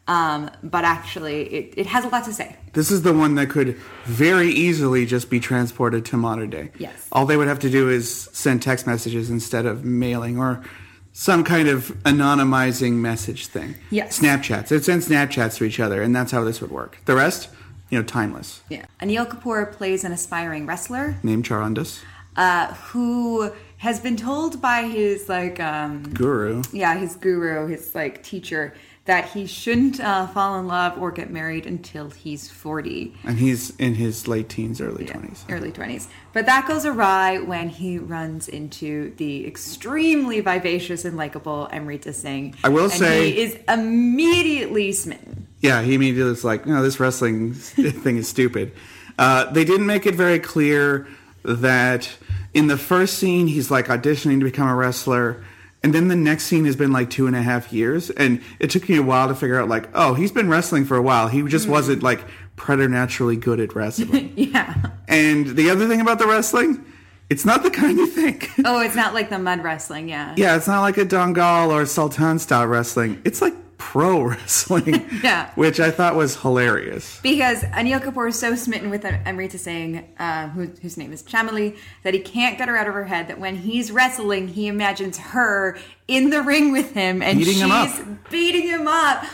um, 0.07 0.49
but 0.63 0.85
actually 0.85 1.43
it, 1.53 1.75
it 1.77 1.87
has 1.87 2.05
a 2.05 2.09
lot 2.09 2.25
to 2.27 2.33
say. 2.33 2.57
This 2.73 2.91
is 2.93 3.03
the 3.03 3.13
one 3.13 3.35
that 3.35 3.51
could 3.51 3.77
very 4.05 4.49
easily 4.51 5.07
just 5.07 5.29
be 5.29 5.41
transported 5.41 6.05
to 6.07 6.17
modern 6.17 6.51
day. 6.51 6.71
Yes. 6.79 7.09
All 7.11 7.27
they 7.27 7.37
would 7.37 7.49
have 7.49 7.59
to 7.61 7.71
do 7.71 7.91
is 7.91 8.29
send 8.33 8.63
text 8.63 8.87
messages 8.87 9.29
instead 9.29 9.67
of 9.67 9.85
mailing 9.85 10.39
or 10.39 10.63
some 11.19 11.43
kind 11.43 11.67
of 11.69 11.89
anonymizing 12.05 12.93
message 12.93 13.49
thing. 13.49 13.75
Yes. 13.91 14.21
Snapchats. 14.21 14.71
It 14.71 14.85
sends 14.85 15.09
Snapchats 15.09 15.57
to 15.57 15.65
each 15.65 15.81
other, 15.81 16.01
and 16.01 16.15
that's 16.15 16.31
how 16.31 16.45
this 16.45 16.61
would 16.61 16.71
work. 16.71 16.99
The 17.07 17.17
rest, 17.17 17.49
you 17.91 17.99
know, 17.99 18.05
timeless. 18.05 18.63
Yeah, 18.69 18.87
Anil 19.03 19.27
Kapoor 19.29 19.73
plays 19.73 20.05
an 20.05 20.13
aspiring 20.13 20.65
wrestler 20.65 21.17
named 21.25 21.45
Charandas. 21.45 22.01
uh, 22.37 22.73
who 22.93 23.51
has 23.79 23.99
been 23.99 24.17
told 24.17 24.63
by 24.63 24.83
his 24.83 25.29
like 25.29 25.59
um, 25.59 26.05
Guru. 26.15 26.63
yeah 26.73 26.95
his 26.97 27.17
guru 27.17 27.67
his 27.67 27.95
like 27.97 28.23
teacher 28.23 28.75
that 29.09 29.25
he 29.31 29.47
shouldn't 29.47 29.99
uh, 30.01 30.27
fall 30.27 30.61
in 30.61 30.67
love 30.69 31.01
or 31.01 31.11
get 31.11 31.31
married 31.31 31.65
until 31.67 32.11
he's 32.11 32.51
40 32.51 33.15
And 33.25 33.39
he's 33.39 33.75
in 33.77 33.95
his 33.95 34.29
late 34.29 34.51
teens, 34.51 34.83
early 34.83 35.07
20s. 35.07 35.45
early 35.51 35.73
20s 35.73 36.07
but 36.35 36.45
that 36.45 36.69
goes 36.69 36.85
awry 36.85 37.39
when 37.39 37.71
he 37.71 37.99
runs 37.99 38.49
into 38.49 39.13
the 39.17 39.47
extremely 39.47 40.41
vivacious 40.41 41.07
and 41.07 41.17
likable 41.17 41.69
amrita 41.73 42.13
singh 42.13 42.55
I 42.63 42.69
will 42.69 42.85
and 42.85 42.93
say- 42.93 43.31
he 43.33 43.41
is 43.41 43.59
immediately 43.67 44.93
smitten 44.93 45.47
Yeah, 45.61 45.81
he 45.83 45.95
immediately 45.95 46.31
was 46.31 46.45
like, 46.45 46.67
no, 46.67 46.83
this 46.83 47.01
wrestling 47.01 47.55
thing 48.05 48.19
is 48.19 48.29
stupid. 48.29 48.73
Uh, 49.19 49.51
they 49.51 49.65
didn't 49.65 49.87
make 49.87 50.05
it 50.07 50.15
very 50.15 50.39
clear 50.39 51.09
that 51.45 52.09
in 52.55 52.67
the 52.67 52.77
first 52.77 53.15
scene, 53.19 53.47
he's 53.47 53.71
like 53.71 53.87
auditioning 53.87 54.39
to 54.41 54.45
become 54.45 54.69
a 54.69 54.75
wrestler. 54.77 55.43
And 55.83 55.95
then 55.95 56.09
the 56.09 56.17
next 56.17 56.45
scene 56.45 56.65
has 56.65 56.75
been 56.75 56.93
like 56.93 57.09
two 57.09 57.27
and 57.27 57.37
a 57.37 57.43
half 57.43 57.73
years. 57.73 58.11
And 58.11 58.43
it 58.59 58.71
took 58.71 58.89
me 58.89 58.97
a 58.97 59.03
while 59.03 59.29
to 59.29 59.35
figure 59.35 59.61
out, 59.61 59.69
like, 59.69 59.89
oh, 59.95 60.15
he's 60.15 60.33
been 60.33 60.49
wrestling 60.49 60.85
for 60.85 60.97
a 60.97 61.03
while. 61.03 61.29
He 61.29 61.43
just 61.43 61.65
mm-hmm. 61.65 61.73
wasn't 61.73 62.03
like 62.03 62.25
preternaturally 62.57 63.37
good 63.37 63.61
at 63.61 63.75
wrestling. 63.75 64.33
yeah 64.37 64.75
and 65.09 65.47
the 65.57 65.71
other 65.71 65.89
thing 65.89 66.01
about 66.01 66.19
the 66.19 66.27
wrestling, 66.27 66.85
it's 67.31 67.45
not 67.45 67.63
the 67.63 67.71
kind 67.71 67.99
you 67.99 68.07
think. 68.07 68.51
oh 68.65 68.81
it's 68.81 68.95
not 68.95 69.15
like 69.15 69.31
the 69.31 69.39
mud 69.39 69.63
wrestling 69.65 70.09
yeah 70.09 70.35
yeah, 70.37 70.57
it's 70.57 70.69
not 70.69 70.83
like 70.83 70.99
a 70.99 71.05
Dangal 71.05 71.71
or 71.71 71.87
Sultan 71.87 72.39
style 72.39 72.67
wrestling. 72.67 73.21
It's 73.25 73.41
like 73.41 73.55
pro 73.79 74.21
wrestling. 74.29 75.07
Yeah. 75.23 75.51
Which 75.55 75.81
I 75.81 75.91
thought 75.91 76.15
was 76.15 76.37
hilarious. 76.43 77.19
Because 77.23 77.63
Anil 77.65 78.01
Kapoor 78.01 78.29
is 78.29 78.39
so 78.39 78.55
smitten 78.55 78.91
with 78.91 79.05
Amrita 79.05 79.59
Singh, 79.59 80.07
uh, 80.19 80.49
who, 80.51 80.67
whose 80.83 80.97
name 80.97 81.13
is 81.13 81.23
Chameli, 81.23 81.77
that 82.03 82.15
he 82.15 82.21
can't 82.21 82.57
get 82.59 82.69
her 82.69 82.77
out 82.77 82.87
of 82.87 82.95
her 82.95 83.05
head. 83.07 83.29
That 83.29 83.41
when 83.41 83.57
he's 83.57 83.91
wrestling, 83.91 84.49
he 84.49 84.67
imagines 84.69 85.19
her 85.19 85.77
in 86.07 86.31
the 86.31 86.43
ring 86.43 86.73
with 86.73 86.93
him, 86.93 87.21
and 87.23 87.39
Beating 87.39 87.55
she's 87.55 87.63
him 87.63 87.71
up. 87.73 88.31
beating 88.31 88.67
him 88.69 88.87
up. 88.87 89.25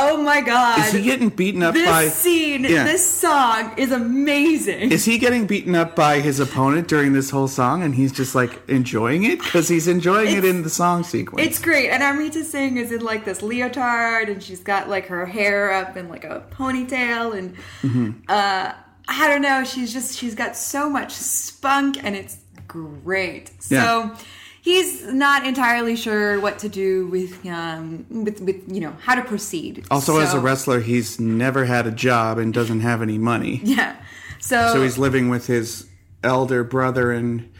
Oh 0.00 0.22
my 0.22 0.40
god! 0.40 0.78
Is 0.80 0.92
he 0.92 1.02
getting 1.02 1.28
beaten 1.28 1.62
up 1.62 1.74
this 1.74 1.86
by 1.88 2.04
this 2.04 2.14
scene? 2.14 2.64
Yeah. 2.64 2.84
This 2.84 3.04
song 3.10 3.72
is 3.76 3.90
amazing. 3.92 4.92
Is 4.92 5.04
he 5.04 5.18
getting 5.18 5.46
beaten 5.46 5.74
up 5.74 5.96
by 5.96 6.20
his 6.20 6.40
opponent 6.40 6.88
during 6.88 7.12
this 7.12 7.30
whole 7.30 7.48
song 7.48 7.82
and 7.82 7.94
he's 7.94 8.12
just 8.12 8.34
like 8.34 8.60
enjoying 8.68 9.24
it 9.24 9.38
because 9.40 9.68
he's 9.68 9.88
enjoying 9.88 10.36
it 10.36 10.44
in 10.44 10.62
the 10.62 10.70
song 10.70 11.02
sequence? 11.04 11.46
It's 11.46 11.58
great, 11.58 11.90
and 11.90 12.02
Amrita 12.02 12.44
Singh 12.44 12.76
is 12.76 12.92
in 12.92 13.00
like 13.00 13.24
this 13.24 13.40
leotard, 13.42 14.28
and 14.28 14.42
she's 14.42 14.60
got 14.60 14.88
like 14.88 15.06
her 15.06 15.26
hair 15.26 15.72
up 15.72 15.96
in 15.96 16.08
like 16.08 16.24
a 16.24 16.44
ponytail, 16.50 17.36
and 17.36 17.56
Mm-hmm. 17.82 18.10
uh, 18.28 18.72
I 19.10 19.26
don't 19.28 19.42
know. 19.42 19.64
She's 19.64 19.92
just 19.92 20.18
she's 20.18 20.34
got 20.34 20.54
so 20.56 20.90
much 20.90 21.12
spunk, 21.12 22.02
and 22.04 22.14
it's 22.14 22.36
great. 22.66 23.50
Yeah. 23.70 23.82
So 23.82 24.24
he's 24.68 24.90
not 25.26 25.46
entirely 25.46 25.96
sure 25.96 26.38
what 26.40 26.58
to 26.58 26.68
do 26.68 27.06
with 27.08 27.32
um 27.46 28.04
with 28.24 28.40
with 28.40 28.58
you 28.74 28.80
know 28.84 28.94
how 29.06 29.14
to 29.14 29.22
proceed. 29.22 29.84
also, 29.90 30.18
as 30.18 30.34
a 30.34 30.40
wrestler, 30.40 30.80
he's 30.80 31.18
never 31.18 31.64
had 31.64 31.86
a 31.86 31.90
job 32.08 32.38
and 32.38 32.52
doesn't 32.52 32.80
have 32.80 33.00
any 33.08 33.18
money. 33.18 33.60
yeah. 33.64 33.96
So, 34.40 34.72
So 34.74 34.82
he's 34.82 34.98
living 34.98 35.28
with 35.30 35.46
his 35.46 35.88
elder 36.22 36.62
brother 36.64 37.10
and 37.12 37.50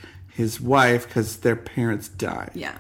his 0.41 0.61
wife 0.61 1.07
because 1.09 1.39
their 1.39 1.57
parents 1.57 2.09
died. 2.09 2.51
yeah. 2.55 2.77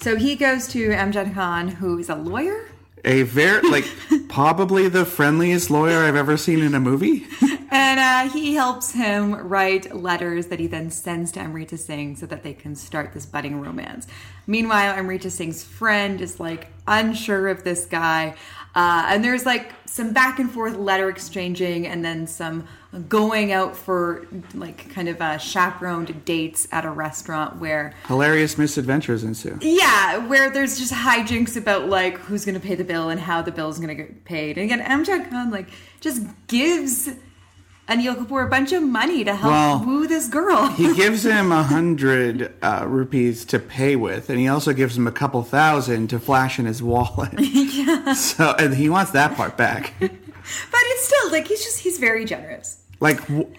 So 0.00 0.16
he 0.16 0.36
goes 0.36 0.68
to 0.68 0.80
Amjad 0.90 1.34
Khan, 1.34 1.68
who 1.68 1.98
is 1.98 2.08
a 2.08 2.14
lawyer. 2.14 2.58
A 3.04 3.22
very, 3.22 3.62
like, 3.68 3.86
probably 4.28 4.88
the 4.88 5.04
friendliest 5.04 5.70
lawyer 5.70 5.98
I've 6.04 6.14
ever 6.16 6.36
seen 6.36 6.60
in 6.62 6.74
a 6.74 6.80
movie. 6.80 7.26
And 7.70 8.00
uh, 8.00 8.32
he 8.32 8.54
helps 8.54 8.92
him 8.92 9.34
write 9.34 9.94
letters 9.94 10.46
that 10.46 10.58
he 10.58 10.66
then 10.66 10.90
sends 10.90 11.32
to 11.32 11.40
Amrita 11.40 11.76
Singh 11.76 12.16
so 12.16 12.26
that 12.26 12.42
they 12.42 12.54
can 12.54 12.74
start 12.74 13.12
this 13.12 13.26
budding 13.26 13.60
romance. 13.60 14.06
Meanwhile, 14.46 14.94
Amrita 14.94 15.30
Singh's 15.30 15.62
friend 15.62 16.20
is 16.20 16.40
like 16.40 16.68
unsure 16.86 17.48
of 17.48 17.64
this 17.64 17.84
guy. 17.84 18.34
Uh, 18.74 19.06
and 19.08 19.24
there's 19.24 19.44
like 19.44 19.72
some 19.86 20.12
back 20.12 20.38
and 20.38 20.50
forth 20.50 20.76
letter 20.76 21.08
exchanging 21.10 21.86
and 21.86 22.04
then 22.04 22.26
some 22.26 22.66
going 23.08 23.52
out 23.52 23.76
for 23.76 24.26
like 24.54 24.88
kind 24.94 25.08
of 25.08 25.20
uh, 25.20 25.36
chaperoned 25.36 26.24
dates 26.24 26.66
at 26.72 26.84
a 26.86 26.90
restaurant 26.90 27.56
where 27.58 27.92
Hilarious 28.06 28.56
misadventures 28.56 29.24
ensue. 29.24 29.58
yeah, 29.60 30.16
where 30.26 30.48
there's 30.48 30.78
just 30.78 30.92
hijinks 30.92 31.56
about 31.56 31.88
like 31.88 32.16
who's 32.18 32.44
gonna 32.46 32.60
pay 32.60 32.74
the 32.76 32.84
bill 32.84 33.10
and 33.10 33.20
how 33.20 33.42
the 33.42 33.52
bill's 33.52 33.78
gonna 33.78 33.94
get 33.94 34.24
paid. 34.24 34.56
And 34.56 34.70
again, 34.70 34.80
Amjad 34.80 35.28
Khan 35.28 35.50
like 35.50 35.68
just 36.00 36.22
gives 36.46 37.10
Anil 37.88 38.14
Kapoor 38.16 38.44
a 38.44 38.48
bunch 38.50 38.72
of 38.72 38.82
money 38.82 39.24
to 39.24 39.34
help 39.34 39.50
Well, 39.50 39.84
woo 39.86 40.06
this 40.06 40.28
girl. 40.28 40.66
He 40.68 40.94
gives 41.02 41.24
him 41.24 41.50
a 41.52 41.62
hundred 41.62 42.52
uh, 42.62 42.84
rupees 42.86 43.46
to 43.46 43.58
pay 43.58 43.96
with, 43.96 44.28
and 44.28 44.38
he 44.38 44.46
also 44.46 44.74
gives 44.74 44.96
him 44.96 45.06
a 45.06 45.12
couple 45.12 45.42
thousand 45.42 46.08
to 46.08 46.18
flash 46.18 46.58
in 46.58 46.66
his 46.66 46.82
wallet. 46.82 47.32
yeah. 47.38 48.12
So, 48.12 48.54
and 48.58 48.74
he 48.74 48.90
wants 48.90 49.12
that 49.12 49.34
part 49.36 49.56
back. 49.56 49.94
but 50.00 50.10
it's 50.10 51.06
still 51.06 51.32
like 51.32 51.46
he's 51.48 51.64
just 51.64 51.78
he's 51.80 51.98
very 51.98 52.26
generous. 52.26 52.82
Like, 53.00 53.26
w- 53.26 53.50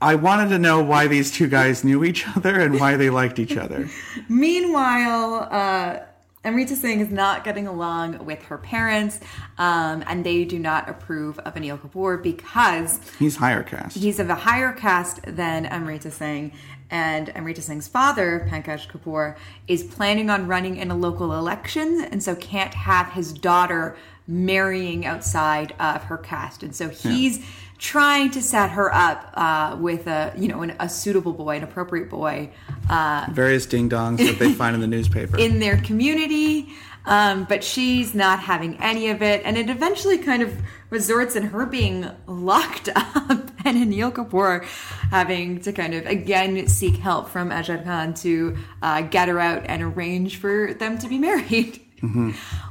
I 0.00 0.14
wanted 0.14 0.50
to 0.50 0.58
know 0.58 0.82
why 0.82 1.08
these 1.08 1.32
two 1.32 1.48
guys 1.48 1.82
knew 1.82 2.04
each 2.04 2.26
other 2.36 2.60
and 2.60 2.78
why 2.78 2.96
they 2.96 3.10
liked 3.10 3.38
each 3.40 3.56
other. 3.56 3.88
Meanwhile, 4.28 5.48
uh, 5.50 5.98
Amrita 6.44 6.74
Singh 6.74 7.00
is 7.00 7.10
not 7.10 7.44
getting 7.44 7.68
along 7.68 8.24
with 8.24 8.42
her 8.44 8.58
parents, 8.58 9.20
um, 9.58 10.02
and 10.08 10.24
they 10.24 10.44
do 10.44 10.58
not 10.58 10.88
approve 10.88 11.38
of 11.40 11.54
Anil 11.54 11.78
Kapoor 11.78 12.20
because 12.20 12.98
He's 13.18 13.36
higher 13.36 13.62
caste. 13.62 13.96
he's 13.96 14.18
of 14.18 14.28
a 14.28 14.34
higher 14.34 14.72
caste 14.72 15.20
than 15.26 15.66
Amrita 15.66 16.10
Singh. 16.10 16.52
And 16.90 17.34
Amrita 17.34 17.62
Singh's 17.62 17.88
father, 17.88 18.46
Pankaj 18.50 18.88
Kapoor, 18.88 19.36
is 19.66 19.82
planning 19.82 20.28
on 20.28 20.46
running 20.46 20.76
in 20.76 20.90
a 20.90 20.96
local 20.96 21.32
election, 21.32 22.06
and 22.10 22.22
so 22.22 22.34
can't 22.34 22.74
have 22.74 23.12
his 23.12 23.32
daughter 23.32 23.96
marrying 24.26 25.06
outside 25.06 25.74
of 25.80 26.04
her 26.04 26.18
caste. 26.18 26.62
And 26.62 26.76
so 26.76 26.88
he's 26.90 27.44
trying 27.82 28.30
to 28.30 28.40
set 28.40 28.70
her 28.70 28.94
up 28.94 29.32
uh, 29.34 29.76
with 29.78 30.06
a, 30.06 30.32
you 30.38 30.46
know, 30.46 30.62
an, 30.62 30.72
a 30.78 30.88
suitable 30.88 31.32
boy, 31.32 31.56
an 31.56 31.64
appropriate 31.64 32.08
boy, 32.08 32.48
uh, 32.88 33.26
Various 33.32 33.66
ding 33.66 33.90
dongs 33.90 34.18
that 34.18 34.38
they 34.38 34.52
find 34.52 34.76
in 34.76 34.80
the 34.80 34.86
newspaper. 34.86 35.36
in 35.38 35.58
their 35.58 35.76
community. 35.78 36.72
Um, 37.04 37.42
but 37.48 37.64
she's 37.64 38.14
not 38.14 38.38
having 38.38 38.80
any 38.80 39.10
of 39.10 39.22
it, 39.22 39.42
and 39.44 39.58
it 39.58 39.68
eventually 39.68 40.18
kind 40.18 40.40
of 40.40 40.56
resorts 40.88 41.34
in 41.34 41.42
her 41.42 41.66
being 41.66 42.08
locked 42.28 42.88
up 42.94 43.50
and 43.64 43.76
Anil 43.76 44.12
Kapoor 44.12 44.64
having 45.10 45.60
to 45.62 45.72
kind 45.72 45.94
of 45.94 46.06
again 46.06 46.68
seek 46.68 46.94
help 46.94 47.28
from 47.28 47.50
Amjad 47.50 47.82
Khan 47.82 48.14
to 48.14 48.56
uh, 48.82 49.02
get 49.02 49.26
her 49.26 49.40
out 49.40 49.64
and 49.66 49.82
arrange 49.82 50.36
for 50.36 50.74
them 50.74 50.96
to 50.98 51.08
be 51.08 51.18
married. 51.18 51.80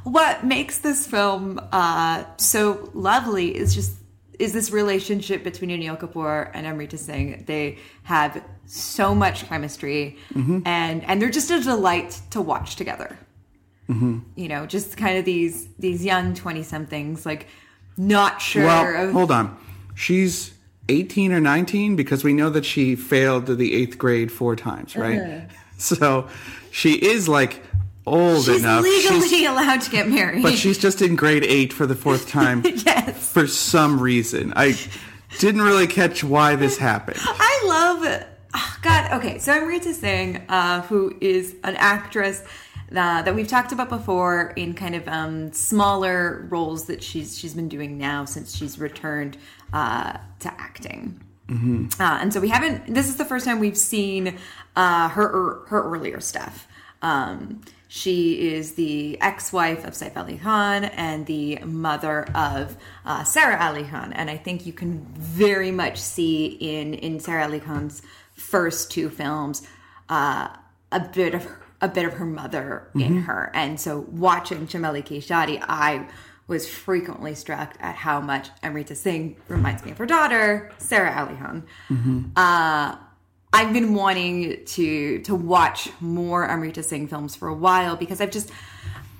What 0.04 0.44
makes 0.44 0.78
this 0.78 1.06
film 1.06 1.60
uh, 1.70 2.24
so 2.36 2.90
lovely 2.94 3.54
is 3.54 3.74
just 3.74 3.96
is 4.42 4.52
this 4.52 4.72
relationship 4.72 5.44
between 5.44 5.70
Anil 5.70 5.96
Kapoor 5.96 6.50
and 6.52 6.66
Amrita 6.66 6.98
Singh. 6.98 7.44
They 7.46 7.78
have 8.02 8.42
so 8.66 9.14
much 9.14 9.44
chemistry, 9.46 10.16
mm-hmm. 10.34 10.66
and 10.66 11.04
and 11.04 11.22
they're 11.22 11.30
just 11.30 11.52
a 11.52 11.60
delight 11.60 12.20
to 12.30 12.40
watch 12.40 12.74
together. 12.74 13.16
Mm-hmm. 13.88 14.18
You 14.34 14.48
know, 14.48 14.66
just 14.66 14.96
kind 14.96 15.16
of 15.16 15.24
these 15.24 15.68
these 15.78 16.04
young 16.04 16.34
twenty 16.34 16.64
somethings, 16.64 17.24
like 17.24 17.46
not 17.96 18.42
sure 18.42 18.66
Well, 18.66 19.08
of 19.08 19.12
hold 19.12 19.30
on. 19.30 19.56
She's 19.94 20.54
18 20.88 21.32
or 21.32 21.40
19 21.40 21.96
because 21.96 22.24
we 22.24 22.32
know 22.32 22.50
that 22.50 22.64
she 22.64 22.96
failed 22.96 23.46
the 23.46 23.74
eighth 23.74 23.98
grade 23.98 24.32
four 24.32 24.56
times, 24.56 24.96
right? 24.96 25.20
Uh-huh. 25.20 25.40
So 25.78 26.28
she 26.70 26.92
is 26.92 27.28
like 27.28 27.60
old 28.06 28.44
She's 28.44 28.60
enough. 28.60 28.82
legally 28.82 29.28
She's- 29.28 29.48
allowed 29.50 29.80
to 29.82 29.90
get 29.90 30.08
married. 30.08 30.42
but 30.42 30.54
she's 30.54 30.78
just 30.78 31.02
in 31.02 31.16
grade 31.16 31.44
eight 31.44 31.72
for 31.72 31.86
the 31.86 31.94
fourth 31.94 32.28
time 32.38 32.62
yes. 32.64 33.30
for 33.32 33.46
some 33.46 34.00
reason. 34.00 34.52
I 34.56 34.76
didn't 35.38 35.62
really 35.62 35.86
catch 35.86 36.22
why 36.24 36.56
this 36.56 36.76
happened. 36.78 37.18
I 37.20 37.62
love 37.66 38.24
oh, 38.54 38.76
God. 38.82 39.12
Okay, 39.12 39.38
so 39.38 39.52
Amrita 39.52 39.94
Singh, 39.94 40.36
uh, 40.48 40.82
who 40.82 41.16
is 41.20 41.54
an 41.64 41.76
actress 41.76 42.42
uh, 42.90 43.22
that 43.22 43.34
we've 43.34 43.48
talked 43.48 43.72
about 43.72 43.88
before 43.88 44.52
in 44.56 44.74
kind 44.74 44.94
of 44.94 45.08
um, 45.08 45.52
smaller 45.52 46.46
roles 46.50 46.84
that 46.86 47.02
she's 47.02 47.38
she's 47.38 47.54
been 47.54 47.68
doing 47.68 47.96
now 47.96 48.24
since 48.26 48.54
she's 48.54 48.78
returned 48.78 49.38
uh, 49.72 50.18
to 50.40 50.52
acting. 50.60 51.20
Uh, 51.50 51.88
and 52.00 52.32
so 52.32 52.40
we 52.40 52.48
haven't. 52.48 52.94
This 52.94 53.08
is 53.08 53.16
the 53.16 53.26
first 53.26 53.44
time 53.44 53.58
we've 53.60 53.76
seen 53.76 54.38
uh, 54.74 55.08
her 55.10 55.60
her 55.66 55.82
earlier 55.84 56.18
stuff. 56.18 56.66
Um, 57.02 57.60
she 57.94 58.54
is 58.54 58.72
the 58.72 59.20
ex-wife 59.20 59.84
of 59.84 59.92
Saif 59.92 60.16
Ali 60.16 60.38
Khan 60.38 60.84
and 60.84 61.26
the 61.26 61.58
mother 61.58 62.24
of 62.34 62.78
uh, 63.04 63.22
Sara 63.22 63.62
Ali 63.62 63.84
Khan, 63.84 64.14
and 64.14 64.30
I 64.30 64.38
think 64.38 64.64
you 64.64 64.72
can 64.72 65.04
very 65.14 65.70
much 65.70 65.98
see 65.98 66.46
in 66.46 66.94
in 66.94 67.20
Sara 67.20 67.44
Ali 67.44 67.60
Khan's 67.60 68.00
first 68.32 68.90
two 68.90 69.10
films 69.10 69.68
uh, 70.08 70.48
a 70.90 71.00
bit 71.00 71.34
of 71.34 71.46
a 71.82 71.88
bit 71.88 72.06
of 72.06 72.14
her 72.14 72.24
mother 72.24 72.88
in 72.94 73.18
her. 73.18 73.50
And 73.52 73.78
so 73.78 74.06
watching 74.10 74.66
Chameli 74.66 75.04
Ki 75.04 75.18
Shadi, 75.18 75.62
I 75.68 76.08
was 76.46 76.66
frequently 76.66 77.34
struck 77.34 77.74
at 77.78 77.94
how 77.94 78.22
much 78.22 78.48
Amrita 78.62 78.94
Singh 78.94 79.36
reminds 79.48 79.84
me 79.84 79.90
of 79.90 79.98
her 79.98 80.06
daughter, 80.06 80.72
Sara 80.78 81.14
Ali 81.14 81.36
Khan. 81.36 81.66
Uh, 82.36 82.96
I've 83.52 83.72
been 83.72 83.94
wanting 83.94 84.64
to 84.64 85.18
to 85.20 85.34
watch 85.34 85.88
more 86.00 86.48
Amrita 86.48 86.82
Singh 86.82 87.06
films 87.08 87.36
for 87.36 87.48
a 87.48 87.54
while 87.54 87.96
because 87.96 88.20
I've 88.20 88.30
just 88.30 88.50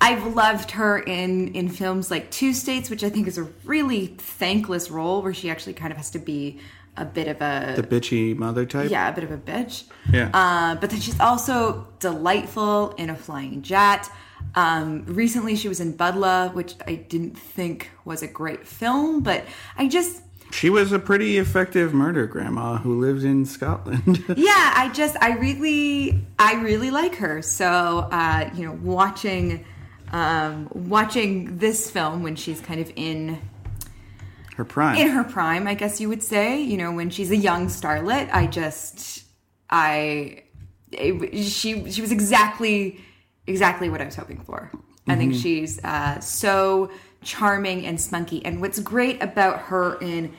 I've 0.00 0.34
loved 0.34 0.72
her 0.72 0.98
in 0.98 1.54
in 1.54 1.68
films 1.68 2.10
like 2.10 2.30
Two 2.30 2.52
States, 2.54 2.88
which 2.90 3.04
I 3.04 3.10
think 3.10 3.26
is 3.28 3.38
a 3.38 3.44
really 3.64 4.06
thankless 4.18 4.90
role 4.90 5.22
where 5.22 5.34
she 5.34 5.50
actually 5.50 5.74
kind 5.74 5.92
of 5.92 5.96
has 5.98 6.10
to 6.12 6.18
be 6.18 6.58
a 6.96 7.04
bit 7.04 7.26
of 7.28 7.40
a 7.40 7.74
The 7.76 7.82
bitchy 7.82 8.36
mother 8.36 8.66
type. 8.66 8.90
yeah, 8.90 9.08
a 9.08 9.12
bit 9.14 9.24
of 9.24 9.30
a 9.30 9.38
bitch. 9.38 9.84
Yeah. 10.12 10.30
Uh, 10.34 10.74
but 10.76 10.90
then 10.90 11.00
she's 11.00 11.18
also 11.20 11.86
delightful 12.00 12.90
in 12.98 13.08
A 13.10 13.16
Flying 13.16 13.62
Jatt. 13.62 14.10
Um, 14.54 15.04
recently, 15.06 15.56
she 15.56 15.68
was 15.68 15.80
in 15.80 15.94
Badla, 15.94 16.52
which 16.52 16.74
I 16.86 16.96
didn't 16.96 17.38
think 17.38 17.90
was 18.04 18.22
a 18.22 18.26
great 18.26 18.66
film, 18.66 19.22
but 19.22 19.44
I 19.78 19.88
just 19.88 20.20
She 20.52 20.68
was 20.70 20.92
a 20.92 20.98
pretty 20.98 21.38
effective 21.38 21.94
murder 21.94 22.26
grandma 22.26 22.76
who 22.76 23.00
lived 23.00 23.24
in 23.24 23.46
Scotland. 23.46 24.22
yeah, 24.36 24.72
I 24.76 24.90
just 24.94 25.16
I 25.20 25.32
really 25.32 26.24
I 26.38 26.54
really 26.62 26.90
like 26.90 27.16
her. 27.16 27.42
So 27.42 28.08
uh, 28.12 28.50
you 28.54 28.66
know, 28.66 28.72
watching 28.82 29.64
um, 30.12 30.68
watching 30.72 31.58
this 31.58 31.90
film 31.90 32.22
when 32.22 32.36
she's 32.36 32.60
kind 32.60 32.80
of 32.80 32.92
in 32.96 33.40
her 34.56 34.64
prime. 34.64 34.98
in 34.98 35.08
her 35.08 35.24
prime, 35.24 35.66
I 35.66 35.74
guess 35.74 36.00
you 36.00 36.08
would 36.08 36.22
say. 36.22 36.60
You 36.60 36.76
know, 36.76 36.92
when 36.92 37.10
she's 37.10 37.30
a 37.30 37.36
young 37.36 37.68
starlet, 37.68 38.28
I 38.32 38.46
just, 38.46 39.24
I, 39.70 40.42
it, 40.92 41.44
she 41.44 41.90
she 41.90 42.02
was 42.02 42.12
exactly 42.12 43.00
exactly 43.46 43.88
what 43.88 44.00
I 44.00 44.04
was 44.04 44.16
hoping 44.16 44.40
for. 44.40 44.70
I 45.08 45.16
think 45.16 45.34
she's 45.34 45.82
uh, 45.82 46.20
so 46.20 46.90
charming 47.22 47.86
and 47.86 48.00
spunky. 48.00 48.44
And 48.44 48.60
what's 48.60 48.78
great 48.78 49.20
about 49.22 49.58
her 49.62 49.98
in 50.00 50.32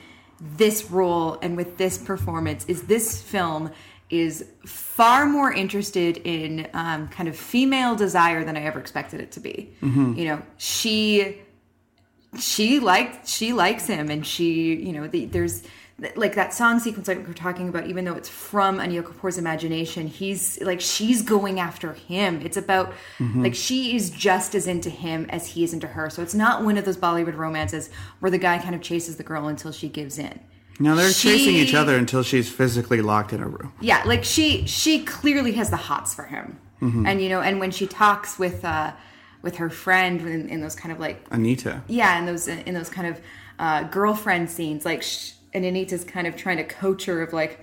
this 0.56 0.90
role 0.90 1.38
and 1.40 1.56
with 1.56 1.78
this 1.78 1.96
performance 1.96 2.64
is 2.66 2.82
this 2.82 3.20
film 3.22 3.70
is 4.10 4.44
far 4.66 5.26
more 5.26 5.52
interested 5.52 6.18
in 6.18 6.68
um, 6.74 7.08
kind 7.08 7.28
of 7.28 7.36
female 7.36 7.96
desire 7.96 8.44
than 8.44 8.56
I 8.56 8.62
ever 8.64 8.78
expected 8.78 9.20
it 9.20 9.32
to 9.32 9.40
be. 9.40 9.72
You 10.18 10.24
know, 10.26 10.42
she 10.58 11.38
she 12.38 12.80
likes 12.80 13.30
she 13.30 13.52
likes 13.52 13.86
him 13.86 14.10
and 14.10 14.26
she 14.26 14.74
you 14.74 14.92
know 14.92 15.06
the, 15.06 15.24
there's 15.26 15.62
like 16.16 16.34
that 16.34 16.52
song 16.52 16.80
sequence 16.80 17.06
like 17.06 17.24
we're 17.24 17.32
talking 17.32 17.68
about 17.68 17.86
even 17.86 18.04
though 18.04 18.14
it's 18.14 18.28
from 18.28 18.78
Anil 18.78 19.02
Kapoor's 19.04 19.38
imagination 19.38 20.08
he's 20.08 20.60
like 20.60 20.80
she's 20.80 21.22
going 21.22 21.60
after 21.60 21.92
him. 21.92 22.40
It's 22.42 22.56
about 22.56 22.92
like 23.20 23.54
she 23.54 23.94
is 23.94 24.10
just 24.10 24.54
as 24.56 24.66
into 24.66 24.90
him 24.90 25.26
as 25.30 25.46
he 25.46 25.62
is 25.62 25.72
into 25.72 25.86
her. 25.86 26.10
So 26.10 26.20
it's 26.22 26.34
not 26.34 26.64
one 26.64 26.76
of 26.76 26.84
those 26.84 26.96
Bollywood 26.96 27.36
romances 27.36 27.90
where 28.18 28.30
the 28.30 28.38
guy 28.38 28.58
kind 28.58 28.74
of 28.74 28.80
chases 28.82 29.16
the 29.16 29.22
girl 29.22 29.46
until 29.46 29.70
she 29.70 29.88
gives 29.88 30.18
in. 30.18 30.40
Now 30.80 30.96
they're 30.96 31.12
chasing 31.12 31.54
each 31.54 31.74
other 31.74 31.96
until 31.96 32.24
she's 32.24 32.50
physically 32.50 33.00
locked 33.00 33.32
in 33.32 33.40
a 33.40 33.46
room. 33.46 33.72
yeah 33.80 34.02
like 34.04 34.24
she 34.24 34.66
she 34.66 35.04
clearly 35.04 35.52
has 35.52 35.70
the 35.70 35.76
hots 35.76 36.12
for 36.14 36.24
him. 36.24 36.58
And 36.80 37.22
you 37.22 37.28
know 37.30 37.40
and 37.40 37.60
when 37.60 37.70
she 37.70 37.86
talks 37.86 38.38
with 38.38 38.64
uh 38.64 38.92
with 39.42 39.56
her 39.56 39.70
friend 39.70 40.20
in, 40.22 40.48
in 40.48 40.60
those 40.60 40.74
kind 40.74 40.92
of 40.92 40.98
like 40.98 41.24
Anita. 41.30 41.82
yeah 41.86 42.18
in 42.18 42.26
those 42.26 42.48
in 42.48 42.74
those 42.74 42.90
kind 42.90 43.06
of 43.06 43.20
uh, 43.58 43.84
girlfriend 43.84 44.50
scenes 44.50 44.84
like 44.84 45.02
sh- 45.02 45.30
and 45.54 45.64
anita's 45.64 46.04
kind 46.04 46.26
of 46.26 46.36
trying 46.36 46.56
to 46.56 46.64
coach 46.64 47.04
her 47.06 47.22
of 47.22 47.32
like 47.32 47.60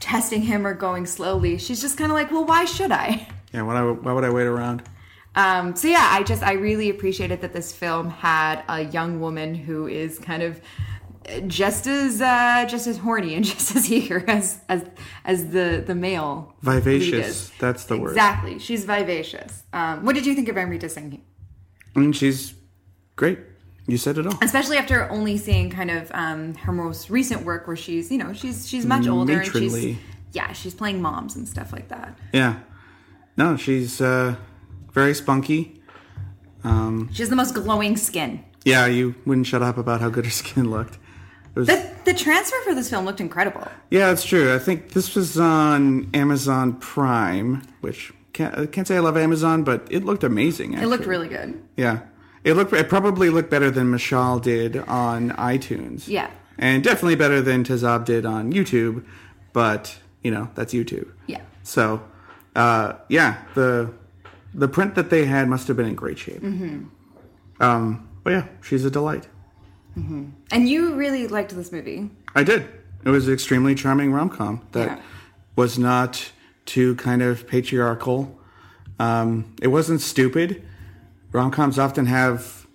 testing 0.00 0.42
him 0.42 0.66
or 0.66 0.74
going 0.74 1.06
slowly 1.06 1.56
she's 1.58 1.80
just 1.80 1.96
kind 1.96 2.10
of 2.10 2.16
like 2.16 2.30
well 2.30 2.44
why 2.44 2.64
should 2.64 2.92
i 2.92 3.26
Yeah, 3.52 3.62
why, 3.62 3.80
why 3.82 4.12
would 4.12 4.24
I 4.24 4.30
wait 4.30 4.44
around? 4.46 4.82
um, 5.34 5.74
so 5.76 5.88
yeah 5.88 6.08
i 6.12 6.22
just 6.22 6.42
i 6.42 6.52
really 6.52 6.90
appreciated 6.90 7.40
that 7.40 7.52
this 7.52 7.72
film 7.72 8.10
had 8.10 8.62
a 8.68 8.82
young 8.82 9.20
woman 9.20 9.54
who 9.54 9.86
is 9.86 10.18
kind 10.18 10.42
of 10.42 10.60
just 11.48 11.88
as 11.88 12.20
uh, 12.22 12.64
just 12.68 12.86
as 12.86 12.98
horny 12.98 13.34
and 13.34 13.44
just 13.54 13.74
as 13.74 13.90
eager 13.90 14.22
as 14.28 14.60
as 14.68 14.84
as 15.24 15.48
the 15.50 15.82
the 15.84 15.94
male 15.94 16.54
Vivacious. 16.62 17.50
That's 17.58 17.84
the 17.84 17.96
word. 17.98 18.10
exactly 18.10 18.58
she's 18.60 18.84
vivacious 18.84 19.62
um, 19.72 20.04
what 20.04 20.14
did 20.14 20.24
you 20.26 20.34
think 20.34 20.48
of 20.48 20.56
amrita 20.56 20.88
singh 20.88 21.20
I 21.94 21.98
mean, 21.98 22.12
she's 22.12 22.52
great. 23.16 23.38
You 23.88 23.98
said 23.98 24.18
it 24.18 24.26
all. 24.26 24.36
especially 24.42 24.78
after 24.78 25.08
only 25.10 25.36
seeing 25.38 25.70
kind 25.70 25.90
of 25.90 26.10
um, 26.12 26.54
her 26.54 26.72
most 26.72 27.08
recent 27.08 27.44
work 27.44 27.66
where 27.68 27.76
she's 27.76 28.10
you 28.10 28.18
know 28.18 28.32
she's 28.32 28.68
she's 28.68 28.84
much 28.84 29.06
older 29.06 29.40
and 29.40 29.52
she's 29.52 29.96
yeah 30.32 30.52
she's 30.52 30.74
playing 30.74 31.00
moms 31.00 31.36
and 31.36 31.46
stuff 31.48 31.72
like 31.72 31.88
that 31.88 32.18
Yeah. 32.32 32.58
No, 33.36 33.56
she's 33.56 34.00
uh, 34.00 34.34
very 34.92 35.14
spunky. 35.14 35.82
Um, 36.64 37.10
she 37.12 37.22
has 37.22 37.28
the 37.28 37.36
most 37.36 37.54
glowing 37.54 37.96
skin 37.96 38.42
Yeah, 38.64 38.86
you 38.86 39.14
wouldn't 39.24 39.46
shut 39.46 39.62
up 39.62 39.76
about 39.78 40.00
how 40.00 40.08
good 40.08 40.24
her 40.24 40.30
skin 40.30 40.70
looked. 40.70 40.98
Was, 41.54 41.68
the, 41.68 41.90
the 42.04 42.12
transfer 42.12 42.56
for 42.64 42.74
this 42.74 42.90
film 42.90 43.04
looked 43.06 43.20
incredible 43.20 43.66
yeah, 43.90 44.10
it's 44.10 44.24
true. 44.24 44.54
I 44.54 44.58
think 44.58 44.92
this 44.92 45.14
was 45.14 45.38
on 45.38 46.10
Amazon 46.12 46.74
Prime, 46.80 47.62
which 47.80 48.12
can't, 48.34 48.58
I 48.58 48.66
can't 48.66 48.86
say 48.86 48.96
I 48.96 49.00
love 49.00 49.16
Amazon, 49.16 49.62
but 49.64 49.86
it 49.90 50.04
looked 50.04 50.24
amazing. 50.24 50.74
it 50.74 50.86
looked 50.86 51.06
really 51.06 51.28
good 51.28 51.62
Yeah, 51.76 52.00
it 52.46 52.54
looked. 52.54 52.72
It 52.72 52.88
probably 52.88 53.28
looked 53.28 53.50
better 53.50 53.70
than 53.70 53.86
Mashal 53.92 54.40
did 54.40 54.76
on 54.78 55.30
iTunes. 55.32 56.08
Yeah. 56.08 56.30
and 56.58 56.82
definitely 56.82 57.16
better 57.16 57.42
than 57.42 57.64
Tezaab 57.64 58.04
did 58.06 58.24
on 58.24 58.52
YouTube. 58.52 59.04
But 59.52 59.98
you 60.24 60.30
know, 60.30 60.48
that's 60.54 60.72
YouTube. 60.72 61.08
yeah 61.26 61.42
So, 61.62 62.02
uh, 62.54 62.94
yeah, 63.08 63.30
the 63.54 63.92
the 64.54 64.68
print 64.68 64.94
that 64.94 65.10
they 65.10 65.24
had 65.26 65.48
must 65.48 65.68
have 65.68 65.76
been 65.76 65.86
in 65.86 65.94
great 65.94 66.18
shape. 66.18 66.40
Mm-hmm. 66.42 66.84
Um, 67.62 68.08
but 68.24 68.30
yeah, 68.36 68.46
she's 68.62 68.84
a 68.84 68.90
delight. 68.90 69.28
Mm-hmm. 69.98 70.24
and 70.52 70.68
you 70.68 70.94
really 70.94 71.26
liked 71.26 71.54
this 71.56 71.72
movie 71.72 72.10
I 72.34 72.42
did. 72.44 72.60
It 73.06 73.08
was 73.08 73.28
an 73.28 73.32
extremely 73.32 73.74
charming 73.74 74.12
rom 74.12 74.28
com 74.28 74.60
that 74.72 74.88
Yeah. 74.88 75.00
was 75.56 75.78
not 75.78 76.32
too 76.66 76.96
kind 76.96 77.22
of 77.22 77.46
patriarchal. 77.46 78.38
Um, 78.98 79.54
it 79.62 79.68
wasn't 79.68 80.00
stupid. 80.02 80.62
Rom 81.32 81.50
coms 81.50 81.78
often 81.78 82.06
have, 82.06 82.66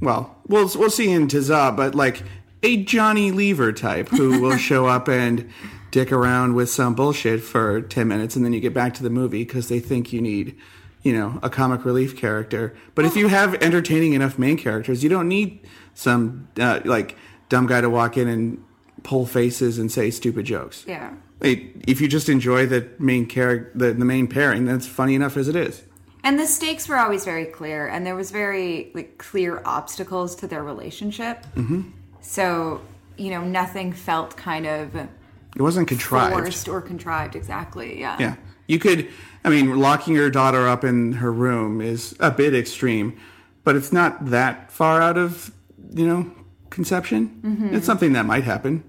well, 0.00 0.36
we'll 0.46 0.70
we'll 0.74 0.90
see 0.90 1.10
in 1.10 1.28
Tezaab, 1.28 1.76
but 1.76 1.94
like 1.94 2.22
a 2.62 2.82
Johnny 2.84 3.30
Lever 3.30 3.72
type 3.72 4.08
who 4.08 4.40
will 4.40 4.56
show 4.70 4.86
up 4.86 5.08
and 5.08 5.50
dick 5.90 6.12
around 6.12 6.54
with 6.54 6.68
some 6.68 6.94
bullshit 6.94 7.42
for 7.42 7.80
ten 7.80 8.08
minutes, 8.08 8.36
and 8.36 8.44
then 8.44 8.52
you 8.52 8.60
get 8.60 8.74
back 8.74 8.94
to 8.94 9.02
the 9.02 9.10
movie 9.10 9.44
because 9.44 9.68
they 9.68 9.80
think 9.80 10.12
you 10.12 10.20
need 10.20 10.56
you 11.02 11.12
know, 11.12 11.38
a 11.42 11.50
comic 11.50 11.84
relief 11.84 12.16
character. 12.16 12.74
But 12.94 13.04
if 13.04 13.16
you 13.16 13.28
have 13.28 13.54
entertaining 13.62 14.14
enough 14.14 14.38
main 14.38 14.56
characters, 14.56 15.02
you 15.02 15.08
don't 15.08 15.28
need 15.28 15.66
some 15.94 16.48
uh, 16.58 16.80
like 16.84 17.16
dumb 17.48 17.66
guy 17.66 17.80
to 17.80 17.88
walk 17.88 18.16
in 18.16 18.28
and 18.28 18.62
pull 19.04 19.26
faces 19.26 19.78
and 19.78 19.90
say 19.90 20.10
stupid 20.10 20.44
jokes. 20.44 20.84
Yeah. 20.86 21.14
If 21.40 22.00
you 22.00 22.08
just 22.08 22.28
enjoy 22.28 22.66
the 22.66 22.88
main 22.98 23.26
character, 23.26 23.70
the, 23.74 23.92
the 23.94 24.04
main 24.04 24.26
pairing, 24.26 24.64
that's 24.64 24.86
funny 24.86 25.14
enough 25.14 25.36
as 25.36 25.48
it 25.48 25.54
is. 25.54 25.82
And 26.24 26.38
the 26.38 26.46
stakes 26.46 26.88
were 26.88 26.96
always 26.98 27.24
very 27.24 27.44
clear, 27.46 27.86
and 27.86 28.04
there 28.06 28.16
was 28.16 28.30
very 28.30 28.90
like 28.94 29.18
clear 29.18 29.62
obstacles 29.64 30.34
to 30.36 30.46
their 30.46 30.62
relationship. 30.62 31.46
Mm-hmm. 31.54 31.82
So 32.20 32.80
you 33.16 33.30
know, 33.30 33.42
nothing 33.42 33.92
felt 33.92 34.36
kind 34.36 34.66
of 34.66 34.94
It 34.94 35.08
wasn't 35.56 35.88
contrived. 35.88 36.32
forced 36.34 36.68
or 36.68 36.80
contrived. 36.80 37.34
Exactly. 37.34 37.98
Yeah. 37.98 38.16
Yeah. 38.20 38.36
You 38.68 38.78
could, 38.78 39.08
I 39.44 39.48
mean, 39.48 39.76
locking 39.78 40.14
your 40.14 40.30
daughter 40.30 40.68
up 40.68 40.84
in 40.84 41.14
her 41.14 41.32
room 41.32 41.80
is 41.80 42.14
a 42.20 42.30
bit 42.30 42.54
extreme, 42.54 43.18
but 43.64 43.74
it's 43.74 43.92
not 43.92 44.26
that 44.26 44.70
far 44.70 45.00
out 45.02 45.18
of, 45.18 45.50
you 45.92 46.06
know, 46.06 46.30
conception. 46.70 47.40
Mm-hmm. 47.42 47.74
It's 47.74 47.86
something 47.86 48.12
that 48.12 48.24
might 48.26 48.44
happen. 48.44 48.84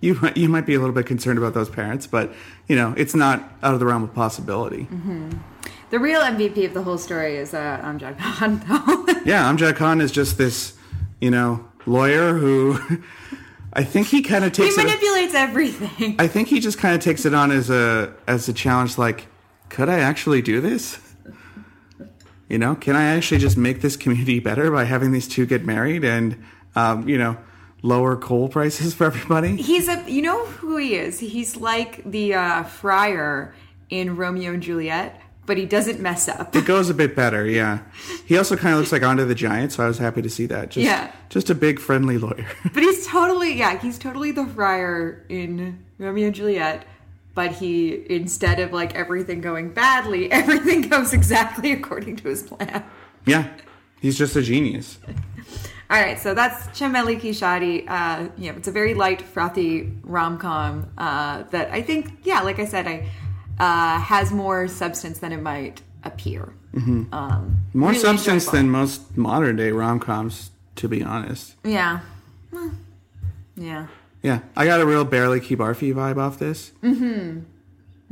You, 0.00 0.14
might- 0.14 0.36
you 0.36 0.48
might 0.48 0.66
be 0.66 0.74
a 0.74 0.78
little 0.80 0.94
bit 0.94 1.06
concerned 1.06 1.38
about 1.38 1.54
those 1.54 1.68
parents, 1.68 2.06
but, 2.06 2.32
you 2.68 2.74
know, 2.74 2.94
it's 2.96 3.14
not 3.14 3.38
out 3.62 3.74
of 3.74 3.80
the 3.80 3.86
realm 3.86 4.02
of 4.02 4.12
possibility. 4.14 4.84
Mm-hmm. 4.90 5.30
The 5.90 5.98
real 5.98 6.20
MVP 6.20 6.66
of 6.66 6.74
the 6.74 6.82
whole 6.82 6.98
story 6.98 7.36
is 7.36 7.54
uh, 7.54 7.80
Amjad 7.82 8.18
Khan, 8.18 8.58
though. 8.68 9.20
Yeah, 9.24 9.50
Amjad 9.50 9.76
Khan 9.76 10.00
is 10.00 10.12
just 10.12 10.36
this, 10.38 10.76
you 11.20 11.30
know, 11.30 11.66
lawyer 11.86 12.34
who 12.34 12.78
I 13.72 13.84
think 13.84 14.08
he 14.08 14.22
kind 14.22 14.44
of 14.44 14.54
he 14.56 14.64
takes 14.64 14.76
it. 14.76 14.84
manipulates 14.84 15.34
everything. 15.34 16.16
I 16.18 16.26
think 16.26 16.48
he 16.48 16.60
just 16.60 16.78
kind 16.78 16.94
of 16.94 17.00
takes 17.00 17.24
it 17.24 17.34
on 17.34 17.50
as 17.50 17.70
a 17.70 18.12
as 18.26 18.48
a 18.48 18.52
challenge. 18.52 18.98
Like, 18.98 19.26
could 19.68 19.88
I 19.88 20.00
actually 20.00 20.42
do 20.42 20.60
this? 20.60 20.98
You 22.48 22.58
know, 22.58 22.74
can 22.74 22.96
I 22.96 23.04
actually 23.04 23.38
just 23.38 23.56
make 23.58 23.82
this 23.82 23.96
community 23.96 24.40
better 24.40 24.70
by 24.70 24.84
having 24.84 25.12
these 25.12 25.28
two 25.28 25.44
get 25.44 25.66
married 25.66 26.02
and, 26.02 26.42
um, 26.74 27.06
you 27.06 27.18
know, 27.18 27.36
lower 27.82 28.16
coal 28.16 28.48
prices 28.48 28.94
for 28.96 29.04
everybody? 29.04 29.56
He's 29.56 29.86
a, 29.88 30.02
you 30.10 30.22
know 30.22 30.46
who 30.46 30.78
he 30.78 30.94
is? 30.94 31.20
He's 31.20 31.56
like 31.56 32.02
the 32.10 32.34
uh, 32.34 32.62
friar 32.62 33.54
in 33.90 34.16
Romeo 34.16 34.54
and 34.54 34.62
Juliet, 34.62 35.20
but 35.48 35.56
he 35.56 35.66
doesn't 35.66 35.98
mess 35.98 36.28
up. 36.28 36.54
It 36.54 36.64
goes 36.66 36.88
a 36.90 36.94
bit 36.94 37.16
better, 37.16 37.44
yeah. 37.46 37.80
He 38.26 38.36
also 38.38 38.54
kind 38.56 38.74
of 38.74 38.78
looks 38.80 38.92
like 38.92 39.02
Andre 39.02 39.24
the 39.24 39.34
Giant, 39.34 39.72
so 39.72 39.82
I 39.82 39.88
was 39.88 39.98
happy 39.98 40.22
to 40.22 40.30
see 40.30 40.46
that. 40.46 40.70
Just, 40.70 40.84
Yeah. 40.84 41.10
just 41.30 41.50
a 41.50 41.54
big 41.56 41.80
friendly 41.80 42.18
lawyer. 42.18 42.46
But 42.74 42.82
he's 42.84 43.06
totally, 43.06 43.54
yeah, 43.54 43.78
he's 43.80 43.98
totally 43.98 44.30
the 44.30 44.46
friar 44.46 45.24
in 45.28 45.84
Romeo 45.98 46.26
and 46.26 46.34
Juliet. 46.34 46.84
But 47.34 47.52
he, 47.52 48.04
instead 48.10 48.60
of 48.60 48.72
like 48.72 48.94
everything 48.94 49.40
going 49.40 49.70
badly, 49.70 50.30
everything 50.42 50.82
goes 50.82 51.12
exactly 51.12 51.72
according 51.72 52.16
to 52.16 52.28
his 52.28 52.42
plan. 52.42 52.84
yeah, 53.26 53.48
he's 54.00 54.16
just 54.18 54.36
a 54.36 54.42
genius. 54.42 54.98
All 55.90 55.98
right, 55.98 56.18
so 56.18 56.34
that's 56.34 56.66
Chameli 56.78 57.18
Ki 57.18 57.30
Shadi. 57.30 57.88
Uh, 57.88 58.28
know, 58.36 58.58
it's 58.58 58.68
a 58.68 58.72
very 58.72 58.92
light, 58.92 59.22
frothy 59.22 59.90
rom 60.02 60.36
com 60.36 60.90
uh, 60.98 61.44
that 61.44 61.70
I 61.72 61.80
think, 61.80 62.12
yeah, 62.24 62.42
like 62.42 62.58
I 62.58 62.66
said, 62.66 62.86
I 62.86 63.08
uh, 63.60 64.00
has 64.00 64.30
more 64.32 64.68
substance 64.68 65.18
than 65.18 65.32
it 65.32 65.42
might 65.42 65.82
appear. 66.04 66.52
Um, 66.76 67.56
More 67.74 67.90
really 67.90 68.00
substance 68.00 68.44
enjoyable. 68.46 68.52
than 68.58 68.70
most 68.70 69.16
modern 69.16 69.56
day 69.56 69.72
rom 69.72 69.98
coms, 69.98 70.50
to 70.76 70.86
be 70.88 71.02
honest. 71.02 71.54
yeah, 71.64 72.00
Well, 72.52 72.70
yeah. 73.56 73.86
Yeah, 74.22 74.40
I 74.56 74.64
got 74.64 74.80
a 74.80 74.86
real 74.86 75.04
Bareilly 75.06 75.42
Ki 75.42 75.56
Barfi 75.56 75.92
vibe 75.94 76.18
off 76.18 76.38
this. 76.38 76.70
Mm-hmm. 76.82 77.40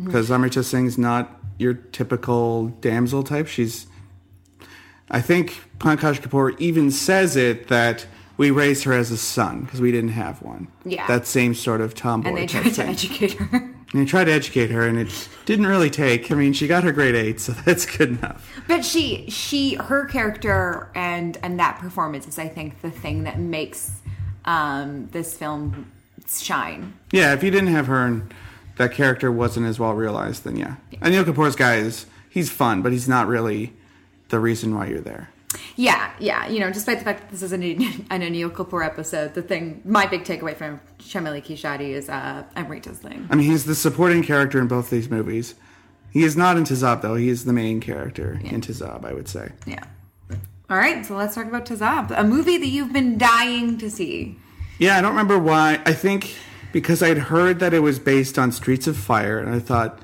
Because 0.05 0.31
Amrita 0.31 0.63
Singh's 0.65 0.99
not 0.99 1.41
your 1.59 1.75
typical 1.75 2.69
damsel 2.81 3.23
type. 3.23 3.47
She's, 3.47 3.87
I 5.11 5.21
think 5.21 5.63
Pankaj 5.79 6.21
Kapoor 6.21 6.59
even 6.61 6.91
says 6.91 7.37
it 7.37 7.69
that 7.69 8.07
we 8.37 8.51
raised 8.51 8.85
her 8.85 8.93
as 8.93 9.11
a 9.11 9.17
son 9.17 9.63
because 9.63 9.81
we 9.81 9.91
didn't 9.93 10.11
have 10.11 10.43
one. 10.43 10.69
Yeah. 10.85 11.07
that 11.07 11.27
same 11.27 11.55
sort 11.55 11.81
of 11.81 11.95
tomboy. 11.95 12.29
And 12.31 12.39
they 12.39 12.47
type 12.47 12.63
tried 12.63 12.71
to 12.75 12.75
thing. 12.83 12.89
educate 12.91 13.33
her. 13.35 13.75
And 13.93 14.03
they 14.03 14.05
tried 14.05 14.25
to 14.25 14.33
educate 14.33 14.71
her, 14.71 14.87
and 14.87 14.99
it 14.99 15.29
didn't 15.45 15.67
really 15.67 15.91
take. 15.91 16.31
I 16.33 16.35
mean, 16.35 16.53
she 16.53 16.67
got 16.67 16.83
her 16.85 16.93
grade 16.93 17.15
eight, 17.15 17.41
so 17.41 17.53
that's 17.65 17.87
good 17.87 18.11
enough. 18.19 18.51
But 18.67 18.85
she, 18.85 19.31
she, 19.31 19.75
her 19.75 20.07
character 20.07 20.91
and 20.95 21.39
and 21.43 21.59
that 21.61 21.79
performance 21.79 22.27
is, 22.27 22.39
I 22.39 22.49
think, 22.49 22.83
the 22.83 22.91
thing 22.91 23.25
that 23.25 23.39
makes 23.39 23.93
um, 24.45 25.09
this 25.13 25.37
film 25.37 25.93
shine. 26.29 26.95
Yeah, 27.13 27.33
if 27.33 27.43
you 27.43 27.51
didn't 27.51 27.69
have 27.69 27.87
her 27.87 28.05
and 28.05 28.35
that 28.77 28.93
character 28.93 29.31
wasn't 29.31 29.67
as 29.67 29.79
well 29.79 29.95
realized, 29.95 30.45
then 30.45 30.57
yeah. 30.57 30.77
Anil 30.95 31.25
Kapoor's 31.25 31.57
guy 31.57 31.77
is 31.77 32.07
he's 32.29 32.51
fun, 32.51 32.83
but 32.83 32.93
he's 32.93 33.09
not 33.09 33.27
really 33.27 33.73
the 34.29 34.41
reason 34.41 34.75
why 34.75 34.87
you're 34.87 35.01
there. 35.01 35.31
Yeah, 35.77 36.13
yeah. 36.19 36.47
You 36.49 36.61
know, 36.61 36.73
despite 36.73 36.99
the 36.99 37.05
fact 37.05 37.21
that 37.21 37.31
this 37.31 37.43
is 37.43 37.53
an, 37.53 37.63
an 38.11 38.23
Anil 38.23 38.51
Kapoor 38.51 38.85
episode, 38.85 39.35
the 39.35 39.43
thing, 39.43 39.83
my 39.85 40.07
big 40.07 40.25
takeaway 40.25 40.57
from 40.57 40.81
Chameli 40.99 41.45
Ki 41.45 41.55
Shadi 41.55 41.91
is 41.91 42.09
uh, 42.09 42.45
Amrita's 42.57 42.99
thing. 42.99 43.29
I 43.31 43.37
mean, 43.37 43.47
he's 43.47 43.67
the 43.67 43.75
supporting 43.75 44.23
character 44.23 44.59
in 44.61 44.69
both 44.69 44.91
these 44.91 45.09
movies. 45.09 45.55
He 46.11 46.25
is 46.25 46.37
not 46.37 46.57
in 46.57 46.65
Tezaab 46.65 47.03
though. 47.03 47.15
He 47.15 47.29
is 47.29 47.45
the 47.45 47.53
main 47.53 47.81
character 47.81 48.41
in 48.43 48.63
Tezaab, 48.63 49.05
I 49.05 49.13
would 49.13 49.29
say. 49.29 49.53
Yeah. 49.67 49.85
All 50.69 50.77
right, 50.77 51.07
so 51.07 51.15
let's 51.15 51.35
talk 51.35 51.47
about 51.47 51.67
Tezaab, 51.67 52.11
a 52.19 52.25
movie 52.25 52.57
that 52.57 52.67
you've 52.67 52.93
been 52.93 53.19
dying 53.19 53.79
to 53.79 53.89
see. 53.89 54.37
Yeah, 54.79 54.99
I 54.99 55.01
don't 55.01 55.13
remember 55.13 55.39
why. 55.39 55.81
I 55.87 55.93
think 55.93 56.35
because 56.73 57.03
I'd 57.03 57.19
heard 57.19 57.61
that 57.61 57.73
it 57.73 57.81
was 57.81 57.99
based 57.99 58.39
on 58.39 58.51
Streets 58.51 58.87
of 58.87 58.97
Fire, 58.97 59.39
and 59.39 59.55
I 59.55 59.61
thought, 59.61 60.01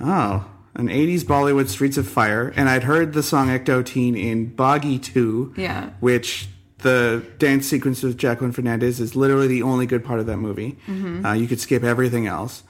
oh, 0.00 0.46
an 0.80 0.88
80s 0.88 1.22
Bollywood 1.24 1.68
Streets 1.68 1.96
of 1.96 2.08
Fire. 2.08 2.52
And 2.56 2.68
I'd 2.68 2.84
heard 2.84 3.12
the 3.12 3.22
song 3.22 3.50
Ek 3.50 3.64
Do 3.64 3.82
Teen 3.82 4.16
in 4.16 4.50
Baaghi 4.50 5.02
2, 5.02 5.54
Yeah. 5.56 5.90
which 6.00 6.48
the 6.78 7.22
dance 7.38 7.66
sequence 7.66 8.02
with 8.02 8.16
Jacqueline 8.16 8.52
Fernandez 8.52 9.00
is 9.00 9.14
literally 9.14 9.46
the 9.46 9.62
only 9.62 9.84
good 9.86 10.02
part 10.04 10.18
of 10.18 10.26
that 10.26 10.38
movie. 10.38 10.78
Uh, 11.24 11.32
you 11.32 11.46
could 11.46 11.60
skip 11.60 11.84
everything 11.84 12.26
else. 12.26 12.62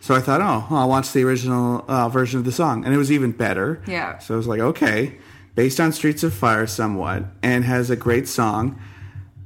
So 0.00 0.14
I 0.14 0.20
thought, 0.20 0.40
oh, 0.40 0.72
I'll 0.74 0.88
watch 0.88 1.12
the 1.12 1.24
original 1.24 1.84
uh, 1.88 2.08
version 2.08 2.38
of 2.38 2.44
the 2.44 2.52
song. 2.52 2.84
And 2.84 2.94
it 2.94 2.96
was 2.98 3.10
even 3.10 3.32
better. 3.32 3.82
Yeah. 3.88 4.18
So 4.18 4.34
I 4.34 4.36
was 4.36 4.46
like, 4.46 4.60
okay, 4.60 5.16
based 5.56 5.80
on 5.80 5.90
Streets 5.90 6.22
of 6.22 6.32
Fire 6.32 6.66
somewhat, 6.68 7.24
and 7.42 7.64
has 7.64 7.90
a 7.90 7.96
great 7.96 8.28
song. 8.28 8.78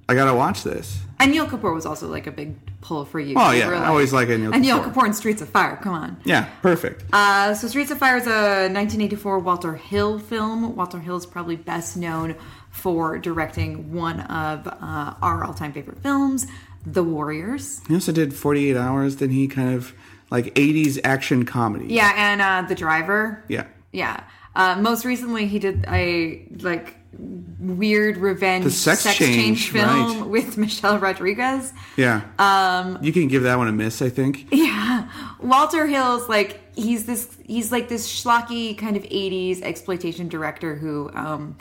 I 0.09 0.15
gotta 0.15 0.35
watch 0.35 0.65
this. 0.65 0.99
And 1.19 1.31
Neil 1.31 1.47
Kapoor 1.47 1.73
was 1.73 1.87
also 1.87 2.09
like 2.09 2.27
a 2.27 2.33
big 2.33 2.57
pull 2.81 3.05
for 3.05 3.21
you. 3.21 3.35
Oh, 3.37 3.51
yeah, 3.51 3.69
I 3.69 3.87
always 3.87 4.13
like 4.13 4.29
Anil 4.29 4.53
Anil 4.53 4.83
Kapoor. 4.83 4.93
Kapoor 4.93 5.07
in 5.07 5.15
Streets 5.15 5.43
of 5.43 5.49
Fire, 5.49 5.77
come 5.77 5.95
on. 5.95 6.17
Yeah, 6.25 6.49
perfect. 6.63 7.05
Uh, 7.13 7.55
so 7.55 7.69
Streets 7.69 7.91
of 7.91 7.99
Fire 7.99 8.17
is 8.17 8.27
a 8.27 8.69
1984 8.73 9.39
Walter 9.41 9.75
Hill 9.75 10.19
film. 10.19 10.75
Walter 10.77 10.99
Hill 10.99 11.17
is 11.17 11.27
probably 11.27 11.57
best 11.57 11.97
known 11.97 12.37
for 12.71 13.19
directing 13.19 13.93
one 13.93 14.21
of 14.21 14.67
uh, 14.67 15.15
our 15.23 15.45
all-time 15.45 15.73
favorite 15.73 16.03
films, 16.03 16.47
The 16.87 17.03
Warriors. 17.03 17.81
He 17.89 17.95
also 17.95 18.13
did 18.13 18.35
48 18.35 18.77
Hours, 18.77 19.17
then 19.17 19.31
he 19.31 19.49
kind 19.49 19.75
of 19.75 19.93
like 20.31 20.55
80s 20.55 20.99
action 21.05 21.45
comedy. 21.45 21.87
Yeah, 21.89 22.13
and 22.17 22.41
uh, 22.41 22.69
The 22.69 22.75
Driver. 22.75 23.45
Yeah. 23.49 23.67
Yeah. 23.93 24.23
Uh, 24.55 24.81
most 24.81 25.05
recently, 25.05 25.47
he 25.47 25.59
did 25.59 25.85
a 25.89 26.47
like 26.61 26.97
weird 27.19 28.17
revenge 28.17 28.65
The 28.65 28.71
sex 28.71 29.15
change, 29.17 29.71
film 29.71 30.21
right. 30.21 30.27
with 30.29 30.57
Michelle 30.57 30.99
Rodriguez. 30.99 31.73
Yeah. 31.97 32.23
Um, 32.39 32.99
you 33.03 33.13
can 33.13 33.29
give 33.29 33.43
that 33.43 33.59
one 33.59 33.69
a 33.69 33.73
miss, 33.73 34.01
I 34.01 34.09
think. 34.09 34.47
Yeah, 34.53 35.11
Walter 35.41 35.87
Hill's 35.87 36.29
like 36.29 36.61
he's 36.77 37.07
this 37.07 37.37
he's 37.45 37.73
like 37.73 37.89
this 37.89 38.11
schlocky 38.11 38.77
kind 38.77 38.97
of 38.97 39.03
'80s 39.05 39.63
exploitation 39.63 40.29
director 40.29 40.77
who, 40.77 41.11
um, 41.15 41.57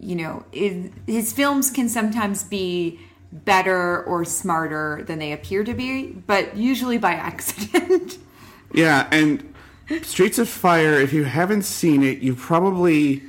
you 0.00 0.16
know, 0.16 0.44
is, 0.52 0.90
his 1.06 1.32
films 1.32 1.70
can 1.70 1.88
sometimes 1.88 2.44
be 2.44 3.00
better 3.32 4.02
or 4.04 4.24
smarter 4.24 5.04
than 5.06 5.18
they 5.18 5.32
appear 5.32 5.64
to 5.64 5.74
be, 5.74 6.06
but 6.06 6.56
usually 6.56 6.98
by 6.98 7.12
accident. 7.14 8.18
Yeah, 8.72 9.08
and 9.10 9.54
Streets 10.02 10.38
of 10.38 10.48
Fire, 10.48 10.94
if 10.94 11.12
you 11.12 11.24
haven't 11.24 11.62
seen 11.62 12.02
it, 12.02 12.18
you 12.18 12.34
probably, 12.34 13.22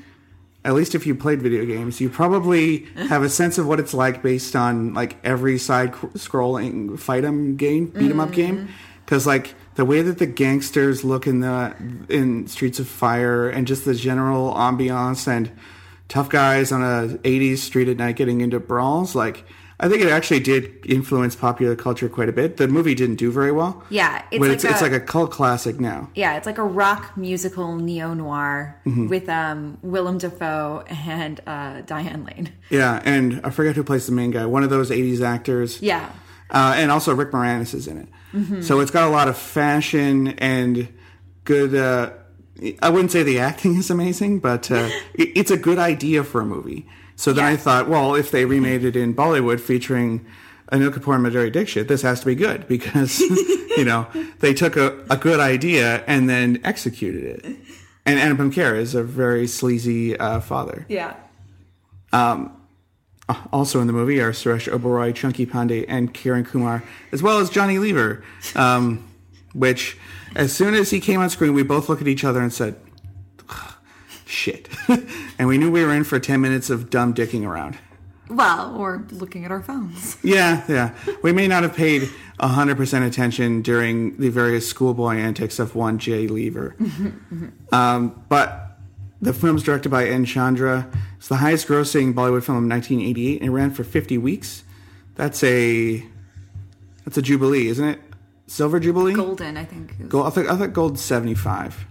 at 0.66 0.74
least 0.74 0.94
if 0.94 1.08
you 1.08 1.16
played 1.16 1.42
video 1.42 1.66
games, 1.66 2.02
you 2.02 2.10
probably 2.10 2.86
have 3.08 3.24
a 3.24 3.30
sense 3.30 3.58
of 3.58 3.66
what 3.66 3.80
it's 3.80 3.94
like 3.94 4.22
based 4.22 4.56
on 4.56 4.94
like 4.94 5.18
every 5.24 5.58
side 5.58 5.94
cr- 5.94 6.08
scrolling 6.08 7.00
fight 7.00 7.24
'em 7.24 7.56
game, 7.56 7.88
beat 7.88 8.12
'em 8.12 8.20
up 8.20 8.32
game. 8.32 8.58
Mm-hmm. 8.58 8.72
Because 9.06 9.26
like 9.26 9.56
the 9.76 9.86
way 9.86 10.02
that 10.02 10.20
the 10.20 10.26
gangsters 10.26 11.04
look 11.04 11.26
in 11.26 11.40
the 11.40 11.74
in 12.10 12.48
Streets 12.48 12.80
of 12.80 12.88
Fire 12.88 13.50
and 13.50 13.66
just 13.66 13.86
the 13.86 13.96
general 13.96 14.54
ambiance 14.54 15.28
and 15.28 15.50
tough 16.10 16.30
guys 16.30 16.72
on 16.72 16.82
a 16.82 17.18
80s 17.24 17.60
street 17.60 17.88
at 17.88 17.98
night 17.98 18.18
getting 18.18 18.42
into 18.42 18.60
brawls, 18.60 19.16
like 19.16 19.46
I 19.82 19.88
think 19.88 20.02
it 20.02 20.10
actually 20.10 20.42
did 20.42 20.86
influence 20.86 21.36
popular 21.36 21.76
culture 21.76 22.10
quite 22.10 22.28
a 22.28 22.34
bit. 22.34 22.58
The 22.58 22.68
movie 22.68 22.96
didn't 22.96 23.16
do 23.16 23.32
very 23.32 23.52
well. 23.52 23.82
Yeah, 23.90 24.24
it's 24.30 24.40
but 24.40 24.50
like 24.50 24.56
it's, 24.56 24.64
it's 24.66 24.82
like 24.82 24.92
a 24.92 25.00
cult 25.00 25.32
classic 25.32 25.80
now. 25.80 26.10
yeah, 26.16 26.36
it's 26.36 26.46
like 26.46 26.58
a 26.58 26.64
rock 26.64 27.16
musical 27.16 27.76
neo 27.78 28.14
noir 28.14 28.80
with 28.86 29.30
um, 29.30 29.78
Willem 29.82 30.18
Dafoe 30.18 30.84
and 30.88 31.40
uh, 31.48 31.82
Diane 31.82 32.26
Lane. 32.26 32.52
Yeah, 32.70 33.02
and 33.06 33.40
I 33.44 33.52
forget 33.52 33.76
who 33.76 33.84
plays 33.84 34.06
the 34.06 34.12
main 34.12 34.32
guy. 34.32 34.46
One 34.46 34.64
of 34.64 34.70
those 34.70 34.90
'80s 34.92 35.22
actors. 35.22 35.82
Yeah. 35.82 36.10
uh, 36.52 36.74
and 36.76 36.92
also 36.92 37.14
Rick 37.16 37.32
Moranis 37.32 37.74
is 37.74 37.88
in 37.88 37.98
it. 38.00 38.64
So 38.64 38.80
it's 38.80 38.92
got 38.92 39.08
a 39.08 39.12
lot 39.12 39.28
of 39.28 39.38
fashion 39.38 40.30
and 40.40 40.88
good, 41.46 41.74
uh, 41.74 42.12
I 42.82 42.90
wouldn't 42.92 43.12
say 43.12 43.24
the 43.24 43.40
acting 43.40 43.76
is 43.78 43.90
amazing, 43.90 44.40
but 44.40 44.70
uh, 44.70 44.90
it, 45.16 45.30
it's 45.36 45.52
a 45.52 45.58
good 45.58 45.80
idea 45.80 46.24
for 46.24 46.42
a 46.42 46.46
movie. 46.46 46.86
So 47.20 47.34
then 47.34 47.44
I 47.44 47.58
thought, 47.58 47.90
well, 47.90 48.16
if 48.16 48.32
they 48.32 48.46
remade 48.46 48.86
it 48.86 48.96
in 48.96 49.14
Bollywood 49.14 49.60
featuring 49.60 50.26
Anil 50.72 50.90
Kapoor 50.90 51.16
and 51.16 51.26
Madhuri 51.26 51.52
Dixit, 51.52 51.90
this 51.90 52.02
has 52.02 52.22
to 52.22 52.26
be 52.26 52.34
good 52.34 52.66
because 52.66 53.20
you 53.78 53.84
know 53.84 54.08
they 54.40 54.54
took 54.54 54.78
a, 54.78 54.98
a 55.10 55.18
good 55.18 55.42
idea 55.42 56.02
and 56.08 56.30
then 56.30 56.62
executed 56.64 57.26
it. 57.26 57.58
And 58.06 58.20
Anupam 58.20 58.54
Kher 58.54 58.74
is 58.74 58.96
a 58.96 59.04
very 59.04 59.48
sleazy 59.48 60.18
uh, 60.18 60.40
father. 60.40 60.86
Yeah. 60.88 61.18
Also 62.14 63.82
in 63.82 63.88
the 63.88 63.94
movie 63.94 64.22
are 64.22 64.32
Suresh 64.32 64.72
Oberoi, 64.72 65.14
Chunky 65.14 65.46
Pandey, 65.46 65.84
and 65.90 66.14
Kiran 66.14 66.46
Kumar, 66.46 66.86
as 67.12 67.22
well 67.22 67.40
as 67.40 67.50
Johnny 67.50 67.80
Lever. 67.80 68.24
Um, 68.56 69.06
which, 69.54 69.98
as 70.38 70.54
soon 70.54 70.74
as 70.74 70.90
he 70.92 71.02
came 71.02 71.20
on 71.20 71.30
screen, 71.30 71.54
we 71.54 71.64
both 71.64 71.90
looked 71.90 72.02
at 72.02 72.08
each 72.08 72.24
other 72.24 72.40
and 72.40 72.54
said, 72.54 72.80
"Shit," 74.30 74.70
and 75.40 75.48
we 75.48 75.58
knew 75.58 75.72
we 75.72 75.84
were 75.84 75.94
in 75.94 76.04
for 76.04 76.20
ten 76.20 76.40
minutes 76.42 76.70
of 76.70 76.90
dumb 76.90 77.14
dicking 77.14 77.46
around. 77.48 77.78
Well, 78.30 78.76
or 78.78 79.04
looking 79.12 79.44
at 79.44 79.52
our 79.52 79.62
phones. 79.64 80.18
Yeah, 80.24 80.64
yeah. 80.68 80.94
We 81.24 81.32
may 81.32 81.48
not 81.48 81.64
have 81.64 81.76
paid 81.76 82.08
hundred 82.40 82.78
percent 82.78 83.04
attention 83.06 83.62
during 83.64 84.18
the 84.18 84.30
various 84.30 84.68
schoolboy 84.70 85.16
antics 85.16 85.58
of 85.60 85.74
one 85.76 85.98
Jay 85.98 86.28
Lever, 86.28 86.76
um, 87.72 88.24
but 88.30 88.78
the 89.22 89.34
film's 89.34 89.64
directed 89.64 89.90
by 89.90 90.08
N. 90.08 90.26
Chandra. 90.26 90.90
It's 91.18 91.28
the 91.28 91.38
highest-grossing 91.38 92.14
Bollywood 92.14 92.44
film 92.44 92.64
of 92.64 92.70
1988, 92.70 93.42
and 93.42 93.50
it 93.50 93.52
ran 93.52 93.72
for 93.72 93.84
50 93.84 94.18
weeks. 94.20 94.64
That's 95.16 95.44
a 95.44 96.06
that's 97.04 97.18
a 97.18 97.22
jubilee, 97.22 97.68
isn't 97.68 97.86
it? 97.86 98.00
Silver 98.48 98.80
jubilee. 98.80 99.14
Golden, 99.14 99.58
I 99.58 99.66
think. 99.66 100.08
Gold. 100.08 100.28
I 100.28 100.30
think 100.30 100.50
I 100.50 100.56
think 100.58 100.74
gold's 100.74 101.02
75. 101.02 101.86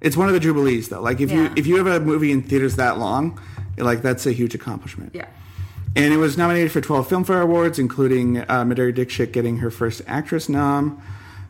It's 0.00 0.16
one 0.16 0.28
of 0.28 0.34
the 0.34 0.40
jubilees, 0.40 0.88
though. 0.88 1.00
Like 1.00 1.20
if 1.20 1.30
you 1.32 1.44
Yeah. 1.44 1.52
if 1.56 1.66
you 1.66 1.76
have 1.76 1.86
a 1.86 2.00
movie 2.00 2.32
in 2.32 2.42
theaters 2.42 2.76
that 2.76 2.98
long, 2.98 3.40
like 3.78 4.02
that's 4.02 4.26
a 4.26 4.32
huge 4.32 4.54
accomplishment. 4.54 5.12
Yeah. 5.14 5.26
And 5.94 6.12
it 6.12 6.18
was 6.18 6.36
nominated 6.36 6.72
for 6.72 6.82
12 6.82 7.08
Filmfare 7.08 7.40
Awards, 7.42 7.78
including 7.78 8.38
uh, 8.38 8.64
Madhuri 8.64 8.94
Dixit 8.94 9.32
getting 9.32 9.58
her 9.58 9.70
first 9.70 10.02
actress 10.06 10.48
nom. 10.48 11.00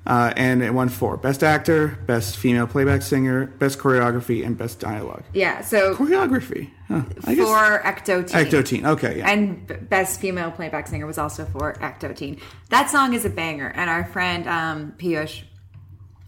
Uh, 0.07 0.33
and 0.37 0.63
it 0.63 0.73
won 0.73 0.89
four 0.89 1.17
Best 1.17 1.43
Actor, 1.43 1.99
Best 2.07 2.37
Female 2.37 2.69
Playback 2.69 3.03
Singer, 3.03 3.47
Best 3.59 3.81
Choreography, 3.81 4.47
and 4.47 4.57
Best 4.57 4.79
Dialogue. 4.79 5.25
Yeah. 5.35 5.63
So 5.63 5.97
Choreography. 5.97 6.71
Huh. 6.87 7.03
I 7.25 7.35
for 7.35 7.85
Ek 7.85 8.05
Do 8.05 8.23
Teen. 8.23 8.37
Ek 8.37 8.49
Do 8.51 8.63
Teen. 8.63 8.87
Okay, 8.87 9.19
yeah. 9.19 9.29
And 9.29 9.89
best 9.91 10.21
female 10.21 10.53
playback 10.53 10.87
singer 10.87 11.09
was 11.09 11.19
also 11.19 11.45
for 11.45 11.77
Ek 11.83 11.99
Do 11.99 12.13
Teen. 12.15 12.39
That 12.71 12.89
song 12.89 13.15
is 13.15 13.25
a 13.25 13.31
banger, 13.31 13.67
and 13.75 13.91
our 13.91 14.05
friend 14.05 14.47
um, 14.47 14.93
Piyush, 14.97 15.43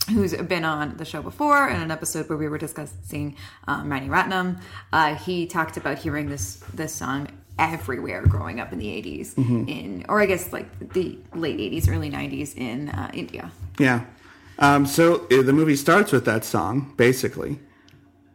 who's 0.08 0.34
been 0.34 0.64
on 0.64 0.96
the 0.96 1.04
show 1.04 1.22
before 1.22 1.68
in 1.68 1.80
an 1.80 1.90
episode 1.90 2.28
where 2.28 2.38
we 2.38 2.48
were 2.48 2.58
discussing 2.58 3.36
um, 3.66 3.88
Mani 3.88 4.08
Ratnam, 4.08 4.60
uh, 4.92 5.14
he 5.14 5.46
talked 5.46 5.76
about 5.76 5.98
hearing 5.98 6.28
this 6.28 6.62
this 6.74 6.94
song 6.94 7.28
everywhere 7.58 8.22
growing 8.26 8.60
up 8.60 8.72
in 8.72 8.78
the 8.78 8.86
80s 8.86 9.34
Mm-hmm. 9.34 9.68
in 9.68 10.06
or 10.08 10.20
I 10.20 10.26
guess 10.26 10.52
like 10.52 10.68
the 10.92 11.18
late 11.34 11.58
80s 11.58 11.88
early 11.90 12.10
90s 12.10 12.56
in 12.56 12.88
uh, 12.90 13.10
India. 13.12 13.50
Yeah. 13.78 14.04
Um, 14.60 14.86
so 14.86 15.26
uh, 15.30 15.42
the 15.42 15.52
movie 15.52 15.76
starts 15.76 16.10
with 16.12 16.24
that 16.24 16.44
song, 16.44 16.92
basically. 16.96 17.60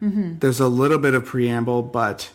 There's 0.05 0.59
a 0.59 0.67
little 0.67 0.97
bit 0.97 1.13
of 1.13 1.23
preamble, 1.23 1.81
but 1.81 2.29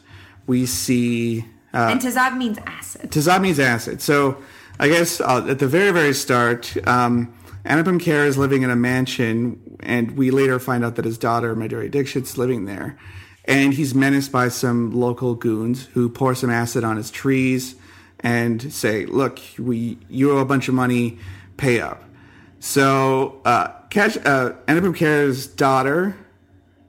we 0.47 0.64
see 0.64 1.45
uh, 1.74 1.89
and 1.91 2.01
Tezaab 2.01 2.39
means 2.39 2.57
acid. 2.64 3.11
Tezaab 3.11 3.43
means 3.43 3.59
acid. 3.61 4.01
So 4.01 4.39
I 4.80 4.89
guess 4.89 5.20
uh, 5.20 5.45
at 5.47 5.59
the 5.59 5.66
very, 5.66 5.91
very 5.91 6.14
start, 6.14 6.74
um, 6.89 7.30
Anupam 7.69 8.01
Kher 8.01 8.27
is 8.27 8.39
living 8.39 8.62
in 8.62 8.71
a 8.71 8.77
mansion, 8.77 9.77
and 9.81 10.16
we 10.16 10.31
later 10.31 10.59
find 10.59 10.83
out 10.83 10.97
that 10.97 11.05
his 11.05 11.19
daughter, 11.19 11.55
Madhuri 11.55 11.91
Dixit's 11.91 12.39
living 12.39 12.64
there. 12.64 12.99
And 13.45 13.75
he's 13.75 13.95
menaced 13.95 14.33
by 14.33 14.49
some 14.49 14.93
local 14.93 15.35
goons 15.35 15.87
who 15.87 16.09
pour 16.09 16.35
some 16.35 16.51
acid 16.51 16.83
on 16.83 16.97
his 16.97 17.11
trees 17.11 17.77
and 18.21 18.73
say, 18.73 19.07
look, 19.07 19.39
we 19.59 19.99
you 20.09 20.33
owe 20.33 20.39
a 20.39 20.45
bunch 20.45 20.69
of 20.69 20.75
money, 20.75 21.19
pay 21.57 21.81
up. 21.81 22.05
So 22.61 23.41
uh, 23.45 23.69
Cash, 23.91 24.16
uh, 24.19 24.53
Anupam 24.66 24.97
Kher's 24.97 25.47
daughter 25.47 26.16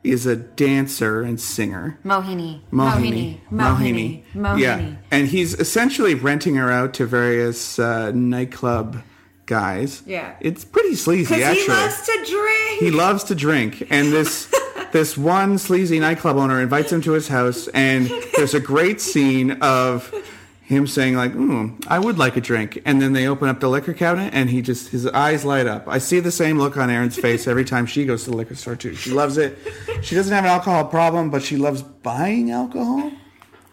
is 0.04 0.26
a 0.26 0.36
dancer 0.36 1.22
and 1.22 1.40
singer. 1.40 2.00
Mohini. 2.04 2.62
Mohini. 2.72 3.40
Mohini. 3.52 4.24
Mohini. 4.34 4.60
Yeah. 4.60 4.96
And 5.12 5.28
he's 5.28 5.54
essentially 5.54 6.16
renting 6.16 6.56
her 6.56 6.72
out 6.72 6.94
to 6.96 7.06
various 7.06 7.80
uh, 7.80 8.12
nightclub 8.12 9.04
guys. 9.50 10.02
Yeah. 10.06 10.36
It's 10.40 10.64
pretty 10.64 10.96
sleazy, 10.96 11.44
actually. 11.44 11.64
he 11.64 11.68
loves 11.68 12.02
to 12.06 12.26
drink. 12.26 12.80
He 12.80 12.92
loves 12.92 13.24
to 13.26 13.36
drink. 13.36 13.88
And 13.90 14.14
this 14.14 14.54
this 14.94 15.18
one 15.18 15.58
sleazy 15.58 16.00
nightclub 16.00 16.38
owner 16.38 16.62
invites 16.62 16.92
him 16.92 17.02
to 17.02 17.12
his 17.12 17.28
house 17.28 17.68
and 17.70 18.10
there's 18.38 18.54
a 18.54 18.60
great 18.60 19.02
scene 19.02 19.52
of 19.62 20.14
him 20.62 20.86
saying 20.86 21.16
like, 21.16 21.36
"Ooh, 21.36 21.76
I 21.88 21.98
would 21.98 22.20
like 22.20 22.38
a 22.38 22.42
drink." 22.42 22.80
And 22.86 23.02
then 23.02 23.14
they 23.14 23.28
open 23.28 23.50
up 23.50 23.60
the 23.60 23.68
liquor 23.70 23.94
cabinet 23.94 24.34
and 24.36 24.52
he 24.52 24.62
just 24.62 24.90
his 24.90 25.08
eyes 25.08 25.44
light 25.44 25.66
up. 25.66 25.88
I 25.88 25.98
see 25.98 26.20
the 26.20 26.32
same 26.32 26.60
look 26.60 26.78
on 26.78 26.92
Erin's 26.92 27.18
face 27.18 27.48
every 27.48 27.66
time 27.66 27.88
she 27.88 28.06
goes 28.06 28.24
to 28.26 28.30
the 28.30 28.38
liquor 28.38 28.56
store 28.56 28.76
too. 28.76 28.94
She 28.94 29.10
loves 29.12 29.38
it. 29.38 29.58
She 30.04 30.14
doesn't 30.16 30.32
have 30.32 30.44
an 30.46 30.52
alcohol 30.52 30.86
problem, 30.86 31.32
but 31.32 31.42
she 31.42 31.58
loves 31.58 31.82
buying 31.82 32.52
alcohol. 32.52 33.12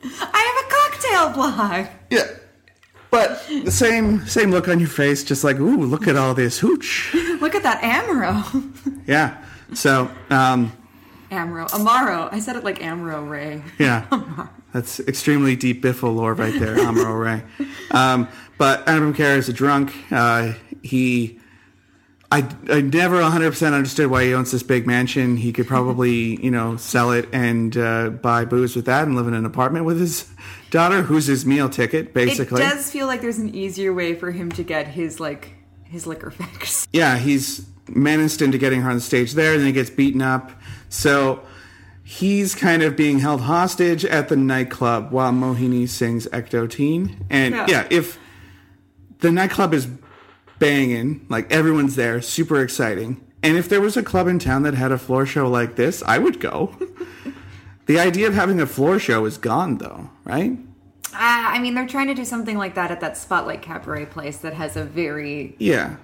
I 0.03 0.41
have 0.49 0.59
a 0.65 0.69
cocktail 0.75 1.33
blog. 1.35 1.87
Yeah. 2.11 2.27
But 3.17 3.47
the 3.65 3.71
same 3.71 4.27
same 4.27 4.51
look 4.51 4.69
on 4.69 4.79
your 4.79 4.91
face, 4.91 5.25
just 5.25 5.43
like, 5.43 5.59
ooh, 5.59 5.85
look 5.87 6.07
at 6.07 6.17
all 6.17 6.35
this 6.35 6.59
hooch. 6.59 7.15
Look 7.41 7.55
at 7.55 7.63
that 7.63 7.81
Amaro. 7.81 8.37
Yeah. 9.07 9.43
So, 9.73 10.11
um, 10.29 10.71
Amaro. 11.31 11.67
Amaro. 11.71 12.29
I 12.31 12.41
said 12.41 12.57
it 12.57 12.65
like 12.65 12.79
Amaro 12.91 13.27
Ray. 13.27 13.63
yeah. 13.79 14.05
That's 14.75 15.01
extremely 15.01 15.57
deep 15.57 15.83
Biffle 15.83 16.15
lore 16.15 16.35
right 16.35 16.59
there, 16.61 16.77
Amaro 16.77 17.19
Ray. 17.19 17.43
Um, 17.91 18.29
but 18.59 18.85
Anupam 18.87 19.15
Kher 19.15 19.39
is 19.39 19.49
a 19.49 19.53
drunk. 19.55 19.95
Uh, 20.11 20.53
he, 20.83 21.41
I, 22.33 22.49
I 22.69 22.81
never 22.81 23.21
100% 23.21 23.73
understood 23.73 24.11
why 24.11 24.25
he 24.25 24.35
owns 24.35 24.51
this 24.51 24.63
big 24.65 24.87
mansion. 24.87 25.37
He 25.37 25.53
could 25.53 25.67
probably, 25.67 26.41
you 26.45 26.51
know, 26.51 26.77
sell 26.77 27.13
it 27.13 27.29
and 27.33 27.77
uh, 27.77 28.11
buy 28.11 28.45
booze 28.45 28.75
with 28.75 28.87
that 28.87 29.07
and 29.07 29.15
live 29.15 29.29
in 29.29 29.35
an 29.35 29.45
apartment 29.45 29.85
with 29.85 30.01
his 30.01 30.29
daughter, 30.71 31.03
who's 31.03 31.27
his 31.27 31.47
meal 31.47 31.69
ticket, 31.69 32.13
basically. 32.13 32.63
It 32.63 32.69
does 32.69 32.91
feel 32.91 33.07
like 33.07 33.21
there's 33.21 33.39
an 33.39 33.55
easier 33.55 33.93
way 33.95 34.15
for 34.15 34.33
him 34.33 34.51
to 34.53 34.63
get 34.65 34.89
his 34.89 35.21
like 35.21 35.53
his 35.85 36.07
liquor 36.07 36.31
fix. 36.33 36.89
yeah, 36.93 37.17
he's 37.17 37.65
menaced 37.89 38.43
into 38.43 38.59
getting 38.59 38.81
her 38.81 38.91
on 38.91 38.97
the 38.97 39.01
stage 39.03 39.35
there, 39.35 39.53
and 39.53 39.61
then 39.61 39.67
he 39.69 39.73
gets 39.73 39.91
beaten 39.91 40.21
up. 40.21 40.51
So 40.89 41.43
he's 42.03 42.57
kind 42.57 42.83
of 42.83 42.97
being 42.97 43.21
held 43.21 43.43
hostage 43.43 44.05
at 44.05 44.29
the 44.29 44.37
nightclub 44.37 45.13
while 45.13 45.33
Mohini 45.33 45.89
sings 45.89 46.27
Ek 46.33 46.49
Do 46.51 46.67
Teen. 46.67 47.25
And 47.31 47.55
Yeah. 47.55 47.67
yeah. 47.69 47.87
if 47.91 48.19
the 49.21 49.31
nightclub 49.31 49.73
is 49.75 49.87
banging, 50.59 51.27
like 51.29 51.51
everyone's 51.53 51.97
there, 51.97 52.21
super 52.23 52.61
exciting. 52.63 53.21
And 53.43 53.57
if 53.57 53.69
there 53.69 53.81
was 53.81 53.97
a 53.97 54.03
club 54.03 54.27
in 54.27 54.39
town 54.39 54.63
that 54.65 54.75
had 54.75 54.91
a 54.93 54.99
floor 54.99 55.27
show 55.27 55.49
like 55.49 55.77
this, 55.77 56.03
I 56.05 56.19
would 56.19 56.41
go. 56.41 56.77
the 57.87 57.99
idea 58.01 58.27
of 58.27 58.35
having 58.35 58.61
a 58.61 58.67
floor 58.67 58.99
show 58.99 59.25
is 59.25 59.39
gone, 59.39 59.79
though, 59.79 60.11
right? 60.25 60.59
Uh, 61.13 61.19
I 61.19 61.59
mean, 61.61 61.75
they're 61.75 61.87
trying 61.87 62.09
to 62.09 62.15
do 62.15 62.25
something 62.25 62.59
like 62.59 62.75
that 62.75 62.91
at 62.91 63.01
that 63.01 63.17
Spotlight 63.17 63.63
Cabaret 63.63 64.07
place 64.07 64.39
that 64.39 64.55
has 64.55 64.77
a 64.77 64.85
very 64.85 65.55
Yeah. 65.59 65.97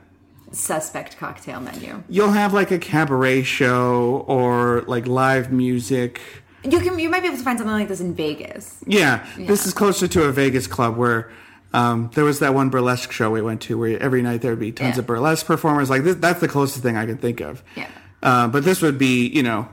suspect 0.53 1.19
cocktail 1.19 1.61
menu. 1.61 2.03
You'll 2.09 2.31
have 2.33 2.53
like 2.55 2.71
a 2.71 2.79
cabaret 2.79 3.43
show 3.43 4.25
or 4.29 4.83
like 4.87 5.07
live 5.07 5.51
music. 5.51 6.21
You 6.65 6.79
can 6.79 6.99
you 6.99 7.09
might 7.09 7.21
be 7.21 7.27
able 7.29 7.39
to 7.39 7.43
find 7.43 7.59
something 7.59 7.75
like 7.75 7.89
this 7.89 8.01
in 8.01 8.15
Vegas. 8.15 8.85
Yeah, 8.87 9.27
this 9.37 9.67
is 9.67 9.75
closer 9.75 10.07
to 10.09 10.25
a 10.25 10.33
Vegas 10.33 10.67
club 10.69 10.97
where 10.97 11.31
um, 11.73 12.11
there 12.15 12.25
was 12.25 12.39
that 12.41 12.55
one 12.55 12.69
burlesque 12.71 13.13
show 13.13 13.31
we 13.31 13.41
went 13.43 13.61
to 13.63 13.79
where 13.79 13.99
every 14.03 14.23
night 14.23 14.43
there 14.43 14.53
would 14.53 14.61
be 14.61 14.73
tons 14.73 14.97
Yeah. 14.97 15.01
of 15.01 15.07
burlesque 15.07 15.47
performers. 15.47 15.89
Like 15.91 16.03
this, 16.05 16.17
that's 16.17 16.41
the 16.41 16.49
closest 16.49 16.83
thing 16.83 16.97
I 16.97 17.07
can 17.07 17.19
think 17.19 17.41
of. 17.41 17.63
Yeah. 17.77 17.89
Uh, 18.23 18.49
but 18.49 18.65
this 18.65 18.83
would 18.83 18.99
be, 18.99 19.27
you 19.29 19.43
know, 19.43 19.69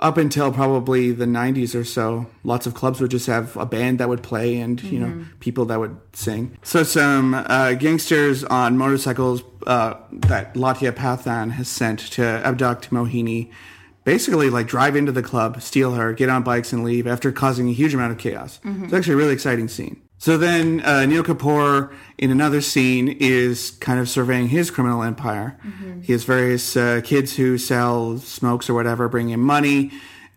up 0.00 0.16
until 0.16 0.50
probably 0.50 1.12
the 1.12 1.26
90s 1.26 1.76
or 1.78 1.84
so, 1.84 2.26
lots 2.42 2.66
of 2.66 2.74
clubs 2.74 3.00
would 3.00 3.10
just 3.12 3.26
have 3.28 3.56
a 3.56 3.64
band 3.64 4.00
that 4.00 4.08
would 4.08 4.22
play 4.22 4.56
and, 4.58 4.82
you 4.82 4.98
know, 4.98 5.24
people 5.38 5.64
that 5.66 5.78
would 5.78 5.96
sing. 6.12 6.58
So 6.64 6.82
some 6.82 7.34
uh, 7.34 7.74
gangsters 7.74 8.42
on 8.42 8.76
motorcycles 8.76 9.42
uh, 9.68 9.94
that 10.12 10.54
Lotiya 10.54 10.90
Pathan 10.90 11.52
has 11.52 11.68
sent 11.68 12.00
to 12.12 12.24
abduct 12.24 12.90
Mohini 12.90 13.50
basically 14.04 14.50
like 14.50 14.66
drive 14.66 14.96
into 14.96 15.12
the 15.12 15.22
club, 15.22 15.62
steal 15.62 15.92
her, 15.94 16.12
get 16.12 16.28
on 16.28 16.42
bikes 16.42 16.72
and 16.72 16.82
leave 16.82 17.06
after 17.06 17.30
causing 17.30 17.68
a 17.68 17.72
huge 17.72 17.94
amount 17.94 18.10
of 18.10 18.18
chaos. 18.18 18.58
It's 18.64 18.92
actually 18.92 19.14
a 19.14 19.16
really 19.18 19.32
exciting 19.34 19.68
scene. 19.68 20.02
So 20.22 20.38
then 20.38 20.82
uh, 20.82 21.00
Anil 21.00 21.24
Kapoor 21.24 21.92
in 22.16 22.30
another 22.30 22.60
scene 22.60 23.08
is 23.08 23.72
kind 23.80 23.98
of 23.98 24.08
surveying 24.08 24.50
his 24.50 24.70
criminal 24.70 25.02
empire. 25.02 25.58
He 26.00 26.12
has 26.12 26.22
various 26.22 26.76
uh, 26.76 27.00
kids 27.02 27.34
who 27.34 27.58
sell 27.58 28.18
smokes 28.18 28.70
or 28.70 28.74
whatever, 28.74 29.08
bring 29.08 29.30
him 29.30 29.40
money, 29.40 29.90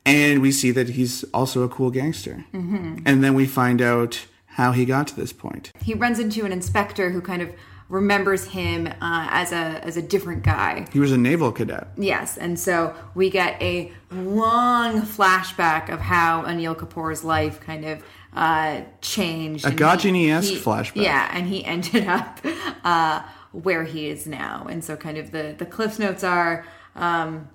and 0.03 0.41
we 0.41 0.51
see 0.51 0.71
that 0.71 0.89
he's 0.89 1.23
also 1.35 1.61
a 1.61 1.69
cool 1.69 1.91
gangster. 1.91 2.45
And 2.51 3.23
then 3.23 3.35
we 3.35 3.45
find 3.45 3.79
out 3.79 4.25
how 4.47 4.71
he 4.71 4.85
got 4.85 5.05
to 5.09 5.15
this 5.15 5.31
point. 5.31 5.71
He 5.83 5.93
runs 5.93 6.17
into 6.17 6.45
an 6.45 6.51
inspector 6.51 7.11
who 7.11 7.21
kind 7.21 7.43
of 7.43 7.51
remembers 7.87 8.45
him 8.45 8.87
uh, 8.87 9.27
as 9.29 9.51
a 9.51 9.85
as 9.85 9.97
a 9.97 10.01
different 10.01 10.41
guy. 10.41 10.87
He 10.91 10.99
was 10.99 11.11
a 11.11 11.17
naval 11.17 11.51
cadet. 11.51 11.89
Yes, 11.95 12.37
and 12.37 12.59
so 12.59 12.95
we 13.13 13.29
get 13.29 13.61
a 13.61 13.91
long 14.11 15.03
flashback 15.03 15.93
of 15.93 15.99
how 15.99 16.41
Anil 16.43 16.75
Kapoor's 16.75 17.23
life 17.23 17.59
kind 17.59 17.85
of 17.85 18.03
uh, 18.35 18.81
changed. 19.01 19.65
A 19.65 19.71
Ghajini-esque 19.71 20.49
he- 20.53 20.59
flashback. 20.59 21.01
Yeah, 21.01 21.29
and 21.33 21.47
he 21.47 21.63
ended 21.65 22.07
up 22.19 22.39
uh, 22.83 23.23
where 23.51 23.83
he 23.83 24.07
is 24.09 24.27
now. 24.27 24.67
And 24.69 24.83
so, 24.83 24.95
kind 24.95 25.17
of 25.17 25.31
the 25.31 25.55
the 25.57 25.65
cliff 25.65 25.97
notes 25.99 26.23
are 26.23 26.65
um, 26.95 27.49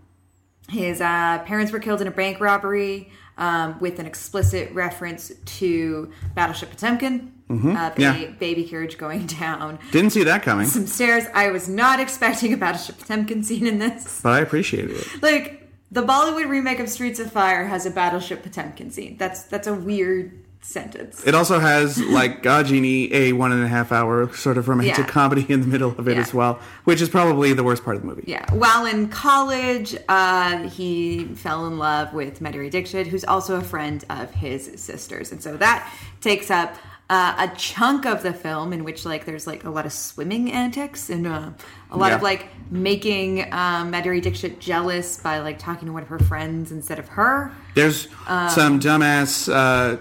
his 0.69 1.01
uh, 1.01 1.43
parents 1.45 1.73
were 1.73 1.81
killed 1.81 2.01
in 2.01 2.07
a 2.09 2.13
bank 2.13 2.41
robbery. 2.41 3.11
Um, 3.39 3.81
with 3.81 3.99
an 3.99 4.05
explicit 4.05 4.71
reference 4.75 5.33
to 5.47 6.13
Battleship 6.35 6.73
Potemkin, 6.73 7.33
uh, 7.49 7.55
ba- 7.89 7.95
Yeah. 7.97 8.27
baby 8.39 8.65
carriage 8.65 8.99
going 8.99 9.25
down 9.41 9.79
Didn't 9.93 10.11
see 10.11 10.25
that 10.25 10.43
coming, 10.43 10.67
some 10.67 10.87
stairs. 10.87 11.25
I 11.33 11.49
was 11.49 11.67
not 11.67 12.01
expecting 12.01 12.53
a 12.53 12.59
Battleship 12.59 12.99
Potemkin 12.99 13.43
scene 13.43 13.67
in 13.67 13.79
this. 13.79 14.21
but 14.23 14.35
I 14.35 14.41
appreciated 14.41 14.91
it. 14.91 15.23
Like 15.23 15.71
the 15.91 16.03
Bollywood 16.03 16.51
remake 16.51 16.81
of 16.81 16.91
Streets 16.91 17.19
of 17.19 17.33
Fire 17.33 17.65
has 17.65 17.87
a 17.87 17.91
Battleship 17.91 18.43
Potemkin 18.43 18.91
scene. 18.91 19.17
That's 19.17 19.45
that's 19.45 19.67
a 19.67 19.73
weird 19.75 20.39
sentence. 20.63 21.27
It 21.27 21.35
also 21.35 21.59
has 21.59 21.99
like 22.05 22.43
Ghajini, 22.45 23.11
a 23.13 23.33
one 23.33 23.53
and 23.53 23.65
a 23.65 23.69
half 23.69 23.93
hour 23.93 24.33
sort 24.35 24.59
of 24.59 24.69
romantic 24.69 24.99
Yeah. 24.99 25.05
comedy 25.13 25.47
in 25.49 25.61
the 25.61 25.67
middle 25.67 25.95
of 25.99 26.07
it 26.09 26.15
Yeah. 26.17 26.21
as 26.23 26.33
well, 26.35 26.61
which 26.85 27.01
is 27.01 27.09
probably 27.09 27.53
the 27.53 27.65
worst 27.65 27.85
part 27.85 27.97
of 27.97 28.03
the 28.03 28.09
movie. 28.09 28.25
Yeah. 28.27 28.45
While 28.55 28.87
in 28.87 29.09
college, 29.09 29.97
uh, 30.09 30.69
he 30.69 31.25
fell 31.35 31.67
in 31.67 31.79
love 31.79 32.13
with 32.13 32.41
Madhuri 32.41 32.71
Dixit, 32.71 33.07
who's 33.07 33.25
also 33.25 33.57
a 33.57 33.63
friend 33.63 34.05
of 34.11 34.31
his 34.33 34.71
sister's, 34.77 35.33
and 35.33 35.43
so 35.43 35.57
that 35.57 35.91
takes 36.21 36.51
up. 36.51 36.75
Uh, 37.13 37.49
a 37.51 37.57
chunk 37.57 38.07
of 38.07 38.23
the 38.23 38.33
film 38.33 38.73
in 38.73 38.85
which 38.85 39.05
like 39.05 39.25
there's 39.25 39.45
like 39.45 39.65
a 39.65 39.69
lot 39.69 39.85
of 39.85 39.93
swimming 39.93 40.53
antics 40.53 41.11
and 41.11 41.27
uh, 41.27 41.51
a 41.91 41.97
lot 41.97 42.13
of 42.13 42.23
like 42.23 42.47
making 42.71 43.41
um, 43.53 43.91
Madhuri 43.91 44.23
Dixit 44.23 44.61
jealous 44.61 45.19
by 45.19 45.41
like 45.41 45.59
talking 45.59 45.87
to 45.87 45.93
one 45.93 46.03
of 46.05 46.09
her 46.09 46.21
friends 46.21 46.71
instead 46.71 47.01
of 47.01 47.09
her. 47.09 47.51
There's 47.75 48.07
Um, 48.29 48.49
some 48.51 48.79
dumbass 48.79 49.53
uh, 49.53 49.97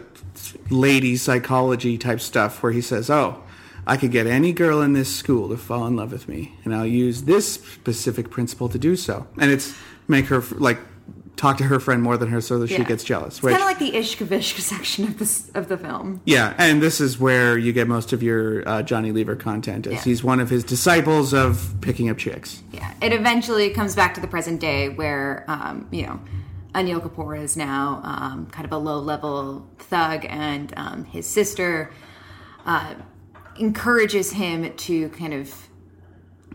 lady 0.69 1.15
psychology 1.17 1.97
type 1.97 2.21
stuff 2.21 2.61
where 2.63 2.71
he 2.71 2.81
says, 2.81 3.09
"Oh, 3.09 3.41
I 3.87 3.97
could 3.97 4.11
get 4.11 4.27
any 4.27 4.53
girl 4.53 4.81
in 4.81 4.93
this 4.93 5.13
school 5.13 5.49
to 5.49 5.57
fall 5.57 5.87
in 5.87 5.95
love 5.95 6.11
with 6.11 6.27
me, 6.27 6.55
and 6.63 6.75
I'll 6.75 6.85
use 6.85 7.23
this 7.23 7.53
specific 7.53 8.29
principle 8.29 8.69
to 8.69 8.77
do 8.79 8.95
so." 8.95 9.27
And 9.37 9.51
it's 9.51 9.73
make 10.07 10.25
her 10.27 10.43
like 10.57 10.79
talk 11.35 11.55
to 11.57 11.63
her 11.63 11.79
friend 11.79 12.03
more 12.03 12.17
than 12.17 12.27
her, 12.27 12.41
so 12.41 12.59
that 12.59 12.67
she 12.67 12.83
gets 12.83 13.01
jealous. 13.01 13.37
It's 13.37 13.41
kind 13.47 13.55
of 13.55 13.61
like 13.61 13.79
the 13.79 13.91
Ishq 13.93 14.25
Vishk 14.27 14.59
section 14.59 15.05
of 15.05 15.17
this 15.19 15.49
of 15.55 15.69
the 15.69 15.77
film. 15.77 16.19
yeah, 16.25 16.53
and 16.57 16.81
this 16.81 16.99
is 16.99 17.17
where 17.17 17.57
you 17.57 17.71
get 17.71 17.87
most 17.87 18.11
of 18.11 18.21
your 18.21 18.67
uh, 18.67 18.81
Johnny 18.83 19.11
Lever 19.13 19.37
content. 19.37 19.87
Is 19.87 19.93
Yeah. 19.93 20.01
he's 20.03 20.21
one 20.23 20.39
of 20.41 20.49
his 20.49 20.63
disciples 20.65 21.33
of 21.33 21.75
picking 21.81 22.09
up 22.09 22.17
chicks. 22.17 22.61
Yeah, 22.73 22.91
it 23.01 23.13
eventually 23.13 23.69
comes 23.69 23.95
back 23.95 24.13
to 24.15 24.21
the 24.21 24.27
present 24.27 24.59
day 24.59 24.89
where, 24.89 25.45
um, 25.47 25.87
you 25.91 26.03
know, 26.07 26.19
Anil 26.73 27.01
Kapoor 27.01 27.39
is 27.41 27.57
now 27.57 28.01
um, 28.03 28.45
kind 28.51 28.65
of 28.65 28.71
a 28.71 28.77
low 28.77 28.99
level 28.99 29.67
thug, 29.79 30.25
and 30.29 30.73
um, 30.77 31.03
his 31.05 31.25
sister 31.25 31.91
uh, 32.65 32.93
encourages 33.57 34.31
him 34.31 34.73
to 34.75 35.09
kind 35.09 35.33
of 35.33 35.67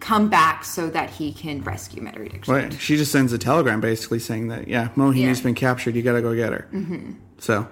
come 0.01 0.29
back 0.29 0.65
so 0.65 0.91
that 0.91 1.11
he 1.11 1.33
can 1.33 1.63
rescue 1.63 2.03
Madhuri 2.03 2.31
Dixit. 2.31 2.49
Right. 2.49 2.73
She 2.75 2.97
just 2.97 3.11
sends 3.11 3.33
a 3.33 3.39
telegram 3.39 3.81
basically 3.81 4.19
saying 4.19 4.49
that, 4.49 4.69
yeah, 4.69 4.89
Mohini's 4.97 5.39
Yeah. 5.39 5.45
been 5.45 5.55
captured. 5.55 5.95
You 5.97 6.03
got 6.03 6.13
to 6.15 6.23
go 6.23 6.35
get 6.35 6.53
her. 6.53 6.69
Mm-hmm. 6.73 7.13
So, 7.39 7.67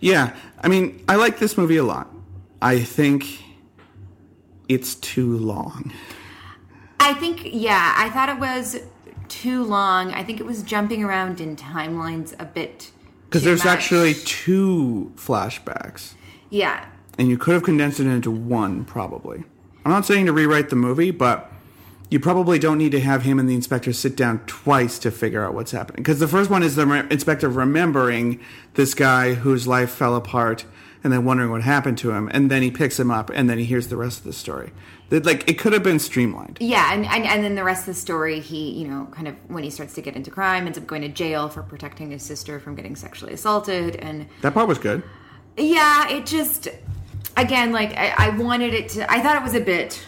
yeah. 0.00 0.34
I 0.60 0.68
mean, 0.68 1.02
I 1.08 1.16
like 1.16 1.38
this 1.38 1.56
movie 1.56 1.76
a 1.78 1.84
lot. 1.84 2.08
I 2.60 2.80
think 2.80 3.42
it's 4.68 4.94
too 4.96 5.36
long. 5.38 5.92
I 7.00 7.14
think, 7.14 7.40
yeah, 7.44 7.94
I 7.96 8.10
thought 8.10 8.28
it 8.28 8.38
was 8.38 8.78
too 9.32 9.64
long. 9.64 10.12
I 10.12 10.22
think 10.22 10.40
it 10.40 10.46
was 10.46 10.62
jumping 10.62 11.02
around 11.02 11.40
in 11.40 11.56
timelines 11.56 12.34
a 12.38 12.44
bit. 12.44 12.90
Because 13.24 13.42
there's 13.44 13.64
much. 13.64 13.72
actually 13.72 14.14
two 14.14 15.12
flashbacks. 15.16 16.12
yeah, 16.50 16.86
And 17.18 17.28
you 17.28 17.38
could 17.38 17.54
have 17.54 17.62
condensed 17.62 17.98
it 17.98 18.06
into 18.06 18.30
one, 18.30 18.84
probably. 18.84 19.44
I'm 19.84 19.90
not 19.90 20.04
saying 20.04 20.26
to 20.26 20.32
rewrite 20.32 20.68
the 20.68 20.76
movie, 20.76 21.10
but 21.10 21.50
you 22.10 22.20
probably 22.20 22.58
don't 22.58 22.76
need 22.76 22.92
to 22.92 23.00
have 23.00 23.22
him 23.22 23.38
and 23.38 23.48
the 23.48 23.54
inspector 23.54 23.92
sit 23.94 24.16
down 24.16 24.40
twice 24.46 24.98
to 24.98 25.10
figure 25.10 25.42
out 25.42 25.54
what's 25.54 25.72
happening. 25.72 26.02
Because 26.02 26.20
the 26.20 26.28
first 26.28 26.50
one 26.50 26.62
is 26.62 26.76
the 26.76 26.86
re- 26.86 27.06
inspector 27.10 27.48
remembering 27.48 28.38
this 28.74 28.92
guy 28.92 29.32
whose 29.32 29.66
life 29.66 29.90
fell 29.90 30.14
apart 30.14 30.66
and 31.02 31.10
then 31.12 31.24
wondering 31.24 31.50
what 31.50 31.62
happened 31.62 31.96
to 31.98 32.10
him. 32.12 32.28
And 32.34 32.50
then 32.50 32.60
he 32.60 32.70
picks 32.70 33.00
him 33.00 33.10
up 33.10 33.30
and 33.30 33.48
then 33.48 33.58
he 33.58 33.64
hears 33.64 33.88
the 33.88 33.96
rest 33.96 34.18
of 34.18 34.24
the 34.24 34.34
story. 34.34 34.72
That, 35.12 35.26
like, 35.26 35.46
it 35.46 35.58
could 35.58 35.74
have 35.74 35.82
been 35.82 35.98
streamlined. 35.98 36.56
Yeah, 36.58 36.90
and, 36.94 37.04
and 37.04 37.24
and 37.26 37.44
then 37.44 37.54
the 37.54 37.62
rest 37.64 37.82
of 37.82 37.94
the 37.94 38.00
story, 38.00 38.40
he 38.40 38.70
you 38.70 38.88
know 38.88 39.06
kind 39.12 39.28
of 39.28 39.34
when 39.48 39.62
he 39.62 39.68
starts 39.68 39.92
to 39.94 40.00
get 40.00 40.16
into 40.16 40.30
crime, 40.30 40.64
ends 40.66 40.78
up 40.78 40.86
going 40.86 41.02
to 41.02 41.08
jail 41.08 41.50
for 41.50 41.62
protecting 41.62 42.10
his 42.10 42.22
sister 42.22 42.58
from 42.58 42.74
getting 42.74 42.96
sexually 42.96 43.34
assaulted, 43.34 43.96
and 43.96 44.26
That 44.40 44.54
part 44.54 44.68
was 44.68 44.78
good. 44.78 45.02
yeah, 45.58 46.08
it 46.08 46.24
just 46.24 46.68
again 47.36 47.72
like 47.72 47.92
I, 47.94 48.14
I 48.16 48.28
wanted 48.30 48.72
it 48.72 48.88
to. 48.90 49.10
I 49.12 49.20
thought 49.20 49.36
it 49.36 49.42
was 49.42 49.54
a 49.54 49.60
bit 49.60 50.02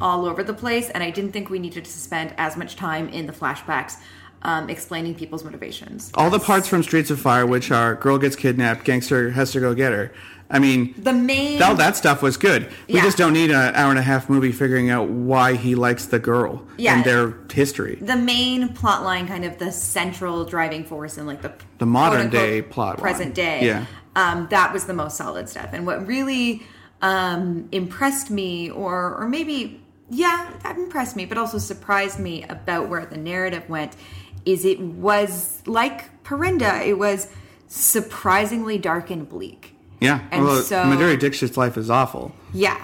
all 0.00 0.24
over 0.24 0.42
the 0.42 0.54
place, 0.54 0.88
and 0.90 1.02
I 1.02 1.10
didn't 1.10 1.32
think 1.32 1.50
we 1.50 1.58
needed 1.58 1.84
to 1.84 1.90
spend 1.90 2.32
as 2.38 2.56
much 2.56 2.76
time 2.76 3.08
in 3.10 3.26
the 3.26 3.32
flashbacks 3.34 3.96
um, 4.42 4.70
explaining 4.70 5.14
people's 5.16 5.44
motivations. 5.44 6.10
All 6.14 6.30
the 6.30 6.38
parts 6.38 6.66
from 6.68 6.82
Streets 6.82 7.10
of 7.10 7.20
Fire, 7.20 7.44
which 7.46 7.70
are 7.70 7.94
girl 7.94 8.16
gets 8.18 8.36
kidnapped, 8.36 8.84
gangster 8.84 9.30
has 9.32 9.52
to 9.52 9.60
go 9.60 9.74
get 9.74 9.92
her. 9.92 10.12
I 10.48 10.58
mean, 10.60 10.94
The 10.96 11.12
main 11.12 11.60
all 11.62 11.74
that 11.74 11.96
stuff 11.96 12.22
was 12.22 12.36
good. 12.36 12.68
We 12.88 12.94
Yeah. 12.94 13.02
just 13.02 13.18
don't 13.18 13.32
need 13.32 13.50
an 13.50 13.74
hour 13.74 13.90
and 13.90 13.98
a 13.98 14.02
half 14.02 14.28
movie 14.30 14.52
figuring 14.52 14.90
out 14.90 15.08
why 15.08 15.54
he 15.54 15.74
likes 15.74 16.06
the 16.06 16.18
girl 16.20 16.62
Yeah. 16.76 16.94
and 16.94 17.04
their 17.04 17.34
history. 17.52 17.98
the 18.00 18.16
main 18.16 18.68
plot 18.68 19.02
line, 19.02 19.26
kind 19.26 19.44
of 19.44 19.58
the 19.58 19.72
central 19.72 20.44
driving 20.44 20.84
force 20.84 21.18
in 21.18 21.26
like 21.26 21.42
the 21.42 21.52
The 21.78 21.86
modern 21.86 22.30
day 22.30 22.62
plot 22.62 22.98
line. 22.98 23.02
present 23.02 23.34
day. 23.34 23.64
Yeah. 23.66 23.84
um, 24.14 24.46
that 24.50 24.72
was 24.72 24.84
the 24.84 24.94
most 24.94 25.16
solid 25.16 25.48
stuff. 25.48 25.70
And 25.72 25.84
what 25.86 26.06
really 26.06 26.62
um, 27.02 27.68
impressed 27.72 28.30
me, 28.30 28.70
or 28.70 29.14
or 29.20 29.28
maybe 29.28 29.80
yeah, 30.08 30.46
that 30.62 30.76
impressed 30.78 31.16
me, 31.16 31.26
but 31.26 31.36
also 31.36 31.58
surprised 31.58 32.18
me 32.18 32.44
about 32.48 32.88
where 32.88 33.04
the 33.04 33.16
narrative 33.18 33.64
went, 33.68 33.92
is 34.46 34.64
it 34.64 34.80
was 34.80 35.60
like 35.66 36.22
Parinda. 36.24 36.86
It 36.86 36.96
was 36.98 37.26
surprisingly 37.66 38.78
dark 38.78 39.10
and 39.10 39.28
bleak. 39.28 39.75
Yeah. 40.00 40.20
And 40.30 40.44
well, 40.44 40.62
so- 40.62 40.76
Madhuri 40.84 41.18
Dixit's 41.18 41.56
life 41.56 41.76
is 41.76 41.90
awful. 41.90 42.32
Yeah. 42.52 42.82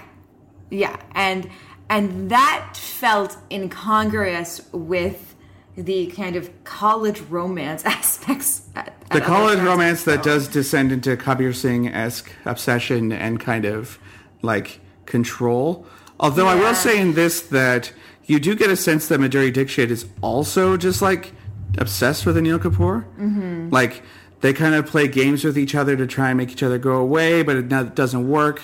Yeah. 0.69 0.97
And 1.13 1.49
and 1.89 2.29
that 2.31 2.75
felt 2.75 3.37
incongruous 3.51 4.61
with 4.71 5.35
the 5.75 6.07
kind 6.07 6.35
of 6.35 6.49
college 6.63 7.19
romance 7.21 7.83
aspects 7.85 8.63
at, 8.75 8.87
at 8.87 9.11
The 9.11 9.21
college 9.21 9.59
romance 9.59 10.03
that 10.03 10.23
does 10.23 10.47
descend 10.47 10.91
into 10.91 11.17
Kabir 11.17 11.53
Singh 11.53 11.87
esque 11.87 12.31
obsession 12.45 13.11
and 13.11 13.39
kind 13.39 13.65
of 13.65 13.99
like 14.41 14.79
control. 15.05 15.85
Although 16.19 16.47
I 16.47 16.55
will 16.55 16.75
say 16.75 16.99
in 16.99 17.13
this 17.13 17.41
that 17.41 17.91
you 18.25 18.39
do 18.39 18.55
get 18.55 18.69
a 18.69 18.75
sense 18.75 19.07
that 19.09 19.19
Madhuri 19.19 19.51
Dixit 19.51 19.91
is 19.91 20.05
also 20.21 20.77
just 20.77 21.01
like 21.01 21.33
obsessed 21.77 22.25
with 22.25 22.37
Anil 22.37 22.59
Kapoor. 22.59 23.03
Mm-hmm. 23.17 23.69
Like 23.69 24.03
they 24.43 24.51
kind 24.53 24.75
of 24.75 24.85
play 24.85 25.07
games 25.07 25.43
with 25.43 25.57
each 25.57 25.73
other 25.73 25.95
to 25.95 26.05
try 26.05 26.29
and 26.29 26.37
make 26.37 26.51
each 26.51 26.61
other 26.61 26.77
go 26.77 26.97
away, 26.97 27.41
but 27.43 27.55
it 27.55 27.95
doesn't 27.95 28.27
work. 28.27 28.61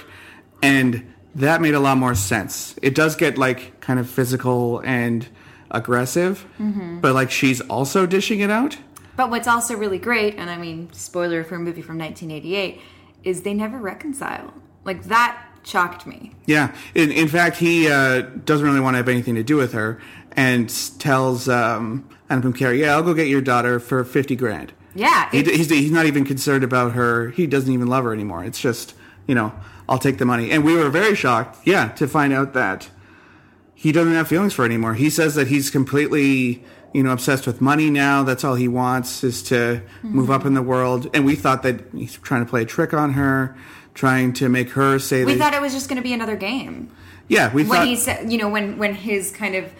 And 0.61 1.11
that 1.35 1.61
made 1.61 1.73
a 1.73 1.79
lot 1.79 1.97
more 1.97 2.13
sense. 2.15 2.75
It 2.81 2.93
does 2.93 3.15
get 3.15 3.37
like 3.37 3.79
kind 3.79 3.97
of 3.99 4.09
physical 4.09 4.79
and 4.83 5.27
aggressive, 5.71 6.45
Mm-hmm. 6.59 6.99
but 6.99 7.13
like 7.13 7.31
she's 7.31 7.61
also 7.61 8.05
dishing 8.05 8.41
it 8.41 8.49
out. 8.49 8.77
But 9.15 9.29
what's 9.29 9.47
also 9.47 9.75
really 9.75 9.99
great, 9.99 10.35
and 10.35 10.49
I 10.49 10.57
mean, 10.57 10.91
spoiler 10.93 11.43
for 11.43 11.55
a 11.55 11.59
movie 11.59 11.81
from 11.81 11.97
1988, 11.97 12.81
is 13.23 13.41
they 13.43 13.53
never 13.53 13.77
reconcile. 13.77 14.53
Like 14.85 15.03
that 15.05 15.41
shocked 15.63 16.05
me. 16.07 16.33
Yeah. 16.45 16.73
In, 16.95 17.11
in 17.11 17.27
fact, 17.27 17.57
he 17.57 17.87
uh, 17.89 18.21
doesn't 18.45 18.65
really 18.65 18.79
want 18.79 18.93
to 18.95 18.97
have 18.97 19.09
anything 19.09 19.35
to 19.35 19.43
do 19.43 19.55
with 19.57 19.73
her 19.73 19.99
and 20.35 20.69
tells 20.99 21.47
um, 21.49 22.07
Anupam 22.29 22.53
Kher, 22.53 22.77
yeah, 22.77 22.93
I'll 22.95 23.03
go 23.03 23.13
get 23.13 23.27
your 23.27 23.41
daughter 23.41 23.79
for 23.79 24.03
50 24.03 24.35
grand. 24.35 24.73
Yeah, 24.95 25.29
He, 25.31 25.43
he's, 25.43 25.69
he's 25.69 25.91
not 25.91 26.05
even 26.05 26.25
concerned 26.25 26.63
about 26.63 26.93
her. 26.93 27.29
He 27.29 27.47
doesn't 27.47 27.71
even 27.71 27.87
love 27.87 28.03
her 28.03 28.13
anymore. 28.13 28.43
It's 28.43 28.59
just, 28.59 28.95
you 29.27 29.35
know, 29.35 29.53
I'll 29.87 29.99
take 29.99 30.17
the 30.17 30.25
money. 30.25 30.51
And 30.51 30.63
we 30.63 30.75
were 30.75 30.89
very 30.89 31.15
shocked, 31.15 31.57
yeah, 31.65 31.89
to 31.89 32.07
find 32.07 32.33
out 32.33 32.53
that 32.53 32.89
he 33.73 33.91
doesn't 33.91 34.13
have 34.13 34.27
feelings 34.27 34.53
for 34.53 34.63
her 34.63 34.65
anymore. 34.65 34.93
He 34.95 35.09
says 35.09 35.35
that 35.35 35.47
he's 35.47 35.69
completely, 35.69 36.63
you 36.93 37.03
know, 37.03 37.11
obsessed 37.11 37.47
with 37.47 37.61
money 37.61 37.89
now. 37.89 38.23
That's 38.23 38.43
all 38.43 38.55
he 38.55 38.67
wants 38.67 39.23
is 39.23 39.41
to 39.43 39.55
mm-hmm. 39.55 40.07
move 40.07 40.29
up 40.29 40.45
in 40.45 40.53
the 40.53 40.61
world. 40.61 41.09
And 41.13 41.25
we 41.25 41.35
thought 41.35 41.63
that 41.63 41.81
he's 41.93 42.17
trying 42.17 42.43
to 42.43 42.49
play 42.49 42.63
a 42.63 42.65
trick 42.65 42.93
on 42.93 43.13
her, 43.13 43.55
trying 43.93 44.33
to 44.33 44.49
make 44.49 44.71
her 44.71 44.99
say 44.99 45.23
we 45.23 45.35
thought 45.35 45.53
it 45.53 45.61
was 45.61 45.73
just 45.73 45.87
going 45.87 45.97
to 45.97 46.03
be 46.03 46.13
another 46.13 46.35
game. 46.35 46.91
yeah, 47.27 47.53
we 47.53 47.63
when 47.63 47.79
thought. 47.79 47.87
he 47.87 47.95
said, 47.95 48.31
you 48.31 48.37
know, 48.37 48.49
when 48.49 48.77
when 48.77 48.93
his 48.93 49.31
kind 49.31 49.55
of 49.55 49.71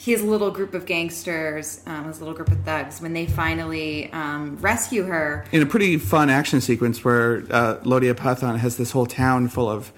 his 0.00 0.22
little 0.22 0.52
group 0.52 0.74
of 0.74 0.86
gangsters, 0.86 1.80
um, 1.84 2.04
his 2.06 2.20
little 2.20 2.32
group 2.34 2.52
of 2.52 2.60
thugs, 2.64 3.00
when 3.00 3.14
they 3.14 3.26
finally 3.26 4.08
um, 4.12 4.56
rescue 4.58 5.02
her, 5.02 5.44
in 5.50 5.60
a 5.60 5.66
pretty 5.66 5.98
fun 5.98 6.30
action 6.30 6.60
sequence 6.60 7.04
where 7.04 7.38
uh, 7.50 7.78
Lotiya 7.82 8.14
Pathan 8.14 8.58
has 8.58 8.76
this 8.76 8.92
whole 8.92 9.06
town 9.06 9.48
full 9.48 9.68
of 9.68 9.92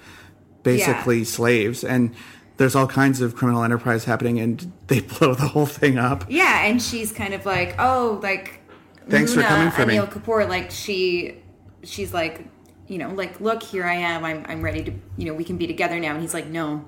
basically 0.63 1.19
Yeah. 1.19 1.23
slaves, 1.25 1.83
and 1.83 2.15
there's 2.57 2.75
all 2.75 2.87
kinds 2.87 3.21
of 3.21 3.35
criminal 3.35 3.63
enterprise 3.63 4.05
happening, 4.05 4.39
and 4.39 4.71
they 4.87 4.99
blow 5.19 5.35
the 5.35 5.47
whole 5.49 5.67
thing 5.67 5.99
up. 5.99 6.25
Yeah, 6.27 6.65
and 6.65 6.81
she's 6.81 7.11
kind 7.11 7.35
of 7.35 7.45
like, 7.45 7.75
oh, 7.77 8.19
like 8.23 8.59
Thanks 9.07 9.35
for 9.35 9.43
coming 9.43 9.69
for 9.69 9.85
me. 9.85 9.97
Anil 9.97 10.09
Kapoor, 10.11 10.49
like 10.49 10.71
she, 10.71 11.35
she's 11.83 12.11
like, 12.11 12.47
you 12.87 12.97
know, 12.97 13.09
like 13.09 13.39
look, 13.39 13.61
here 13.61 13.83
I 13.85 13.95
am. 13.95 14.25
I'm, 14.25 14.45
I'm 14.47 14.61
ready 14.63 14.83
to, 14.83 14.91
you 15.17 15.25
know, 15.25 15.33
we 15.35 15.43
can 15.43 15.57
be 15.57 15.67
together 15.67 15.99
now. 15.99 16.13
And 16.13 16.21
he's 16.21 16.33
like, 16.33 16.47
no, 16.47 16.85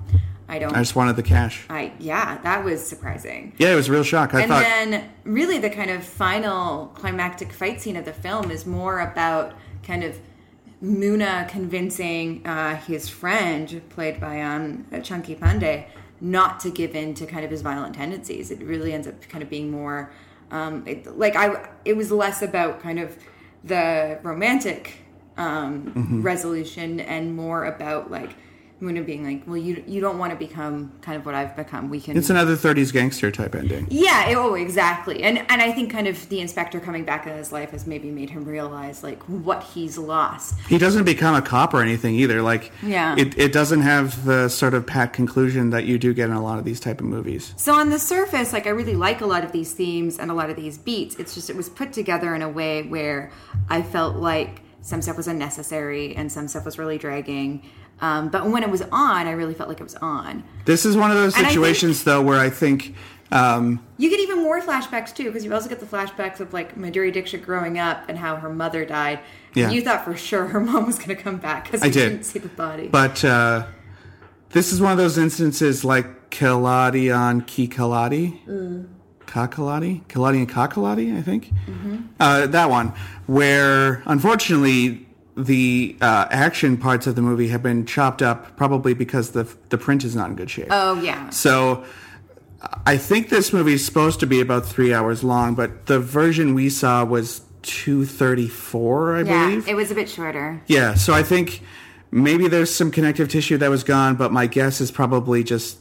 I 0.48 0.60
don't. 0.60 0.76
I 0.76 0.80
just 0.80 0.96
wanted 0.96 1.16
the 1.16 1.24
cash. 1.24 1.66
I 1.70 1.94
yeah, 2.00 2.38
that 2.44 2.64
was 2.64 2.86
surprising. 2.86 3.54
Yeah, 3.58 3.72
it 3.72 3.76
was 3.76 3.88
a 3.89 3.91
real 3.91 4.04
shock. 4.04 4.34
I 4.34 4.41
and 4.41 4.50
thought 4.50 4.62
then 4.64 5.10
really 5.24 5.58
the 5.58 5.70
kind 5.70 5.89
of 5.89 6.04
final 6.04 6.88
climactic 6.96 7.54
fight 7.54 7.82
scene 7.82 7.96
of 7.96 8.06
the 8.06 8.14
film 8.14 8.52
is 8.52 8.66
more 8.66 9.00
about 9.00 9.54
kind 9.84 10.04
of 10.04 10.20
Munna 10.82 11.48
convincing 11.50 12.46
uh, 12.46 12.76
his 12.76 13.08
friend, 13.08 13.82
played 13.89 14.20
by 14.20 14.41
um, 14.41 14.86
Chunky 15.02 15.34
Pandey, 15.36 15.86
not 16.20 16.60
to 16.60 16.70
give 16.70 16.94
in 16.94 17.14
to 17.16 17.26
kind 17.26 17.46
of 17.46 17.52
his 17.52 17.62
violent 17.62 17.96
tendencies. 17.96 18.52
It 18.52 18.60
really 18.62 18.91
ends 18.91 19.08
up 19.08 19.22
kind 19.30 19.41
of 19.41 19.50
being 19.50 19.72
more 19.72 20.12
um, 20.52 20.84
it, 20.86 21.18
like 21.18 21.36
I. 21.38 21.70
It 21.86 21.96
was 21.96 22.12
less 22.12 22.41
about 22.41 22.82
kind 22.82 23.00
of 23.00 23.18
the 23.64 24.20
romantic 24.24 24.96
um, 25.38 25.94
Mm-hmm. 25.96 26.22
resolution 26.22 27.00
and 27.00 27.36
more 27.36 27.66
about 27.66 28.12
like 28.12 28.36
Munna 28.84 29.02
being 29.02 29.24
like, 29.26 29.44
well, 29.48 29.58
you 29.58 29.84
you 29.88 30.02
don't 30.02 30.18
want 30.20 30.32
to 30.32 30.38
become 30.38 30.92
kind 31.02 31.18
of 31.18 31.26
what 31.26 31.34
I've 31.34 31.56
become. 31.56 31.90
We 31.90 32.00
can 32.02 32.18
it's 32.18 32.30
another 32.30 32.56
30s 32.56 32.92
gangster 32.94 33.32
type 33.32 33.56
ending. 33.56 33.88
yeah, 33.90 34.30
it- 34.30 34.36
oh, 34.36 34.54
exactly. 34.56 35.24
And 35.24 35.40
and 35.50 35.62
I 35.62 35.72
think 35.72 35.92
kind 35.92 36.08
of 36.08 36.30
the 36.30 36.40
inspector 36.42 36.80
coming 36.80 37.04
back 37.06 37.26
in 37.26 37.34
his 37.36 37.52
life 37.52 37.72
has 37.72 37.88
maybe 37.88 38.12
made 38.12 38.30
him 38.30 38.46
realize 38.46 39.04
like 39.04 39.22
what 39.24 39.64
he's 39.64 39.98
lost. 39.98 40.60
He 40.68 40.78
doesn't 40.78 41.06
become 41.06 41.34
a 41.36 41.42
cop 41.42 41.74
or 41.74 41.82
anything 41.82 42.16
either. 42.16 42.42
Like, 42.42 42.72
Yeah. 42.84 43.16
it, 43.18 43.38
it 43.38 43.54
doesn't 43.54 43.82
have 43.82 44.26
the 44.26 44.50
sort 44.50 44.74
of 44.74 44.86
pat 44.86 45.14
conclusion 45.14 45.70
that 45.72 45.86
you 45.86 45.98
do 45.98 46.14
get 46.14 46.30
in 46.30 46.36
a 46.36 46.44
lot 46.44 46.60
of 46.60 46.66
these 46.66 46.80
type 46.80 47.00
of 47.00 47.06
movies. 47.08 47.54
So 47.58 47.74
on 47.74 47.90
the 47.90 48.00
surface, 48.00 48.54
like 48.54 48.68
I 48.68 48.72
really 48.72 48.96
like 48.96 49.22
a 49.22 49.26
lot 49.26 49.44
of 49.44 49.52
these 49.52 49.74
themes 49.74 50.20
and 50.20 50.30
a 50.30 50.34
lot 50.34 50.50
of 50.50 50.56
these 50.56 50.78
beats. 50.78 51.16
It's 51.16 51.34
just 51.34 51.50
it 51.50 51.56
was 51.56 51.70
put 51.70 51.94
together 51.94 52.36
in 52.36 52.42
a 52.42 52.50
way 52.50 52.84
where 52.84 53.32
I 53.70 53.82
felt 53.82 54.18
like 54.18 54.62
some 54.82 55.02
stuff 55.02 55.16
was 55.16 55.28
unnecessary 55.30 56.14
and 56.16 56.30
some 56.30 56.48
stuff 56.50 56.66
was 56.66 56.78
really 56.78 56.98
dragging. 56.98 57.64
Um, 58.02 58.30
but 58.30 58.50
when 58.50 58.64
it 58.64 58.70
was 58.70 58.82
on, 58.91 59.28
I 59.28 59.32
really 59.32 59.54
felt 59.54 59.70
like 59.70 59.80
it 59.80 59.84
was 59.84 59.96
on. 59.96 60.44
This 60.66 60.86
is 60.86 60.98
one 60.98 61.10
of 61.12 61.18
those 61.18 61.34
I 61.36 61.38
think- 61.38 61.50
situations, 61.50 62.04
though, 62.04 62.22
where 62.22 62.39
I 62.39 62.50
think 62.50 62.96
um, 63.32 63.84
You 63.98 64.10
get 64.10 64.20
even 64.20 64.44
more 64.44 64.62
flashbacks 64.62 65.14
too, 65.16 65.26
because 65.26 65.44
you 65.46 65.54
also 65.54 65.68
get 65.70 65.80
the 65.80 65.86
flashbacks 65.86 66.39
of 66.39 66.54
like 66.54 66.76
Madhuri 66.78 67.12
Dixit 67.14 67.41
growing 67.44 67.80
up 67.80 68.04
and 68.10 68.18
how 68.18 68.36
her 68.36 68.50
mother 68.50 68.86
died. 68.86 69.20
Yeah. 69.56 69.70
You 69.72 69.82
thought 69.82 70.04
for 70.04 70.16
sure 70.16 70.46
her 70.48 70.60
mom 70.70 70.86
was 70.86 70.98
going 70.98 71.16
to 71.16 71.16
come 71.16 71.38
back 71.38 71.64
because 71.66 71.82
I 71.82 71.88
did. 71.89 72.10
didn't 72.10 72.24
see 72.26 72.39
the 72.39 72.50
body. 72.50 72.88
But 72.89 73.24
uh, 73.24 73.66
this 74.50 74.72
is 74.74 74.82
one 74.82 74.91
of 74.91 74.98
those 74.98 75.18
instances 75.18 75.84
like 75.86 76.30
Kaladi 76.30 77.16
on 77.16 77.41
Ki 77.41 77.68
Kaladi. 77.68 78.39
Kakaladi? 79.26 80.04
Kaladi 80.08 80.38
and 80.38 80.50
Kakaladi, 80.50 81.18
I 81.18 81.22
think. 81.22 81.52
Uh, 82.20 82.46
that 82.48 82.70
one, 82.70 82.94
where 83.26 84.04
unfortunately 84.06 85.08
the 85.36 85.96
uh, 86.02 86.28
action 86.30 86.78
parts 86.78 87.08
of 87.08 87.16
the 87.16 87.22
movie 87.22 87.48
have 87.48 87.64
been 87.64 87.86
chopped 87.86 88.22
up, 88.22 88.56
probably 88.56 88.94
because 88.94 89.32
the 89.32 89.46
the 89.70 89.78
print 89.78 90.04
is 90.04 90.16
not 90.16 90.30
in 90.30 90.36
good 90.36 90.50
shape. 90.50 90.68
oh 90.70 91.00
yeah, 91.02 91.30
So 91.32 91.84
I 92.86 92.98
think 92.98 93.30
this 93.30 93.52
movie 93.52 93.74
is 93.74 93.86
supposed 93.86 94.20
to 94.22 94.28
be 94.28 94.40
about 94.42 94.66
three 94.66 94.94
hours 94.94 95.24
long, 95.24 95.56
but 95.56 95.88
the 95.88 96.00
version 96.00 96.54
we 96.54 96.70
saw 96.70 97.04
was 97.04 97.42
two 97.64 98.06
thirty 98.06 98.48
four, 98.48 99.16
I 99.16 99.22
yeah, 99.24 99.48
believe. 99.50 99.68
it 99.68 99.76
was 99.76 99.90
a 99.92 99.96
bit 99.96 100.08
shorter. 100.10 100.62
Yeah, 100.68 100.94
so 100.94 101.14
I 101.14 101.24
think 101.24 101.62
maybe 102.12 102.48
there's 102.48 102.74
some 102.74 102.92
connective 102.92 103.28
tissue 103.30 103.58
that 103.58 103.70
was 103.70 103.84
gone, 103.84 104.16
but 104.16 104.32
my 104.32 104.46
guess 104.48 104.80
is 104.82 104.92
probably 104.92 105.44
just 105.44 105.80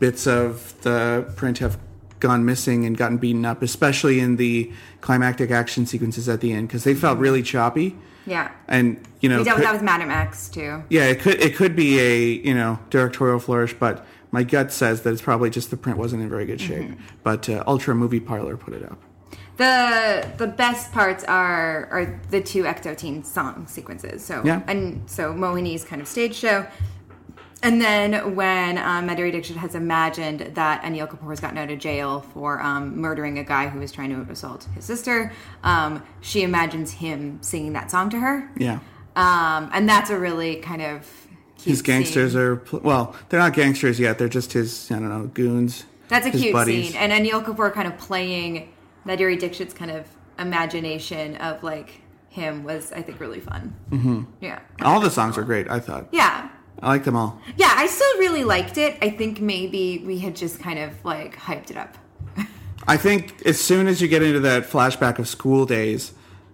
bits 0.00 0.26
of 0.26 0.80
the 0.82 1.30
print 1.36 1.58
have 1.58 1.78
gone 2.20 2.44
missing 2.44 2.84
and 2.84 2.96
gotten 2.98 3.16
beaten 3.16 3.46
up, 3.46 3.62
especially 3.62 4.20
in 4.20 4.36
the 4.36 4.70
climactic 5.00 5.50
action 5.50 5.86
sequences 5.86 6.28
at 6.28 6.40
the 6.42 6.52
end 6.52 6.68
because 6.68 6.84
they 6.84 6.94
felt 6.94 7.18
really 7.18 7.42
choppy. 7.42 7.96
Yeah, 8.26 8.50
And 8.68 9.00
you 9.20 9.28
know, 9.28 9.38
we 9.38 9.44
dealt 9.44 9.58
with 9.58 9.64
that 9.66 9.72
with 9.72 9.82
Madam 9.82 10.10
X 10.10 10.48
too. 10.48 10.82
yeah, 10.90 11.04
it 11.04 11.20
could 11.20 11.40
it 11.40 11.56
could 11.56 11.74
be 11.74 11.98
a 11.98 12.18
you 12.46 12.54
know 12.54 12.78
directorial 12.90 13.38
flourish, 13.38 13.74
but 13.74 14.04
my 14.30 14.42
gut 14.44 14.70
says 14.72 15.02
that 15.02 15.12
it's 15.12 15.22
probably 15.22 15.50
just 15.50 15.70
the 15.70 15.76
print 15.76 15.98
wasn't 15.98 16.22
in 16.22 16.28
very 16.28 16.44
good 16.46 16.60
shape. 16.60 16.90
Mm-hmm. 16.90 17.02
But 17.22 17.48
uh, 17.48 17.64
Ultra 17.66 17.94
Movie 17.94 18.20
Parlor 18.20 18.56
put 18.56 18.74
it 18.74 18.82
up. 18.84 18.98
The 19.56 20.26
the 20.38 20.46
best 20.46 20.92
parts 20.92 21.24
are 21.24 21.86
are 21.90 22.20
the 22.30 22.40
two 22.40 22.66
Ek 22.66 22.82
Do 22.82 22.94
Teen 22.94 23.24
song 23.24 23.66
sequences. 23.66 24.24
So 24.24 24.42
Yeah. 24.44 24.62
and 24.66 25.02
so 25.10 25.34
Mohini's 25.34 25.84
kind 25.84 26.00
of 26.00 26.08
stage 26.08 26.34
show. 26.34 26.66
And 27.62 27.80
then 27.80 28.34
when 28.34 28.78
um, 28.78 29.06
Madhuri 29.06 29.32
Dixit 29.32 29.56
has 29.56 29.74
imagined 29.74 30.40
that 30.54 30.82
Anil 30.82 31.06
Kapoor 31.08 31.28
has 31.30 31.40
gotten 31.40 31.58
out 31.58 31.70
of 31.70 31.78
jail 31.78 32.20
for 32.32 32.60
um, 32.62 32.98
murdering 32.98 33.38
a 33.38 33.44
guy 33.44 33.68
who 33.68 33.78
was 33.80 33.92
trying 33.92 34.10
to 34.10 34.32
assault 34.32 34.66
his 34.74 34.84
sister, 34.84 35.32
um, 35.62 36.02
she 36.22 36.42
imagines 36.42 36.90
him 36.92 37.38
singing 37.42 37.74
that 37.74 37.90
song 37.90 38.08
to 38.10 38.18
her. 38.20 38.50
Yeah. 38.56 38.78
Um, 39.16 39.68
and 39.74 39.88
that's 39.88 40.08
a 40.08 40.18
really 40.18 40.56
kind 40.56 40.80
of 40.80 41.06
cute 41.56 41.72
His 41.72 41.82
gangsters 41.82 42.32
scene. 42.32 42.40
are 42.40 42.56
pl- 42.56 42.80
well, 42.80 43.14
they're 43.28 43.40
not 43.40 43.52
gangsters 43.52 44.00
yet. 44.00 44.18
They're 44.18 44.28
just 44.28 44.52
his 44.54 44.90
I 44.90 44.94
don't 44.94 45.08
know 45.10 45.26
goons. 45.26 45.84
That's 46.08 46.26
a 46.26 46.30
cute 46.30 46.52
buddies. 46.54 46.92
scene. 46.92 46.96
And 46.96 47.12
Anil 47.12 47.44
Kapoor 47.44 47.72
kind 47.72 47.86
of 47.86 47.98
playing 47.98 48.72
Madhuri 49.06 49.38
Dixit's 49.38 49.74
kind 49.74 49.90
of 49.90 50.06
imagination 50.38 51.36
of 51.36 51.62
like 51.62 52.00
him 52.30 52.64
was, 52.64 52.92
I 52.92 53.02
think, 53.02 53.20
really 53.20 53.40
fun. 53.40 53.74
Mm-hmm. 53.90 54.22
Yeah. 54.40 54.60
All 54.82 55.00
the 55.00 55.10
songs 55.10 55.36
are 55.36 55.42
great. 55.42 55.68
I 55.70 55.80
thought. 55.80 56.06
Yeah. 56.12 56.48
I 56.82 56.88
like 56.88 57.04
them 57.04 57.16
all. 57.16 57.40
Yeah, 57.56 57.72
I 57.76 57.86
still 57.86 58.18
really 58.18 58.44
liked 58.44 58.78
it. 58.78 58.96
I 59.02 59.10
think 59.10 59.40
maybe 59.40 60.02
we 60.06 60.18
had 60.18 60.34
just 60.36 60.60
kind 60.60 60.78
of 60.78 60.92
like 61.04 61.36
hyped 61.36 61.70
it 61.70 61.76
up. 61.76 61.96
I 62.88 62.96
think 62.96 63.44
as 63.46 63.60
soon 63.60 63.86
as 63.86 64.00
you 64.00 64.08
get 64.08 64.22
into 64.22 64.40
that 64.40 64.64
flashback 64.64 65.18
of 65.18 65.28
school 65.28 65.66
days, 65.66 66.12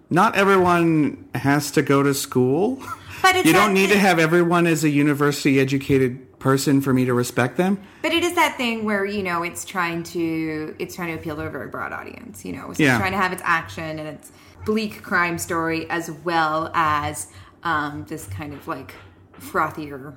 not 0.09 0.35
everyone 0.35 1.27
has 1.35 1.71
to 1.71 1.81
go 1.81 2.03
to 2.03 2.13
school. 2.13 2.81
But 3.21 3.35
it's 3.35 3.47
you 3.47 3.53
don't 3.53 3.73
need 3.73 3.89
to 3.89 3.97
have 3.97 4.19
everyone 4.19 4.67
as 4.67 4.83
a 4.83 4.89
university 4.89 5.59
educated 5.59 6.37
person 6.39 6.81
for 6.81 6.93
me 6.93 7.03
to 7.05 7.13
respect 7.15 7.57
them. 7.57 7.81
But 8.03 8.11
it 8.11 8.23
is 8.23 8.35
that 8.35 8.57
thing 8.57 8.85
where 8.85 9.05
you 9.05 9.23
know 9.23 9.41
it's 9.43 9.65
trying 9.65 10.03
to 10.03 10.75
it's 10.77 10.95
trying 10.95 11.07
to 11.07 11.19
appeal 11.19 11.35
to 11.37 11.43
a 11.43 11.49
very 11.49 11.67
broad 11.67 11.93
audience. 11.93 12.45
You 12.45 12.53
know, 12.53 12.69
it's 12.69 12.79
Yeah. 12.79 12.97
trying 12.99 13.13
to 13.13 13.17
have 13.17 13.31
its 13.33 13.41
action 13.43 13.97
and 13.97 14.07
its 14.07 14.31
bleak 14.65 15.01
crime 15.01 15.37
story 15.39 15.89
as 15.89 16.11
well 16.11 16.69
as 16.75 17.27
um, 17.63 18.05
this 18.07 18.27
kind 18.27 18.53
of 18.53 18.67
like 18.67 18.93
frothier 19.39 20.15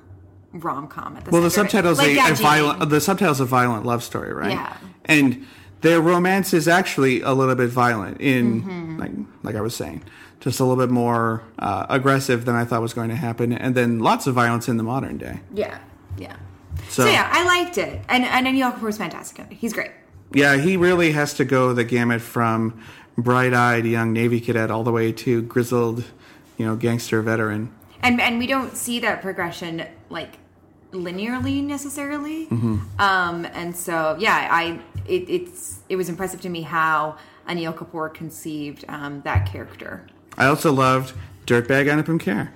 rom 0.53 0.87
com 0.87 1.15
at 1.17 1.25
the 1.25 1.31
Well, 1.31 1.41
the 1.41 1.49
center 1.49 1.61
of 1.61 1.65
it. 1.67 1.95
subtitles 1.95 1.97
Like 1.99 2.29
a, 2.29 2.33
a 2.33 2.35
violent 2.35 2.89
the 2.89 3.01
subtitles 3.01 3.39
a 3.39 3.45
violent 3.45 3.85
love 3.85 4.03
story, 4.03 4.33
right? 4.33 4.51
Yeah. 4.51 4.77
And 5.05 5.45
their 5.81 5.99
romance 6.01 6.53
is 6.53 6.67
actually 6.67 7.21
a 7.21 7.31
little 7.33 7.55
bit 7.55 7.69
violent 7.69 8.19
in 8.21 8.61
Mm-hmm. 8.63 8.97
like 8.99 9.11
like 9.43 9.55
I 9.55 9.61
was 9.61 9.75
saying, 9.75 10.03
just 10.39 10.59
a 10.59 10.63
little 10.63 10.81
bit 10.83 10.91
more 10.91 11.41
uh, 11.59 11.85
aggressive 11.89 12.45
than 12.45 12.55
I 12.55 12.65
thought 12.65 12.81
was 12.81 12.93
going 12.93 13.09
to 13.09 13.15
happen, 13.15 13.51
and 13.53 13.73
then 13.75 13.99
lots 13.99 14.27
of 14.27 14.35
violence 14.35 14.67
in 14.69 14.77
the 14.77 14.83
modern 14.83 15.17
day. 15.17 15.39
Yeah, 15.53 15.79
yeah. 16.17 16.35
So, 16.89 17.03
So, 17.03 17.09
yeah, 17.09 17.27
I 17.31 17.43
liked 17.45 17.77
it, 17.77 18.01
and 18.09 18.23
and 18.25 18.45
Anil 18.47 18.73
Kapoor's 18.77 18.97
fantastic. 18.97 19.51
He's 19.53 19.73
great. 19.73 19.91
yeah, 20.33 20.57
he 20.57 20.77
really 20.77 21.11
has 21.13 21.33
to 21.35 21.45
go 21.45 21.73
the 21.73 21.83
gamut 21.83 22.21
from 22.21 22.79
bright-eyed 23.17 23.85
young 23.85 24.13
Navy 24.13 24.39
cadet 24.39 24.71
all 24.71 24.83
the 24.83 24.91
way 24.91 25.11
to 25.11 25.41
grizzled, 25.43 26.03
you 26.57 26.65
know, 26.65 26.75
gangster 26.75 27.21
veteran. 27.21 27.69
And 28.03 28.19
and 28.21 28.39
we 28.39 28.47
don't 28.47 28.75
see 28.75 28.99
that 28.99 29.21
progression 29.21 29.85
like 30.09 30.37
linearly 30.91 31.63
necessarily 31.63 32.47
Mm-hmm. 32.47 32.77
um 32.99 33.45
and 33.53 33.75
so 33.75 34.15
yeah 34.19 34.47
i 34.51 34.79
it, 35.07 35.29
it's 35.29 35.79
it 35.89 35.95
was 35.95 36.09
impressive 36.09 36.41
to 36.41 36.49
me 36.49 36.61
how 36.63 37.17
anil 37.47 37.73
kapoor 37.73 38.13
conceived 38.13 38.83
um 38.89 39.21
that 39.23 39.45
character 39.51 40.07
I 40.37 40.45
also 40.45 40.71
loved 40.71 41.13
Dirtbag 41.45 41.87
Anupam 41.87 42.17
Kher. 42.17 42.51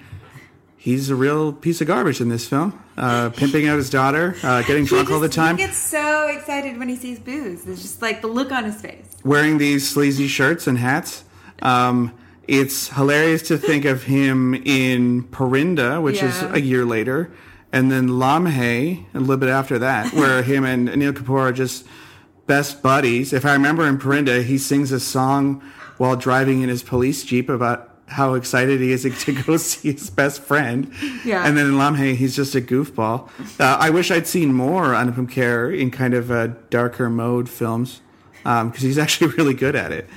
He's 0.77 1.09
a 1.09 1.15
real 1.15 1.51
piece 1.51 1.81
of 1.81 1.87
garbage 1.87 2.21
in 2.21 2.29
this 2.29 2.47
film, 2.47 2.81
uh, 2.95 3.29
pimping 3.31 3.67
out 3.67 3.75
his 3.77 3.89
daughter, 3.89 4.35
uh, 4.43 4.61
getting 4.67 4.85
drunk 4.85 5.11
all 5.11 5.19
the 5.19 5.27
time. 5.27 5.57
he 5.57 5.63
gets 5.65 5.75
so 5.77 6.27
excited 6.27 6.77
when 6.79 6.87
he 6.87 6.95
sees 6.95 7.19
booze 7.19 7.67
it's 7.67 7.81
just 7.81 8.01
like 8.01 8.21
the 8.21 8.27
look 8.27 8.51
on 8.53 8.63
his 8.63 8.79
face 8.79 9.07
wearing 9.25 9.57
these 9.57 9.87
sleazy 9.89 10.27
shirts 10.27 10.67
and 10.67 10.77
hats. 10.77 11.25
Um, 11.61 12.13
it's 12.47 12.89
hilarious 12.89 13.41
to 13.43 13.57
think 13.57 13.85
of 13.85 14.03
him 14.03 14.53
in 14.53 15.23
Parinda, 15.23 16.01
which 16.01 16.21
is 16.21 16.41
a 16.43 16.61
year 16.61 16.85
later, 16.85 17.31
and 17.71 17.91
then 17.91 18.07
Lamhe 18.07 19.05
a 19.13 19.19
little 19.19 19.37
bit 19.37 19.49
after 19.49 19.79
that, 19.79 20.13
where 20.13 20.43
him 20.43 20.63
and 20.65 20.87
Anil 20.87 21.13
Kapoor 21.13 21.41
are 21.41 21.51
just 21.51 21.85
best 22.47 22.81
buddies. 22.81 23.33
If 23.33 23.45
I 23.45 23.53
remember 23.53 23.87
in 23.87 23.97
Parinda, 23.97 24.43
he 24.43 24.57
sings 24.57 24.91
a 24.91 24.99
song 24.99 25.61
while 25.97 26.15
driving 26.15 26.61
in 26.61 26.69
his 26.69 26.83
police 26.83 27.23
jeep 27.23 27.49
about 27.49 27.91
how 28.07 28.35
excited 28.35 28.79
he 28.81 28.91
is 28.91 29.03
to 29.25 29.43
go 29.43 29.57
see 29.57 29.93
his 29.93 30.09
best 30.09 30.41
friend. 30.41 30.91
Yeah. 31.23 31.45
And 31.45 31.57
then 31.57 31.67
in 31.67 31.73
Lamhe, 31.73 32.15
he's 32.15 32.35
just 32.35 32.55
a 32.55 32.61
goofball. 32.61 33.29
Uh, 33.59 33.77
I 33.79 33.89
wish 33.89 34.11
I'd 34.11 34.27
seen 34.27 34.53
more 34.53 34.93
Anupam 34.93 35.29
Kher 35.29 35.77
in 35.77 35.91
kind 35.91 36.13
of 36.13 36.31
uh, 36.31 36.47
darker 36.69 37.09
mode 37.09 37.49
films 37.49 38.01
because 38.43 38.81
he's 38.81 38.97
actually 39.05 39.33
really 39.35 39.53
good 39.53 39.75
at 39.75 39.91
it. 39.91 40.07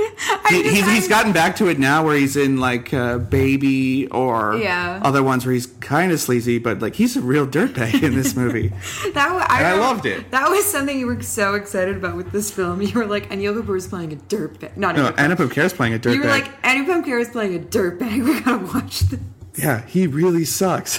He, 0.50 0.62
he's, 0.68 0.86
he's 0.90 1.08
gotten 1.08 1.32
back 1.32 1.54
to 1.56 1.68
it 1.68 1.78
now 1.78 2.04
where 2.04 2.16
he's 2.16 2.36
in 2.36 2.56
like 2.56 2.92
uh, 2.92 3.18
Baby 3.18 4.08
or 4.08 4.56
Yeah. 4.56 5.00
other 5.02 5.22
ones 5.22 5.46
where 5.46 5.52
he's 5.54 5.66
kind 5.66 6.10
of 6.10 6.18
sleazy, 6.20 6.58
but 6.58 6.80
like 6.80 6.96
he's 6.96 7.16
a 7.16 7.20
real 7.20 7.46
dirtbag 7.46 8.02
in 8.02 8.14
this 8.16 8.34
movie. 8.34 8.72
That 9.14 9.46
I 9.48 9.74
loved 9.74 10.06
it. 10.06 10.30
That 10.32 10.48
was 10.50 10.64
something 10.64 10.98
you 10.98 11.06
were 11.06 11.22
so 11.22 11.54
excited 11.54 11.96
about 11.96 12.16
with 12.16 12.32
this 12.32 12.50
film. 12.50 12.82
You 12.82 12.92
were 12.94 13.06
like, 13.06 13.30
Anil 13.30 13.60
Kapoor 13.62 13.76
is 13.76 13.86
playing 13.86 14.12
a 14.12 14.16
dirtbag. 14.16 14.76
Not 14.76 14.96
no. 14.96 15.12
Anupam 15.12 15.48
Kher's 15.50 15.72
playing 15.72 15.94
a 15.94 15.98
dirtbag. 15.98 16.14
You 16.14 16.20
were 16.22 16.26
like, 16.28 16.62
Anupam 16.62 17.04
Kher 17.04 17.20
is 17.20 17.28
playing 17.28 17.54
a 17.56 17.60
dirtbag. 17.60 18.24
We 18.24 18.40
gotta 18.40 18.64
watch 18.66 19.00
this. 19.00 19.20
yeah, 19.56 19.84
he 19.86 20.06
really 20.08 20.44
sucks, 20.44 20.98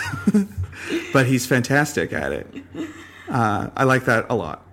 but 1.14 1.26
he's 1.26 1.46
fantastic 1.46 2.14
at 2.14 2.32
it. 2.32 2.48
Uh, 3.30 3.70
I 3.76 3.84
like 3.84 4.06
that 4.06 4.28
a 4.30 4.36
lot. 4.36 4.66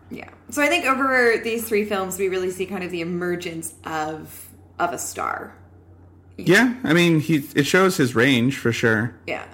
So 0.51 0.63
I 0.63 0.69
think 0.69 0.87
over 0.87 1.39
these 1.43 1.69
three 1.69 1.85
films, 1.85 2.19
we 2.19 2.29
really 2.29 2.51
see 2.51 2.67
kind 2.67 2.83
of 2.83 2.91
the 2.91 3.01
emergence 3.01 3.75
of 3.85 4.49
of 4.79 4.93
a 4.93 4.99
star. 4.99 5.55
Yeah, 6.37 6.75
I 6.85 6.93
mean, 6.93 7.21
he 7.21 7.47
it 7.55 7.67
shows 7.67 7.97
his 7.97 8.15
range 8.15 8.59
for 8.59 8.73
sure. 8.73 9.15
Yeah. 9.27 9.47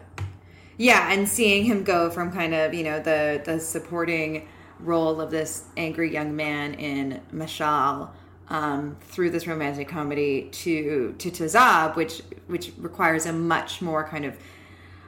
Yeah, 0.77 1.13
and 1.13 1.29
seeing 1.29 1.65
him 1.65 1.85
go 1.85 2.11
from 2.11 2.33
kind 2.33 2.53
of, 2.53 2.75
you 2.75 2.85
know, 2.85 3.01
the 3.01 3.41
the 3.45 3.59
supporting 3.61 4.49
role 4.81 5.21
of 5.21 5.31
this 5.31 5.65
angry 5.77 6.13
young 6.13 6.37
man 6.37 6.75
in 6.75 7.21
Mashal 7.33 8.11
um, 8.49 8.97
through 9.01 9.31
this 9.31 9.47
romantic 9.47 9.89
comedy 9.89 10.49
to 10.53 11.15
to 11.19 11.31
Tezaab, 11.31 11.97
which 11.97 12.23
which 12.47 12.73
requires 12.79 13.27
a 13.27 13.33
much 13.33 13.81
more 13.81 14.07
kind 14.07 14.25
of 14.25 14.37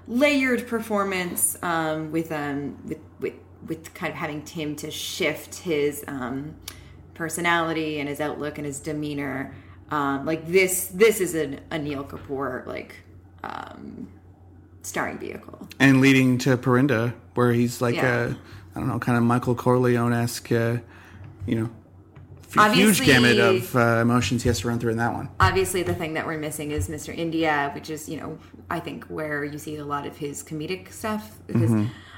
layered 0.09 0.67
performance 0.67 1.59
um, 1.63 2.11
with 2.11 2.33
um 2.33 2.77
with 2.87 2.99
with 3.21 3.35
with 3.67 3.95
kind 3.95 4.11
of 4.13 4.17
having 4.19 4.43
Tim 4.43 4.77
to 4.77 4.91
shift 4.91 5.57
his 5.57 6.05
um, 6.09 6.57
personality 7.15 7.99
and 8.01 8.09
his 8.09 8.21
outlook 8.21 8.59
and 8.59 8.67
his 8.67 8.81
demeanor. 8.81 9.55
Um, 9.91 10.27
like 10.27 10.47
this, 10.49 10.89
this 10.89 11.21
is 11.21 11.35
an 11.35 11.61
Anil 11.71 12.07
Kapoor 12.09 12.67
like 12.67 12.97
um, 13.43 14.09
starring 14.83 15.19
vehicle. 15.19 15.69
and 15.79 16.01
leading 16.01 16.39
to 16.39 16.57
Parinda, 16.57 17.15
where 17.35 17.53
he's 17.53 17.81
like 17.81 17.95
Yeah. 17.97 18.25
a, 18.27 18.29
I 18.75 18.81
don't 18.81 18.89
know, 18.89 18.99
kind 18.99 19.17
of 19.17 19.25
Michael 19.25 19.55
Corleone 19.55 20.13
esque, 20.13 20.51
uh, 20.53 20.79
you 21.47 21.55
know, 21.61 21.71
f- 22.57 22.75
huge 22.75 23.05
gamut 23.05 23.39
of 23.39 23.75
uh, 23.77 24.01
emotions 24.03 24.43
he 24.43 24.49
has 24.49 24.61
to 24.61 24.69
run 24.69 24.79
through 24.79 24.91
in 24.93 24.97
that 24.99 25.13
one. 25.15 25.29
Obviously, 25.41 25.83
the 25.85 25.95
thing 25.95 26.15
that 26.15 26.27
we're 26.27 26.39
missing 26.39 26.73
is 26.73 26.89
Mr. 26.89 27.17
India, 27.17 27.71
which 27.75 27.89
is 27.89 28.09
you 28.09 28.19
know 28.21 28.39
I 28.69 28.81
think 28.81 29.05
where 29.05 29.45
you 29.45 29.59
see 29.59 29.77
a 29.77 29.85
lot 29.85 30.07
of 30.07 30.17
his 30.17 30.43
comedic 30.43 30.93
stuff 30.93 31.39
because 31.47 31.71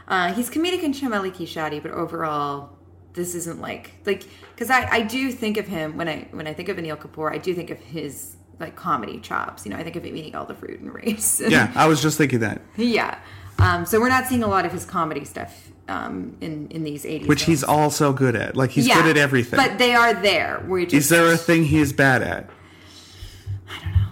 uh, 0.09 0.33
he's 0.35 0.51
comedic 0.51 0.83
in 0.83 0.93
Chameli 0.93 1.33
Ki 1.33 1.45
Shadi, 1.45 1.81
but 1.83 1.93
overall. 1.93 2.75
This 3.15 3.35
isn't 3.35 3.61
like 3.61 3.91
like 4.07 4.23
because 4.55 4.71
I, 4.71 4.87
I 4.89 5.03
do 5.03 5.33
think 5.33 5.57
of 5.57 5.67
him 5.67 5.97
when 5.97 6.09
I 6.09 6.29
when 6.31 6.47
I 6.47 6.53
think 6.53 6.69
of 6.69 6.77
Anil 6.77 6.97
Kapoor 6.97 7.33
I 7.33 7.39
do 7.39 7.53
think 7.53 7.71
of 7.71 7.79
his 7.81 8.37
like 8.61 8.77
comedy 8.77 9.19
chops 9.19 9.65
you 9.65 9.73
know 9.73 9.77
I 9.79 9.83
think 9.83 9.97
of 9.97 10.05
him 10.05 10.15
eating 10.17 10.37
all 10.37 10.45
the 10.45 10.55
fruit 10.55 10.79
and 10.79 10.95
race 10.95 11.41
Yeah, 11.49 11.73
I 11.75 11.89
was 11.89 12.01
just 12.01 12.17
thinking 12.17 12.41
that, 12.41 12.61
Yeah. 12.77 13.19
Um, 13.59 13.87
so 13.87 13.99
we're 13.99 14.11
not 14.11 14.27
seeing 14.27 14.45
a 14.45 14.47
lot 14.47 14.65
of 14.67 14.73
his 14.73 14.85
comedy 14.85 15.25
stuff 15.25 15.73
um, 15.89 16.37
in 16.41 16.69
in 16.69 16.85
these 16.85 17.05
80s. 17.05 17.27
which 17.27 17.43
he's 17.45 17.65
also 17.65 18.13
good 18.13 18.37
at. 18.37 18.55
Like 18.55 18.71
he's 18.71 18.87
Yeah, 18.87 19.03
good 19.03 19.17
at 19.17 19.17
everything. 19.17 19.57
But 19.59 19.79
they 19.79 19.95
are 19.97 20.15
there. 20.15 20.63
We're 20.69 20.85
just, 20.85 20.95
Is 20.95 21.09
there 21.09 21.33
a 21.33 21.37
thing 21.37 21.65
he 21.65 21.79
is 21.81 21.93
bad 21.93 22.23
at? 22.23 22.49
I 23.69 23.83
don't 23.83 23.93
know. 23.93 24.09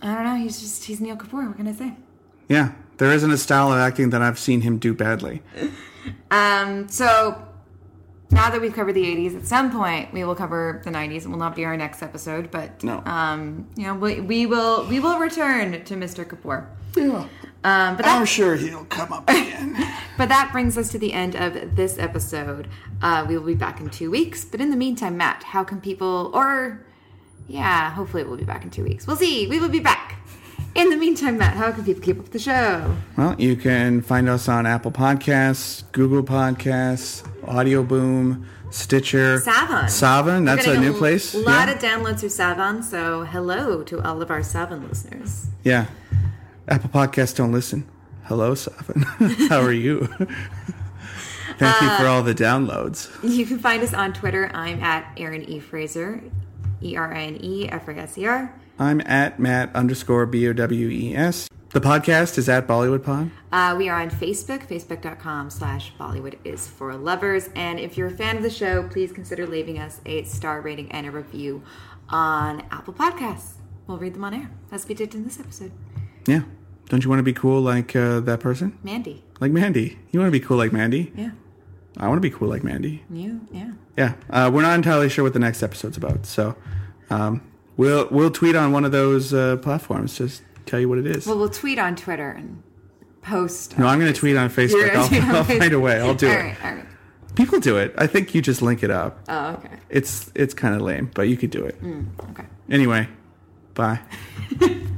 I 0.00 0.14
don't 0.14 0.24
know. 0.24 0.36
He's 0.36 0.60
just 0.60 0.84
he's 0.84 1.00
Anil 1.00 1.18
Kapoor. 1.18 1.46
What 1.48 1.56
can 1.58 1.68
I 1.68 1.72
say? 1.72 1.92
Yeah, 2.48 2.72
there 2.98 3.12
isn't 3.12 3.30
a 3.30 3.36
style 3.38 3.72
of 3.72 3.78
acting 3.78 4.10
that 4.10 4.22
I've 4.22 4.38
seen 4.38 4.60
him 4.62 4.78
do 4.78 4.94
badly. 4.94 5.42
Um, 6.30 6.88
so 6.88 7.42
now 8.30 8.50
that 8.50 8.60
we've 8.60 8.74
covered 8.74 8.94
the 8.94 9.04
80s, 9.04 9.36
at 9.36 9.46
some 9.46 9.70
point 9.70 10.12
we 10.12 10.24
will 10.24 10.34
cover 10.34 10.80
the 10.84 10.90
90s. 10.90 11.24
It 11.24 11.28
will 11.28 11.38
not 11.38 11.54
be 11.56 11.64
our 11.64 11.76
next 11.76 12.02
episode, 12.02 12.50
but 12.50 12.82
No. 12.82 13.02
um, 13.04 13.68
you 13.76 13.84
know, 13.84 13.94
we, 13.94 14.20
we 14.20 14.46
will 14.46 14.86
we 14.86 15.00
will 15.00 15.18
return 15.18 15.84
to 15.84 15.94
Mr. 15.94 16.24
Kapoor. 16.24 16.66
Yeah. 16.96 17.26
Um, 17.64 17.96
but 17.96 18.04
that, 18.04 18.18
I'm 18.18 18.24
sure 18.26 18.54
he'll 18.56 18.84
come 18.86 19.12
up 19.12 19.28
again. 19.28 19.76
But 20.18 20.30
that 20.30 20.48
brings 20.50 20.78
us 20.78 20.88
to 20.92 20.98
the 20.98 21.12
end 21.12 21.34
of 21.36 21.76
this 21.76 21.98
episode. 21.98 22.68
Uh, 23.02 23.26
we 23.28 23.36
will 23.36 23.44
be 23.44 23.54
back 23.54 23.80
in 23.80 23.90
two 23.90 24.10
weeks. 24.10 24.46
But 24.46 24.62
in 24.62 24.70
the 24.70 24.76
meantime, 24.76 25.18
Matt, 25.18 25.42
how 25.42 25.62
can 25.62 25.78
people, 25.78 26.30
or 26.32 26.86
yeah, 27.48 27.90
hopefully 27.90 28.24
we'll 28.24 28.38
be 28.38 28.44
back 28.44 28.64
in 28.64 28.70
two 28.70 28.82
weeks. 28.82 29.06
We'll 29.06 29.16
see. 29.16 29.46
We 29.46 29.60
will 29.60 29.68
be 29.68 29.80
back. 29.80 30.15
In 30.76 30.90
the 30.90 30.96
meantime, 30.96 31.38
Matt, 31.38 31.54
how 31.56 31.72
can 31.72 31.84
people 31.84 32.02
keep 32.02 32.16
up 32.18 32.24
with 32.24 32.32
the 32.32 32.38
show? 32.38 32.94
well, 33.16 33.34
you 33.38 33.56
can 33.56 34.02
find 34.02 34.28
us 34.28 34.46
on 34.48 34.66
Apple 34.66 34.92
Podcasts, 34.92 35.84
Google 35.92 36.22
Podcasts, 36.22 37.26
Audio 37.48 37.82
Boom, 37.82 38.46
Stitcher, 38.70 39.38
Saavn. 39.38 39.84
Saavn, 39.84 40.44
that's 40.44 40.66
a 40.66 40.78
new 40.78 40.92
place. 40.92 41.34
A 41.34 41.38
lot 41.38 41.68
yeah. 41.68 41.74
of 41.74 41.78
downloads 41.80 42.20
through 42.20 42.28
Saavn. 42.28 42.84
So 42.84 43.24
hello 43.24 43.82
to 43.84 44.02
all 44.02 44.20
of 44.20 44.30
our 44.30 44.40
Saavn 44.40 44.86
listeners. 44.88 45.46
Yeah. 45.64 45.86
Apple 46.68 46.90
Podcasts 46.90 47.34
don't 47.34 47.52
listen. 47.52 47.88
Hello, 48.24 48.54
Savin. 48.54 49.02
How 49.48 49.60
are 49.62 49.72
you? 49.72 50.06
Thank 51.58 51.80
you 51.80 51.88
Uh, 51.88 51.98
for 51.98 52.06
all 52.06 52.22
the 52.22 52.34
downloads. 52.34 53.08
You 53.22 53.46
can 53.46 53.58
find 53.58 53.82
us 53.82 53.94
on 53.94 54.12
Twitter. 54.12 54.50
I'm 54.52 54.82
at 54.82 55.10
Erin 55.16 55.48
E. 55.48 55.58
Fraser, 55.58 56.22
E 56.82 56.96
R 56.96 57.14
I 57.14 57.22
N 57.22 57.38
E 57.42 57.66
F 57.68 57.88
A 57.88 57.96
S 57.96 58.18
E 58.18 58.26
R. 58.26 58.52
I'm 58.78 59.00
at 59.02 59.40
Matt 59.40 59.74
underscore 59.74 60.26
B 60.26 60.46
O 60.48 60.52
W 60.52 60.88
E 60.88 61.16
S. 61.16 61.48
The 61.70 61.80
podcast 61.80 62.38
is 62.38 62.48
at 62.48 62.66
Bollywood 62.66 63.02
Pod. 63.02 63.30
Uh, 63.52 63.74
we 63.76 63.88
are 63.88 64.00
on 64.00 64.10
Facebook, 64.10 64.66
facebook.com 64.66 65.50
slash 65.50 65.92
Bollywood 65.98 66.38
is 66.44 66.68
for 66.68 66.94
lovers. 66.94 67.48
And 67.54 67.78
if 67.78 67.96
you're 67.96 68.08
a 68.08 68.12
fan 68.12 68.36
of 68.36 68.42
the 68.42 68.50
show, 68.50 68.88
please 68.88 69.12
consider 69.12 69.46
leaving 69.46 69.78
us 69.78 70.00
a 70.06 70.22
star 70.24 70.60
rating 70.60 70.90
and 70.92 71.06
a 71.06 71.10
review 71.10 71.62
on 72.08 72.62
Apple 72.70 72.94
Podcasts. 72.94 73.54
We'll 73.86 73.98
read 73.98 74.14
them 74.14 74.24
on 74.24 74.34
air, 74.34 74.50
as 74.70 74.86
we 74.88 74.94
did 74.94 75.14
in 75.14 75.24
this 75.24 75.38
episode. 75.40 75.72
Yeah. 76.26 76.42
Don't 76.88 77.02
you 77.02 77.10
want 77.10 77.18
to 77.18 77.24
be 77.24 77.32
cool 77.32 77.60
like 77.60 77.96
uh, 77.96 78.20
that 78.20 78.40
person? 78.40 78.78
Mandy. 78.82 79.24
Like 79.40 79.52
Mandy. 79.52 79.98
You 80.10 80.20
want 80.20 80.28
to 80.28 80.38
be 80.38 80.44
cool 80.44 80.56
like 80.56 80.72
Mandy? 80.72 81.12
Yeah. 81.16 81.30
I 81.96 82.08
want 82.08 82.18
to 82.18 82.22
be 82.22 82.30
cool 82.30 82.48
like 82.48 82.62
Mandy. 82.62 83.04
You, 83.10 83.40
yeah. 83.50 83.72
Yeah. 83.96 84.14
Uh, 84.30 84.50
we're 84.52 84.62
not 84.62 84.74
entirely 84.74 85.08
sure 85.08 85.24
what 85.24 85.32
the 85.32 85.38
next 85.38 85.62
episode's 85.62 85.96
about, 85.96 86.26
so 86.26 86.56
um, 87.10 87.42
we'll 87.76 88.08
we'll 88.10 88.30
tweet 88.30 88.56
on 88.56 88.72
one 88.72 88.84
of 88.84 88.92
those 88.92 89.32
uh, 89.34 89.56
platforms. 89.56 90.16
Just 90.18 90.42
tell 90.66 90.80
you 90.80 90.88
what 90.88 90.98
it 90.98 91.06
is. 91.06 91.26
Well, 91.26 91.38
we'll 91.38 91.48
tweet 91.48 91.78
on 91.78 91.96
Twitter 91.96 92.30
and 92.30 92.62
post. 93.22 93.78
no, 93.78 93.86
I'm 93.86 93.98
going 94.00 94.12
to 94.12 94.18
tweet 94.18 94.36
on 94.36 94.48
Facebook. 94.50 94.92
gonna 94.92 95.08
tweet 95.08 95.22
on 95.22 95.28
I'll, 95.30 95.36
I'll 95.36 95.44
Facebook. 95.44 95.58
find 95.58 95.72
a 95.72 95.80
way. 95.80 96.00
I'll 96.00 96.14
do 96.14 96.26
All 96.28 96.32
it. 96.32 96.36
right, 96.36 96.64
all 96.64 96.74
right. 96.74 96.84
People 97.34 97.60
do 97.60 97.76
it. 97.76 97.94
I 97.98 98.06
think 98.06 98.34
you 98.34 98.40
just 98.40 98.62
link 98.62 98.82
it 98.82 98.90
up. 98.90 99.18
Oh, 99.28 99.48
okay. 99.54 99.68
It's 99.90 100.30
it's 100.34 100.54
kind 100.54 100.74
of 100.74 100.80
lame, 100.80 101.10
but 101.14 101.22
you 101.28 101.36
could 101.36 101.50
do 101.50 101.64
it. 101.64 101.80
Mm, 101.82 102.06
Okay. 102.30 102.44
Anyway, 102.70 103.08
bye. 103.74 104.00